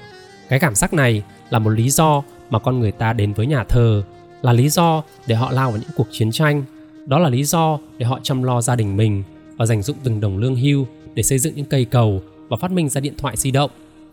cái 0.55 0.61
cảm 0.61 0.75
giác 0.75 0.93
này 0.93 1.23
là 1.51 1.59
một 1.59 1.71
lý 1.71 1.91
do 1.91 2.23
mà 2.51 2.59
con 2.59 2.81
người 2.81 2.93
ta 2.93 3.13
đến 3.13 3.33
với 3.33 3.47
nhà 3.47 3.65
thờ, 3.65 4.03
là 4.43 4.53
lý 4.53 4.69
do 4.69 5.03
để 5.27 5.35
họ 5.35 5.53
lao 5.53 5.71
vào 5.71 5.81
những 5.81 5.91
cuộc 5.97 6.07
chiến 6.11 6.31
tranh. 6.31 6.65
Đó 7.07 7.19
là 7.19 7.29
lý 7.29 7.45
do 7.45 7.79
để 7.99 8.07
họ 8.07 8.21
chăm 8.23 8.43
lo 8.43 8.61
gia 8.61 8.77
đình 8.77 8.97
mình 8.97 9.23
và 9.57 9.67
dành 9.67 9.83
dụng 9.83 9.97
từng 10.05 10.21
đồng 10.21 10.39
lương 10.39 10.57
hưu 10.57 10.87
để 11.15 11.23
xây 11.23 11.39
dựng 11.39 11.55
những 11.57 11.67
cây 11.67 11.85
cầu 11.85 12.23
và 12.49 12.57
phát 12.57 12.71
minh 12.71 12.89
ra 12.89 13.01
điện 13.01 13.15
thoại 13.19 13.37
di 13.37 13.51
động. 13.51 13.71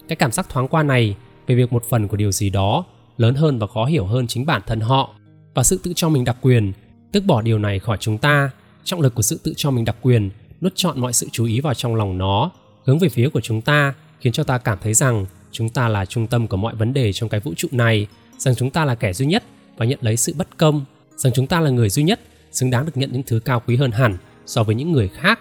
Cái 0.07 0.15
cảm 0.15 0.31
giác 0.31 0.49
thoáng 0.49 0.67
qua 0.67 0.83
này 0.83 1.15
về 1.47 1.55
việc 1.55 1.73
một 1.73 1.83
phần 1.89 2.07
của 2.07 2.17
điều 2.17 2.31
gì 2.31 2.49
đó 2.49 2.83
lớn 3.17 3.35
hơn 3.35 3.59
và 3.59 3.67
khó 3.67 3.85
hiểu 3.85 4.05
hơn 4.05 4.27
chính 4.27 4.45
bản 4.45 4.61
thân 4.67 4.79
họ 4.79 5.09
và 5.53 5.63
sự 5.63 5.79
tự 5.83 5.93
cho 5.95 6.09
mình 6.09 6.25
đặc 6.25 6.37
quyền 6.41 6.73
tước 7.11 7.25
bỏ 7.25 7.41
điều 7.41 7.59
này 7.59 7.79
khỏi 7.79 7.97
chúng 7.99 8.17
ta. 8.17 8.49
Trọng 8.83 9.01
lực 9.01 9.15
của 9.15 9.21
sự 9.21 9.39
tự 9.43 9.53
cho 9.57 9.71
mình 9.71 9.85
đặc 9.85 9.95
quyền 10.01 10.29
nuốt 10.61 10.75
trọn 10.75 11.01
mọi 11.01 11.13
sự 11.13 11.27
chú 11.31 11.45
ý 11.45 11.59
vào 11.59 11.73
trong 11.73 11.95
lòng 11.95 12.17
nó, 12.17 12.51
hướng 12.85 12.99
về 12.99 13.09
phía 13.09 13.29
của 13.29 13.41
chúng 13.41 13.61
ta, 13.61 13.93
khiến 14.19 14.33
cho 14.33 14.43
ta 14.43 14.57
cảm 14.57 14.77
thấy 14.81 14.93
rằng 14.93 15.25
chúng 15.51 15.69
ta 15.69 15.87
là 15.87 16.05
trung 16.05 16.27
tâm 16.27 16.47
của 16.47 16.57
mọi 16.57 16.75
vấn 16.75 16.93
đề 16.93 17.13
trong 17.13 17.29
cái 17.29 17.39
vũ 17.39 17.53
trụ 17.57 17.67
này. 17.71 18.07
Rằng 18.37 18.55
chúng 18.55 18.69
ta 18.69 18.85
là 18.85 18.95
kẻ 18.95 19.13
duy 19.13 19.25
nhất 19.25 19.43
và 19.77 19.85
nhận 19.85 19.99
lấy 20.01 20.17
sự 20.17 20.33
bất 20.37 20.57
công. 20.57 20.85
Rằng 21.15 21.33
chúng 21.33 21.47
ta 21.47 21.59
là 21.59 21.69
người 21.69 21.89
duy 21.89 22.03
nhất 22.03 22.19
xứng 22.51 22.69
đáng 22.69 22.85
được 22.85 22.97
nhận 22.97 23.09
những 23.13 23.23
thứ 23.23 23.39
cao 23.39 23.61
quý 23.67 23.75
hơn 23.75 23.91
hẳn 23.91 24.17
so 24.45 24.63
với 24.63 24.75
những 24.75 24.91
người 24.91 25.07
khác. 25.07 25.39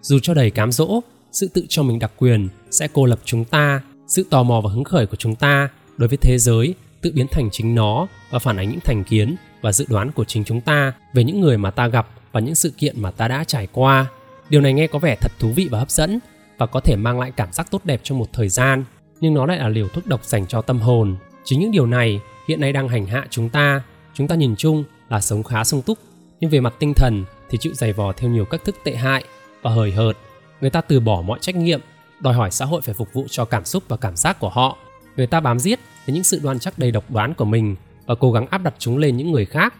Dù 0.00 0.18
cho 0.22 0.34
đầy 0.34 0.50
cám 0.50 0.72
dỗ, 0.72 1.00
sự 1.32 1.48
tự 1.48 1.66
cho 1.68 1.82
mình 1.82 1.98
đặc 1.98 2.12
quyền 2.16 2.48
sẽ 2.70 2.88
cô 2.92 3.06
lập 3.06 3.18
chúng 3.24 3.44
ta, 3.44 3.80
sự 4.06 4.26
tò 4.30 4.42
mò 4.42 4.60
và 4.60 4.70
hứng 4.70 4.84
khởi 4.84 5.06
của 5.06 5.16
chúng 5.16 5.34
ta 5.34 5.68
đối 5.96 6.08
với 6.08 6.18
thế 6.18 6.38
giới 6.38 6.74
tự 7.00 7.12
biến 7.14 7.26
thành 7.30 7.48
chính 7.52 7.74
nó 7.74 8.06
và 8.30 8.38
phản 8.38 8.56
ánh 8.56 8.70
những 8.70 8.80
thành 8.80 9.04
kiến 9.04 9.36
và 9.60 9.72
dự 9.72 9.84
đoán 9.88 10.12
của 10.12 10.24
chính 10.24 10.44
chúng 10.44 10.60
ta 10.60 10.92
về 11.14 11.24
những 11.24 11.40
người 11.40 11.58
mà 11.58 11.70
ta 11.70 11.88
gặp 11.88 12.08
và 12.32 12.40
những 12.40 12.54
sự 12.54 12.70
kiện 12.70 13.02
mà 13.02 13.10
ta 13.10 13.28
đã 13.28 13.44
trải 13.44 13.68
qua. 13.72 14.06
Điều 14.50 14.60
này 14.60 14.72
nghe 14.72 14.86
có 14.86 14.98
vẻ 14.98 15.16
thật 15.20 15.32
thú 15.38 15.52
vị 15.56 15.68
và 15.70 15.78
hấp 15.78 15.90
dẫn 15.90 16.18
và 16.58 16.66
có 16.66 16.80
thể 16.80 16.96
mang 16.96 17.20
lại 17.20 17.32
cảm 17.36 17.52
giác 17.52 17.70
tốt 17.70 17.84
đẹp 17.84 18.00
trong 18.02 18.18
một 18.18 18.28
thời 18.32 18.48
gian 18.48 18.84
nhưng 19.20 19.34
nó 19.34 19.46
lại 19.46 19.58
là 19.58 19.68
liều 19.68 19.88
thuốc 19.88 20.06
độc 20.06 20.24
dành 20.24 20.46
cho 20.46 20.62
tâm 20.62 20.80
hồn. 20.80 21.16
Chính 21.44 21.60
những 21.60 21.70
điều 21.70 21.86
này 21.86 22.20
hiện 22.48 22.60
nay 22.60 22.72
đang 22.72 22.88
hành 22.88 23.06
hạ 23.06 23.26
chúng 23.30 23.48
ta. 23.48 23.82
Chúng 24.14 24.28
ta 24.28 24.34
nhìn 24.34 24.56
chung 24.56 24.84
là 25.08 25.20
sống 25.20 25.42
khá 25.42 25.64
sung 25.64 25.82
túc, 25.82 25.98
nhưng 26.40 26.50
về 26.50 26.60
mặt 26.60 26.74
tinh 26.78 26.92
thần 26.94 27.24
thì 27.50 27.58
chịu 27.58 27.74
dày 27.74 27.92
vò 27.92 28.12
theo 28.12 28.30
nhiều 28.30 28.44
cách 28.44 28.64
thức 28.64 28.76
tệ 28.84 28.96
hại 28.96 29.24
và 29.62 29.70
hời 29.70 29.92
hợt. 29.92 30.16
Người 30.60 30.70
ta 30.70 30.80
từ 30.80 31.00
bỏ 31.00 31.22
mọi 31.22 31.38
trách 31.42 31.56
nhiệm, 31.56 31.80
đòi 32.20 32.34
hỏi 32.34 32.50
xã 32.50 32.64
hội 32.64 32.80
phải 32.80 32.94
phục 32.94 33.12
vụ 33.12 33.26
cho 33.30 33.44
cảm 33.44 33.64
xúc 33.64 33.82
và 33.88 33.96
cảm 33.96 34.16
giác 34.16 34.40
của 34.40 34.48
họ. 34.48 34.76
Người 35.16 35.26
ta 35.26 35.40
bám 35.40 35.58
giết 35.58 35.80
đến 36.06 36.14
những 36.14 36.24
sự 36.24 36.40
đoan 36.42 36.58
chắc 36.58 36.78
đầy 36.78 36.90
độc 36.90 37.10
đoán 37.10 37.34
của 37.34 37.44
mình 37.44 37.76
và 38.06 38.14
cố 38.14 38.32
gắng 38.32 38.46
áp 38.46 38.58
đặt 38.58 38.74
chúng 38.78 38.98
lên 38.98 39.16
những 39.16 39.32
người 39.32 39.44
khác. 39.44 39.74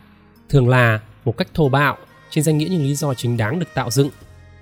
Thường 0.48 0.68
là 0.68 1.00
một 1.24 1.36
cách 1.36 1.48
thô 1.54 1.68
bạo, 1.68 1.96
trên 2.30 2.44
danh 2.44 2.58
nghĩa 2.58 2.68
những 2.68 2.82
lý 2.82 2.94
do 2.94 3.14
chính 3.14 3.36
đáng 3.36 3.58
được 3.58 3.68
tạo 3.74 3.90
dựng. 3.90 4.10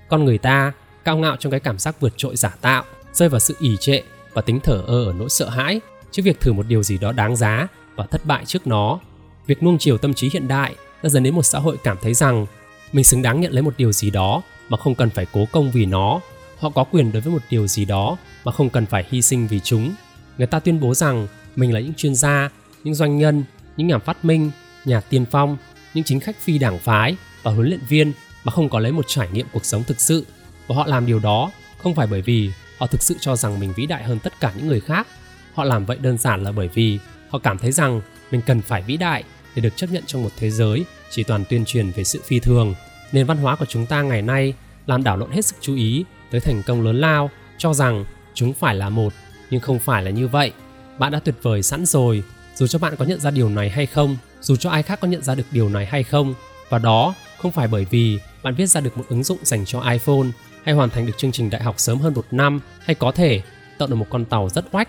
Con 0.09 0.25
người 0.25 0.39
ta 0.39 0.73
cao 1.05 1.17
ngạo 1.17 1.37
trong 1.37 1.51
cái 1.51 1.61
cảm 1.61 1.79
giác 1.79 2.01
vượt 2.01 2.13
trội 2.17 2.37
giả 2.37 2.55
tạo, 2.61 2.85
rơi 3.13 3.29
vào 3.29 3.41
sự 3.41 3.57
ỉ 3.61 3.77
trệ 3.81 4.01
và 4.35 4.43
tính 4.43 4.61
thở 4.61 4.83
ơ 4.87 5.05
ở 5.05 5.13
nỗi 5.19 5.29
sợ 5.29 5.49
hãi 5.49 5.81
trước 6.11 6.23
việc 6.25 6.41
thử 6.41 6.53
một 6.53 6.67
điều 6.69 6.83
gì 6.83 6.99
đó 6.99 7.13
đáng 7.13 7.37
giá 7.37 7.69
và 7.97 8.07
thất 8.07 8.25
bại 8.25 8.45
trước 8.47 8.67
nó. 8.67 8.99
Việc 9.47 9.63
nuông 9.63 9.79
chiều 9.79 9.99
tâm 9.99 10.15
trí 10.15 10.31
hiện 10.33 10.49
đại 10.49 10.75
đã 11.03 11.09
dẫn 11.09 11.23
đến 11.23 11.35
một 11.35 11.43
xã 11.43 11.59
hội 11.59 11.77
cảm 11.85 11.97
thấy 12.03 12.15
rằng 12.15 12.47
mình 12.93 13.05
xứng 13.05 13.23
đáng 13.23 13.41
nhận 13.41 13.53
lấy 13.53 13.63
một 13.63 13.75
điều 13.77 13.93
gì 13.93 14.11
đó 14.11 14.43
mà 14.69 14.77
không 14.77 14.95
cần 14.95 15.11
phải 15.11 15.27
cố 15.33 15.47
công 15.53 15.71
vì 15.71 15.87
nó. 15.87 16.21
Họ 16.59 16.71
có 16.71 16.85
quyền 16.85 17.13
đối 17.13 17.23
với 17.23 17.33
một 17.33 17.43
điều 17.51 17.67
gì 17.67 17.85
đó 17.85 18.17
mà 18.45 18.53
không 18.53 18.71
cần 18.71 18.87
phải 18.87 19.07
hy 19.11 19.23
sinh 19.23 19.47
vì 19.47 19.61
chúng. 19.61 19.95
Người 20.39 20.47
ta 20.47 20.61
tuyên 20.61 20.81
bố 20.81 20.95
rằng 20.95 21.27
mình 21.57 21.75
là 21.75 21.81
những 21.81 21.95
chuyên 21.95 22.15
gia, 22.15 22.51
những 22.85 22.95
doanh 22.95 23.19
nhân, 23.19 23.45
những 23.77 23.87
nhà 23.87 23.99
phát 23.99 24.25
minh, 24.25 24.51
nhà 24.85 25.01
tiên 25.01 25.25
phong, 25.31 25.57
những 25.95 26.05
chính 26.05 26.21
khách 26.21 26.37
phi 26.41 26.59
đảng 26.59 26.79
phái 26.79 27.17
và 27.43 27.53
huấn 27.53 27.69
luyện 27.69 27.81
viên 27.89 28.13
mà 28.45 28.53
không 28.53 28.69
có 28.69 28.79
lấy 28.79 28.93
một 28.93 29.05
trải 29.09 29.29
nghiệm 29.33 29.47
cuộc 29.53 29.65
sống 29.65 29.85
thực 29.85 30.01
sự. 30.01 30.27
Và 30.67 30.77
họ 30.77 30.87
làm 30.87 31.07
điều 31.07 31.19
đó 31.19 31.51
không 31.83 31.95
phải 31.95 32.07
bởi 32.07 32.23
vì 32.23 32.51
họ 32.85 32.89
thực 32.89 33.03
sự 33.03 33.17
cho 33.21 33.37
rằng 33.37 33.61
mình 33.61 33.73
vĩ 33.77 33.87
đại 33.87 34.05
hơn 34.05 34.19
tất 34.19 34.41
cả 34.41 34.53
những 34.57 34.69
người 34.69 34.81
khác. 34.81 35.07
Họ 35.55 35.65
làm 35.65 35.85
vậy 35.85 35.97
đơn 36.01 36.19
giản 36.19 36.43
là 36.43 36.53
bởi 36.53 36.69
vì 36.69 36.99
họ 37.31 37.39
cảm 37.39 37.59
thấy 37.59 37.73
rằng 37.73 38.01
mình 38.31 38.41
cần 38.47 38.63
phải 38.63 38.83
vĩ 38.83 38.97
đại 38.97 39.25
để 39.55 39.63
được 39.63 39.77
chấp 39.77 39.91
nhận 39.91 40.03
trong 40.07 40.23
một 40.23 40.31
thế 40.37 40.51
giới 40.51 40.85
chỉ 41.11 41.23
toàn 41.23 41.45
tuyên 41.49 41.65
truyền 41.65 41.91
về 41.91 42.05
sự 42.05 42.21
phi 42.25 42.41
thường. 42.41 42.75
Nền 43.13 43.27
văn 43.27 43.37
hóa 43.37 43.57
của 43.57 43.65
chúng 43.65 43.87
ta 43.87 44.03
ngày 44.03 44.23
nay 44.23 44.55
làm 44.87 45.05
đảo 45.05 45.17
lộn 45.17 45.31
hết 45.31 45.45
sức 45.45 45.57
chú 45.61 45.75
ý 45.75 46.05
tới 46.31 46.41
thành 46.41 46.63
công 46.67 46.83
lớn 46.83 47.01
lao, 47.01 47.31
cho 47.59 47.75
rằng 47.75 48.05
chúng 48.35 48.53
phải 48.53 48.75
là 48.75 48.89
một, 48.89 49.13
nhưng 49.51 49.61
không 49.61 49.79
phải 49.79 50.03
là 50.03 50.11
như 50.11 50.29
vậy. 50.29 50.53
Bạn 50.99 51.13
đã 51.13 51.21
tuyệt 51.21 51.35
vời 51.43 51.63
sẵn 51.63 51.87
rồi. 51.87 52.23
Dù 52.55 52.67
cho 52.67 52.79
bạn 52.79 52.97
có 52.97 53.05
nhận 53.05 53.21
ra 53.21 53.31
điều 53.31 53.49
này 53.49 53.71
hay 53.71 53.87
không, 53.87 54.17
dù 54.41 54.57
cho 54.57 54.71
ai 54.71 54.83
khác 54.83 55.01
có 55.01 55.09
nhận 55.09 55.23
ra 55.23 55.35
được 55.35 55.47
điều 55.51 55.69
này 55.69 55.87
hay 55.87 56.03
không, 56.03 56.35
và 56.69 56.79
đó 56.79 57.15
không 57.39 57.53
phải 57.53 57.69
bởi 57.69 57.87
vì 57.91 58.19
bạn 58.43 58.55
viết 58.55 58.67
ra 58.67 58.81
được 58.81 58.99
một 58.99 59.05
ứng 59.09 59.25
dụng 59.25 59.39
dành 59.43 59.65
cho 59.65 59.81
iphone 59.81 60.29
hay 60.65 60.75
hoàn 60.75 60.91
thành 60.91 61.07
được 61.07 61.13
chương 61.17 61.33
trình 61.33 61.51
đại 61.51 61.63
học 61.63 61.75
sớm 61.79 61.99
hơn 61.99 62.15
một 62.15 62.25
năm, 62.31 62.61
hay 62.81 62.95
có 62.95 63.13
thể 63.13 63.43
tạo 63.79 63.89
được 63.89 63.95
một 63.95 64.07
con 64.11 64.25
tàu 64.25 64.49
rất 64.49 64.65
oách. 64.73 64.89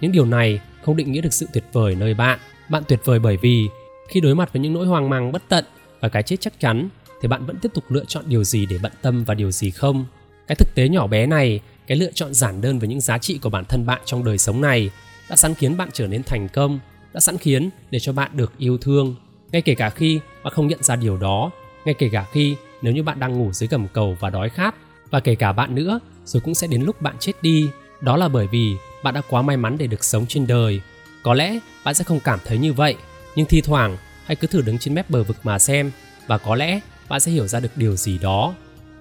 Những 0.00 0.12
điều 0.12 0.24
này 0.24 0.60
không 0.82 0.96
định 0.96 1.12
nghĩa 1.12 1.20
được 1.20 1.32
sự 1.32 1.48
tuyệt 1.52 1.64
vời 1.72 1.94
nơi 1.94 2.14
bạn. 2.14 2.38
Bạn 2.68 2.82
tuyệt 2.88 3.00
vời 3.04 3.18
bởi 3.18 3.36
vì 3.36 3.68
khi 4.08 4.20
đối 4.20 4.34
mặt 4.34 4.52
với 4.52 4.62
những 4.62 4.72
nỗi 4.72 4.86
hoang 4.86 5.10
mang, 5.10 5.32
bất 5.32 5.42
tận 5.48 5.64
và 6.00 6.08
cái 6.08 6.22
chết 6.22 6.36
chắc 6.40 6.60
chắn, 6.60 6.88
thì 7.22 7.28
bạn 7.28 7.46
vẫn 7.46 7.56
tiếp 7.62 7.68
tục 7.74 7.84
lựa 7.88 8.04
chọn 8.04 8.24
điều 8.26 8.44
gì 8.44 8.66
để 8.66 8.78
bận 8.82 8.92
tâm 9.02 9.24
và 9.24 9.34
điều 9.34 9.50
gì 9.50 9.70
không. 9.70 10.06
Cái 10.46 10.56
thực 10.56 10.74
tế 10.74 10.88
nhỏ 10.88 11.06
bé 11.06 11.26
này, 11.26 11.60
cái 11.86 11.96
lựa 11.96 12.10
chọn 12.14 12.34
giản 12.34 12.60
đơn 12.60 12.78
với 12.78 12.88
những 12.88 13.00
giá 13.00 13.18
trị 13.18 13.38
của 13.38 13.50
bản 13.50 13.64
thân 13.64 13.86
bạn 13.86 14.00
trong 14.04 14.24
đời 14.24 14.38
sống 14.38 14.60
này 14.60 14.90
đã 15.30 15.36
sẵn 15.36 15.54
khiến 15.54 15.76
bạn 15.76 15.88
trở 15.92 16.06
nên 16.06 16.22
thành 16.22 16.48
công, 16.48 16.78
đã 17.12 17.20
sẵn 17.20 17.38
khiến 17.38 17.70
để 17.90 17.98
cho 17.98 18.12
bạn 18.12 18.30
được 18.34 18.52
yêu 18.58 18.78
thương. 18.78 19.14
Ngay 19.52 19.62
kể 19.62 19.74
cả 19.74 19.90
khi 19.90 20.20
bạn 20.44 20.52
không 20.52 20.66
nhận 20.66 20.82
ra 20.82 20.96
điều 20.96 21.16
đó, 21.16 21.50
ngay 21.84 21.94
kể 21.98 22.08
cả 22.12 22.26
khi 22.32 22.56
nếu 22.82 22.92
như 22.92 23.02
bạn 23.02 23.20
đang 23.20 23.38
ngủ 23.38 23.52
dưới 23.52 23.68
gầm 23.68 23.86
cầu 23.92 24.16
và 24.20 24.30
đói 24.30 24.48
khát 24.48 24.74
và 25.10 25.20
kể 25.20 25.34
cả 25.34 25.52
bạn 25.52 25.74
nữa 25.74 26.00
rồi 26.24 26.40
cũng 26.44 26.54
sẽ 26.54 26.66
đến 26.66 26.82
lúc 26.82 27.02
bạn 27.02 27.16
chết 27.20 27.32
đi 27.42 27.68
đó 28.00 28.16
là 28.16 28.28
bởi 28.28 28.46
vì 28.46 28.76
bạn 29.02 29.14
đã 29.14 29.20
quá 29.28 29.42
may 29.42 29.56
mắn 29.56 29.78
để 29.78 29.86
được 29.86 30.04
sống 30.04 30.26
trên 30.26 30.46
đời 30.46 30.80
có 31.22 31.34
lẽ 31.34 31.58
bạn 31.84 31.94
sẽ 31.94 32.04
không 32.04 32.20
cảm 32.20 32.38
thấy 32.44 32.58
như 32.58 32.72
vậy 32.72 32.96
nhưng 33.36 33.46
thi 33.46 33.60
thoảng 33.60 33.96
hãy 34.26 34.36
cứ 34.36 34.46
thử 34.46 34.62
đứng 34.62 34.78
trên 34.78 34.94
mép 34.94 35.10
bờ 35.10 35.22
vực 35.22 35.36
mà 35.42 35.58
xem 35.58 35.90
và 36.26 36.38
có 36.38 36.54
lẽ 36.54 36.80
bạn 37.08 37.20
sẽ 37.20 37.32
hiểu 37.32 37.46
ra 37.46 37.60
được 37.60 37.76
điều 37.76 37.96
gì 37.96 38.18
đó 38.18 38.54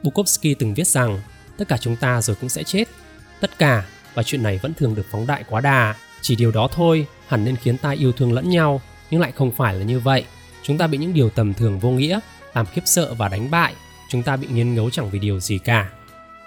Bukowski 0.05 0.55
từng 0.59 0.73
viết 0.73 0.87
rằng 0.87 1.21
tất 1.57 1.67
cả 1.67 1.77
chúng 1.77 1.95
ta 1.95 2.21
rồi 2.21 2.35
cũng 2.41 2.49
sẽ 2.49 2.63
chết. 2.63 2.87
Tất 3.39 3.57
cả 3.57 3.85
và 4.13 4.23
chuyện 4.23 4.43
này 4.43 4.59
vẫn 4.63 4.73
thường 4.73 4.95
được 4.95 5.05
phóng 5.11 5.27
đại 5.27 5.43
quá 5.49 5.61
đà. 5.61 5.95
Chỉ 6.21 6.35
điều 6.35 6.51
đó 6.51 6.67
thôi 6.71 7.07
hẳn 7.27 7.45
nên 7.45 7.55
khiến 7.55 7.77
ta 7.77 7.91
yêu 7.91 8.11
thương 8.11 8.33
lẫn 8.33 8.49
nhau, 8.49 8.81
nhưng 9.11 9.21
lại 9.21 9.31
không 9.31 9.51
phải 9.51 9.75
là 9.75 9.83
như 9.83 9.99
vậy. 9.99 10.25
Chúng 10.63 10.77
ta 10.77 10.87
bị 10.87 10.97
những 10.97 11.13
điều 11.13 11.29
tầm 11.29 11.53
thường 11.53 11.79
vô 11.79 11.89
nghĩa, 11.89 12.19
làm 12.53 12.65
khiếp 12.65 12.81
sợ 12.85 13.13
và 13.13 13.29
đánh 13.29 13.51
bại. 13.51 13.75
Chúng 14.09 14.23
ta 14.23 14.35
bị 14.35 14.47
nghiến 14.47 14.75
ngấu 14.75 14.89
chẳng 14.89 15.09
vì 15.09 15.19
điều 15.19 15.39
gì 15.39 15.57
cả. 15.57 15.91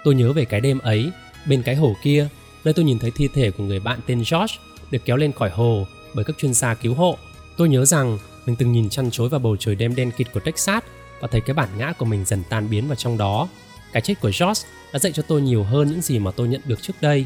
Tôi 0.03 0.15
nhớ 0.15 0.33
về 0.33 0.45
cái 0.45 0.61
đêm 0.61 0.79
ấy, 0.79 1.11
bên 1.45 1.63
cái 1.63 1.75
hồ 1.75 1.95
kia, 2.03 2.27
nơi 2.63 2.73
tôi 2.73 2.85
nhìn 2.85 2.99
thấy 2.99 3.11
thi 3.15 3.27
thể 3.33 3.51
của 3.51 3.63
người 3.63 3.79
bạn 3.79 3.99
tên 4.07 4.17
George 4.31 4.55
được 4.91 5.05
kéo 5.05 5.17
lên 5.17 5.31
khỏi 5.31 5.49
hồ 5.49 5.87
bởi 6.13 6.25
các 6.25 6.37
chuyên 6.37 6.53
gia 6.53 6.73
cứu 6.73 6.93
hộ. 6.93 7.17
Tôi 7.57 7.69
nhớ 7.69 7.85
rằng 7.85 8.17
mình 8.45 8.55
từng 8.55 8.71
nhìn 8.71 8.89
chăn 8.89 9.11
chối 9.11 9.29
vào 9.29 9.39
bầu 9.39 9.57
trời 9.59 9.75
đêm 9.75 9.95
đen 9.95 10.11
kịt 10.11 10.27
của 10.33 10.39
Texas 10.39 10.83
và 11.19 11.27
thấy 11.27 11.41
cái 11.41 11.53
bản 11.53 11.69
ngã 11.77 11.93
của 11.97 12.05
mình 12.05 12.25
dần 12.25 12.43
tan 12.49 12.69
biến 12.69 12.87
vào 12.87 12.95
trong 12.95 13.17
đó. 13.17 13.47
Cái 13.93 14.01
chết 14.01 14.13
của 14.21 14.31
George 14.39 14.67
đã 14.93 14.99
dạy 14.99 15.11
cho 15.11 15.23
tôi 15.27 15.41
nhiều 15.41 15.63
hơn 15.63 15.89
những 15.89 16.01
gì 16.01 16.19
mà 16.19 16.31
tôi 16.31 16.47
nhận 16.47 16.61
được 16.65 16.81
trước 16.81 16.93
đây. 17.01 17.25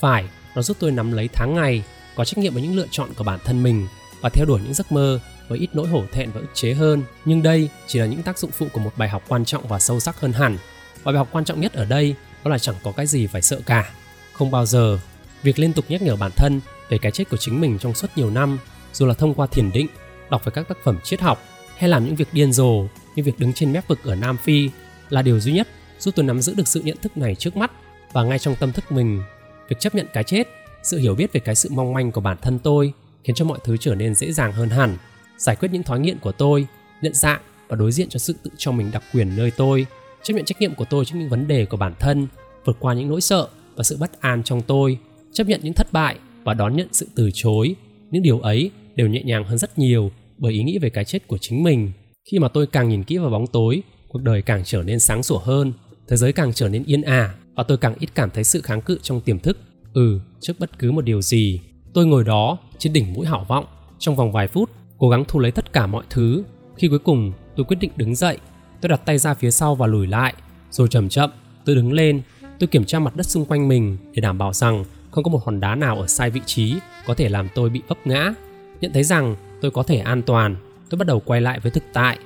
Phải, 0.00 0.24
nó 0.54 0.62
giúp 0.62 0.76
tôi 0.80 0.90
nắm 0.90 1.12
lấy 1.12 1.28
tháng 1.32 1.54
ngày, 1.54 1.84
có 2.14 2.24
trách 2.24 2.38
nhiệm 2.38 2.54
với 2.54 2.62
những 2.62 2.76
lựa 2.76 2.86
chọn 2.90 3.08
của 3.16 3.24
bản 3.24 3.38
thân 3.44 3.62
mình 3.62 3.86
và 4.20 4.28
theo 4.28 4.46
đuổi 4.46 4.60
những 4.64 4.74
giấc 4.74 4.92
mơ 4.92 5.20
với 5.50 5.58
ít 5.58 5.68
nỗi 5.72 5.88
hổ 5.88 6.04
thẹn 6.12 6.30
và 6.30 6.40
ức 6.40 6.50
chế 6.54 6.74
hơn. 6.74 7.02
Nhưng 7.24 7.42
đây 7.42 7.68
chỉ 7.86 7.98
là 7.98 8.06
những 8.06 8.22
tác 8.22 8.38
dụng 8.38 8.50
phụ 8.50 8.66
của 8.72 8.80
một 8.80 8.92
bài 8.96 9.08
học 9.08 9.22
quan 9.28 9.44
trọng 9.44 9.68
và 9.68 9.78
sâu 9.78 10.00
sắc 10.00 10.20
hơn 10.20 10.32
hẳn. 10.32 10.58
Và 11.02 11.12
bài 11.12 11.18
học 11.18 11.28
quan 11.32 11.44
trọng 11.44 11.60
nhất 11.60 11.72
ở 11.72 11.84
đây 11.84 12.14
đó 12.44 12.50
là 12.50 12.58
chẳng 12.58 12.74
có 12.82 12.92
cái 12.92 13.06
gì 13.06 13.26
phải 13.26 13.42
sợ 13.42 13.60
cả. 13.66 13.90
Không 14.32 14.50
bao 14.50 14.66
giờ. 14.66 14.98
Việc 15.42 15.58
liên 15.58 15.72
tục 15.72 15.84
nhắc 15.88 16.02
nhở 16.02 16.16
bản 16.16 16.30
thân 16.36 16.60
về 16.88 16.98
cái 16.98 17.12
chết 17.12 17.30
của 17.30 17.36
chính 17.36 17.60
mình 17.60 17.78
trong 17.78 17.94
suốt 17.94 18.08
nhiều 18.16 18.30
năm, 18.30 18.58
dù 18.92 19.06
là 19.06 19.14
thông 19.14 19.34
qua 19.34 19.46
thiền 19.46 19.72
định, 19.72 19.86
đọc 20.30 20.44
về 20.44 20.52
các 20.54 20.68
tác 20.68 20.78
phẩm 20.84 20.98
triết 21.04 21.20
học 21.20 21.42
hay 21.76 21.88
làm 21.88 22.04
những 22.04 22.16
việc 22.16 22.28
điên 22.32 22.52
rồ 22.52 22.86
như 23.16 23.22
việc 23.22 23.38
đứng 23.38 23.52
trên 23.52 23.72
mép 23.72 23.88
vực 23.88 23.98
ở 24.04 24.14
Nam 24.14 24.36
Phi 24.36 24.70
là 25.08 25.22
điều 25.22 25.40
duy 25.40 25.52
nhất 25.52 25.68
giúp 25.98 26.14
tôi 26.16 26.24
nắm 26.24 26.40
giữ 26.40 26.54
được 26.54 26.68
sự 26.68 26.80
nhận 26.80 26.96
thức 26.96 27.16
này 27.16 27.34
trước 27.34 27.56
mắt 27.56 27.70
và 28.12 28.22
ngay 28.22 28.38
trong 28.38 28.56
tâm 28.56 28.72
thức 28.72 28.92
mình. 28.92 29.22
Việc 29.68 29.76
chấp 29.80 29.94
nhận 29.94 30.06
cái 30.12 30.24
chết, 30.24 30.48
sự 30.82 30.98
hiểu 30.98 31.14
biết 31.14 31.32
về 31.32 31.40
cái 31.40 31.54
sự 31.54 31.68
mong 31.72 31.92
manh 31.92 32.12
của 32.12 32.20
bản 32.20 32.36
thân 32.42 32.58
tôi 32.58 32.92
khiến 33.24 33.36
cho 33.36 33.44
mọi 33.44 33.58
thứ 33.64 33.76
trở 33.76 33.94
nên 33.94 34.14
dễ 34.14 34.32
dàng 34.32 34.52
hơn 34.52 34.70
hẳn. 34.70 34.96
Giải 35.40 35.56
quyết 35.56 35.68
những 35.72 35.82
thói 35.82 36.00
nghiện 36.00 36.18
của 36.18 36.32
tôi, 36.32 36.66
nhận 37.02 37.14
dạng 37.14 37.40
và 37.68 37.76
đối 37.76 37.92
diện 37.92 38.08
cho 38.08 38.18
sự 38.18 38.34
tự 38.42 38.50
cho 38.56 38.72
mình 38.72 38.90
đặc 38.92 39.02
quyền 39.14 39.36
nơi 39.36 39.50
tôi, 39.50 39.86
chấp 40.22 40.34
nhận 40.34 40.44
trách 40.44 40.60
nhiệm 40.60 40.74
của 40.74 40.84
tôi 40.84 41.04
trước 41.04 41.14
những 41.18 41.28
vấn 41.28 41.48
đề 41.48 41.66
của 41.66 41.76
bản 41.76 41.94
thân, 41.98 42.26
vượt 42.64 42.76
qua 42.80 42.94
những 42.94 43.08
nỗi 43.08 43.20
sợ 43.20 43.48
và 43.76 43.82
sự 43.82 43.96
bất 44.00 44.20
an 44.20 44.42
trong 44.42 44.62
tôi, 44.62 44.98
chấp 45.32 45.46
nhận 45.46 45.60
những 45.62 45.74
thất 45.74 45.92
bại 45.92 46.16
và 46.44 46.54
đón 46.54 46.76
nhận 46.76 46.88
sự 46.92 47.06
từ 47.14 47.30
chối. 47.34 47.74
Những 48.10 48.22
điều 48.22 48.40
ấy 48.40 48.70
đều 48.96 49.08
nhẹ 49.08 49.22
nhàng 49.22 49.44
hơn 49.44 49.58
rất 49.58 49.78
nhiều 49.78 50.10
bởi 50.38 50.52
ý 50.52 50.62
nghĩ 50.62 50.78
về 50.78 50.90
cái 50.90 51.04
chết 51.04 51.28
của 51.28 51.38
chính 51.38 51.62
mình. 51.62 51.92
Khi 52.30 52.38
mà 52.38 52.48
tôi 52.48 52.66
càng 52.66 52.88
nhìn 52.88 53.04
kỹ 53.04 53.18
vào 53.18 53.30
bóng 53.30 53.46
tối, 53.46 53.82
cuộc 54.08 54.22
đời 54.22 54.42
càng 54.42 54.62
trở 54.64 54.82
nên 54.82 55.00
sáng 55.00 55.22
sủa 55.22 55.38
hơn, 55.38 55.72
thế 56.08 56.16
giới 56.16 56.32
càng 56.32 56.52
trở 56.52 56.68
nên 56.68 56.84
yên 56.84 57.02
ả 57.02 57.34
và 57.54 57.62
tôi 57.62 57.78
càng 57.78 57.94
ít 57.98 58.10
cảm 58.14 58.30
thấy 58.30 58.44
sự 58.44 58.60
kháng 58.60 58.80
cự 58.80 58.98
trong 59.02 59.20
tiềm 59.20 59.38
thức. 59.38 59.58
Ừ, 59.94 60.20
trước 60.40 60.52
bất 60.58 60.78
cứ 60.78 60.92
một 60.92 61.04
điều 61.04 61.22
gì, 61.22 61.60
tôi 61.94 62.06
ngồi 62.06 62.24
đó 62.24 62.58
trên 62.78 62.92
đỉnh 62.92 63.12
mũi 63.12 63.26
hảo 63.26 63.46
vọng 63.48 63.64
trong 63.98 64.16
vòng 64.16 64.32
vài 64.32 64.48
phút, 64.48 64.70
cố 65.00 65.08
gắng 65.08 65.24
thu 65.28 65.40
lấy 65.40 65.50
tất 65.50 65.72
cả 65.72 65.86
mọi 65.86 66.04
thứ. 66.10 66.42
Khi 66.76 66.88
cuối 66.88 66.98
cùng 66.98 67.32
tôi 67.56 67.64
quyết 67.64 67.76
định 67.80 67.90
đứng 67.96 68.14
dậy, 68.14 68.38
tôi 68.80 68.88
đặt 68.88 69.00
tay 69.04 69.18
ra 69.18 69.34
phía 69.34 69.50
sau 69.50 69.74
và 69.74 69.86
lùi 69.86 70.06
lại, 70.06 70.34
rồi 70.70 70.88
chậm 70.88 71.08
chậm 71.08 71.30
tôi 71.64 71.76
đứng 71.76 71.92
lên, 71.92 72.22
tôi 72.58 72.66
kiểm 72.66 72.84
tra 72.84 72.98
mặt 72.98 73.16
đất 73.16 73.26
xung 73.26 73.44
quanh 73.44 73.68
mình 73.68 73.96
để 74.12 74.20
đảm 74.20 74.38
bảo 74.38 74.52
rằng 74.52 74.84
không 75.10 75.24
có 75.24 75.30
một 75.30 75.44
hòn 75.44 75.60
đá 75.60 75.74
nào 75.74 76.00
ở 76.00 76.06
sai 76.06 76.30
vị 76.30 76.40
trí 76.46 76.74
có 77.06 77.14
thể 77.14 77.28
làm 77.28 77.48
tôi 77.54 77.70
bị 77.70 77.82
vấp 77.88 77.98
ngã. 78.04 78.34
Nhận 78.80 78.92
thấy 78.92 79.02
rằng 79.02 79.36
tôi 79.60 79.70
có 79.70 79.82
thể 79.82 79.98
an 79.98 80.22
toàn, 80.22 80.56
tôi 80.90 80.98
bắt 80.98 81.06
đầu 81.06 81.20
quay 81.20 81.40
lại 81.40 81.60
với 81.60 81.70
thực 81.70 81.84
tại. 81.92 82.18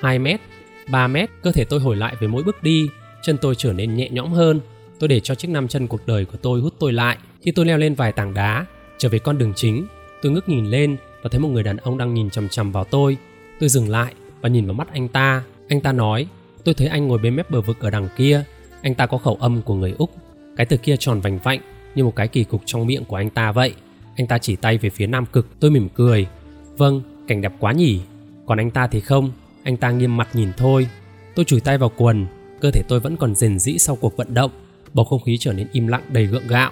2 0.00 0.18
mét, 0.18 0.40
3 0.90 1.06
mét, 1.06 1.30
cơ 1.42 1.52
thể 1.52 1.64
tôi 1.64 1.80
hồi 1.80 1.96
lại 1.96 2.16
với 2.20 2.28
mỗi 2.28 2.42
bước 2.42 2.62
đi, 2.62 2.88
chân 3.22 3.36
tôi 3.40 3.54
trở 3.54 3.72
nên 3.72 3.94
nhẹ 3.94 4.08
nhõm 4.10 4.32
hơn. 4.32 4.60
Tôi 4.98 5.08
để 5.08 5.20
cho 5.20 5.34
chiếc 5.34 5.48
năm 5.48 5.68
chân 5.68 5.86
cuộc 5.86 6.06
đời 6.06 6.24
của 6.24 6.38
tôi 6.42 6.60
hút 6.60 6.74
tôi 6.78 6.92
lại. 6.92 7.18
Khi 7.42 7.50
tôi 7.50 7.66
leo 7.66 7.78
lên 7.78 7.94
vài 7.94 8.12
tảng 8.12 8.34
đá, 8.34 8.66
trở 8.98 9.08
về 9.08 9.18
con 9.18 9.38
đường 9.38 9.52
chính, 9.56 9.86
tôi 10.22 10.32
ngước 10.32 10.48
nhìn 10.48 10.66
lên 10.66 10.96
và 11.26 11.30
thấy 11.30 11.40
một 11.40 11.48
người 11.48 11.62
đàn 11.62 11.76
ông 11.76 11.98
đang 11.98 12.14
nhìn 12.14 12.30
chằm 12.30 12.48
chằm 12.48 12.72
vào 12.72 12.84
tôi. 12.84 13.16
Tôi 13.60 13.68
dừng 13.68 13.88
lại 13.88 14.14
và 14.40 14.48
nhìn 14.48 14.66
vào 14.66 14.74
mắt 14.74 14.88
anh 14.92 15.08
ta. 15.08 15.42
Anh 15.68 15.80
ta 15.80 15.92
nói, 15.92 16.26
tôi 16.64 16.74
thấy 16.74 16.86
anh 16.86 17.08
ngồi 17.08 17.18
bên 17.18 17.36
mép 17.36 17.50
bờ 17.50 17.60
vực 17.60 17.80
ở 17.80 17.90
đằng 17.90 18.08
kia. 18.16 18.44
Anh 18.82 18.94
ta 18.94 19.06
có 19.06 19.18
khẩu 19.18 19.34
âm 19.40 19.62
của 19.62 19.74
người 19.74 19.94
Úc. 19.98 20.10
Cái 20.56 20.66
từ 20.66 20.76
kia 20.76 20.96
tròn 20.96 21.20
vành 21.20 21.38
vạnh 21.38 21.60
như 21.94 22.04
một 22.04 22.16
cái 22.16 22.28
kỳ 22.28 22.44
cục 22.44 22.62
trong 22.64 22.86
miệng 22.86 23.04
của 23.04 23.16
anh 23.16 23.30
ta 23.30 23.52
vậy. 23.52 23.74
Anh 24.16 24.26
ta 24.26 24.38
chỉ 24.38 24.56
tay 24.56 24.78
về 24.78 24.90
phía 24.90 25.06
nam 25.06 25.26
cực, 25.26 25.60
tôi 25.60 25.70
mỉm 25.70 25.88
cười. 25.88 26.26
Vâng, 26.76 27.02
cảnh 27.28 27.40
đẹp 27.40 27.52
quá 27.58 27.72
nhỉ. 27.72 28.00
Còn 28.46 28.58
anh 28.58 28.70
ta 28.70 28.86
thì 28.86 29.00
không, 29.00 29.32
anh 29.62 29.76
ta 29.76 29.90
nghiêm 29.90 30.16
mặt 30.16 30.28
nhìn 30.32 30.48
thôi. 30.56 30.88
Tôi 31.34 31.44
chùi 31.44 31.60
tay 31.60 31.78
vào 31.78 31.92
quần, 31.96 32.26
cơ 32.60 32.70
thể 32.70 32.82
tôi 32.88 33.00
vẫn 33.00 33.16
còn 33.16 33.34
rền 33.34 33.58
rĩ 33.58 33.78
sau 33.78 33.96
cuộc 33.96 34.16
vận 34.16 34.34
động. 34.34 34.50
Bầu 34.94 35.04
không 35.04 35.22
khí 35.22 35.36
trở 35.40 35.52
nên 35.52 35.66
im 35.72 35.86
lặng 35.86 36.02
đầy 36.08 36.26
gượng 36.26 36.46
gạo. 36.48 36.70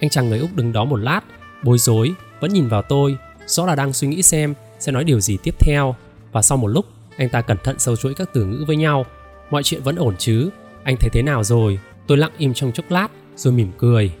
Anh 0.00 0.10
chàng 0.10 0.28
người 0.28 0.38
Úc 0.38 0.56
đứng 0.56 0.72
đó 0.72 0.84
một 0.84 0.96
lát, 0.96 1.20
bối 1.64 1.78
rối, 1.78 2.12
vẫn 2.40 2.52
nhìn 2.52 2.68
vào 2.68 2.82
tôi, 2.82 3.16
rõ 3.46 3.66
là 3.66 3.74
đang 3.74 3.92
suy 3.92 4.08
nghĩ 4.08 4.22
xem 4.22 4.54
sẽ 4.78 4.92
nói 4.92 5.04
điều 5.04 5.20
gì 5.20 5.38
tiếp 5.42 5.54
theo. 5.58 5.94
Và 6.32 6.42
sau 6.42 6.58
một 6.58 6.68
lúc, 6.68 6.86
anh 7.16 7.28
ta 7.28 7.40
cẩn 7.40 7.56
thận 7.64 7.78
sâu 7.78 7.96
chuỗi 7.96 8.14
các 8.14 8.30
từ 8.32 8.44
ngữ 8.44 8.64
với 8.66 8.76
nhau. 8.76 9.06
Mọi 9.50 9.62
chuyện 9.62 9.82
vẫn 9.82 9.96
ổn 9.96 10.14
chứ? 10.18 10.50
Anh 10.84 10.96
thấy 11.00 11.10
thế 11.12 11.22
nào 11.22 11.44
rồi? 11.44 11.78
Tôi 12.06 12.18
lặng 12.18 12.32
im 12.38 12.54
trong 12.54 12.72
chốc 12.72 12.90
lát, 12.90 13.08
rồi 13.36 13.52
mỉm 13.52 13.70
cười. 13.78 14.12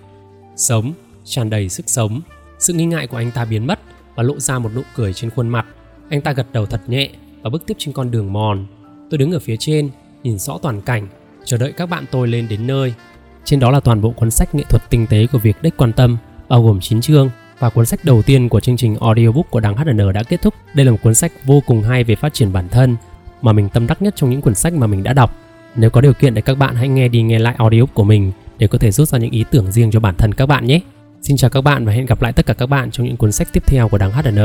Sống, 0.56 0.92
tràn 1.24 1.50
đầy 1.50 1.68
sức 1.68 1.84
sống. 1.86 2.20
Sự 2.58 2.72
nghi 2.72 2.86
ngại 2.86 3.06
của 3.06 3.16
anh 3.16 3.30
ta 3.30 3.44
biến 3.44 3.66
mất 3.66 3.80
và 4.14 4.22
lộ 4.22 4.38
ra 4.38 4.58
một 4.58 4.70
nụ 4.74 4.82
cười 4.96 5.12
trên 5.12 5.30
khuôn 5.30 5.48
mặt. 5.48 5.66
Anh 6.08 6.20
ta 6.20 6.32
gật 6.32 6.46
đầu 6.52 6.66
thật 6.66 6.80
nhẹ 6.86 7.10
và 7.42 7.50
bước 7.50 7.62
tiếp 7.66 7.74
trên 7.78 7.94
con 7.94 8.10
đường 8.10 8.32
mòn. 8.32 8.66
Tôi 9.10 9.18
đứng 9.18 9.32
ở 9.32 9.38
phía 9.38 9.56
trên, 9.56 9.90
nhìn 10.22 10.38
rõ 10.38 10.58
toàn 10.62 10.80
cảnh, 10.80 11.08
chờ 11.44 11.56
đợi 11.56 11.72
các 11.72 11.86
bạn 11.86 12.04
tôi 12.10 12.28
lên 12.28 12.48
đến 12.48 12.66
nơi. 12.66 12.94
Trên 13.44 13.60
đó 13.60 13.70
là 13.70 13.80
toàn 13.80 14.00
bộ 14.00 14.10
cuốn 14.10 14.30
sách 14.30 14.54
nghệ 14.54 14.64
thuật 14.68 14.90
tinh 14.90 15.06
tế 15.10 15.26
của 15.32 15.38
việc 15.38 15.62
đích 15.62 15.76
quan 15.76 15.92
tâm, 15.92 16.18
bao 16.48 16.62
gồm 16.62 16.80
9 16.80 17.00
chương 17.00 17.30
và 17.62 17.70
cuốn 17.70 17.86
sách 17.86 18.04
đầu 18.04 18.22
tiên 18.22 18.48
của 18.48 18.60
chương 18.60 18.76
trình 18.76 18.96
audiobook 19.00 19.50
của 19.50 19.60
đằng 19.60 19.76
HN 19.76 20.12
đã 20.14 20.22
kết 20.22 20.42
thúc. 20.42 20.54
Đây 20.74 20.86
là 20.86 20.92
một 20.92 20.98
cuốn 21.02 21.14
sách 21.14 21.32
vô 21.44 21.62
cùng 21.66 21.82
hay 21.82 22.04
về 22.04 22.14
phát 22.14 22.34
triển 22.34 22.52
bản 22.52 22.68
thân, 22.68 22.96
mà 23.42 23.52
mình 23.52 23.68
tâm 23.68 23.86
đắc 23.86 24.02
nhất 24.02 24.14
trong 24.16 24.30
những 24.30 24.40
cuốn 24.40 24.54
sách 24.54 24.72
mà 24.72 24.86
mình 24.86 25.02
đã 25.02 25.12
đọc. 25.12 25.36
Nếu 25.76 25.90
có 25.90 26.00
điều 26.00 26.12
kiện 26.12 26.34
để 26.34 26.42
các 26.42 26.58
bạn 26.58 26.74
hãy 26.74 26.88
nghe 26.88 27.08
đi 27.08 27.22
nghe 27.22 27.38
lại 27.38 27.54
audiobook 27.58 27.94
của 27.94 28.04
mình 28.04 28.32
để 28.58 28.66
có 28.66 28.78
thể 28.78 28.90
rút 28.90 29.08
ra 29.08 29.18
những 29.18 29.30
ý 29.30 29.44
tưởng 29.50 29.72
riêng 29.72 29.90
cho 29.90 30.00
bản 30.00 30.14
thân 30.18 30.34
các 30.34 30.46
bạn 30.46 30.66
nhé. 30.66 30.80
Xin 31.22 31.36
chào 31.36 31.50
các 31.50 31.60
bạn 31.60 31.84
và 31.84 31.92
hẹn 31.92 32.06
gặp 32.06 32.22
lại 32.22 32.32
tất 32.32 32.46
cả 32.46 32.54
các 32.54 32.66
bạn 32.66 32.90
trong 32.90 33.06
những 33.06 33.16
cuốn 33.16 33.32
sách 33.32 33.48
tiếp 33.52 33.62
theo 33.66 33.88
của 33.88 33.98
đằng 33.98 34.12
HN. 34.12 34.38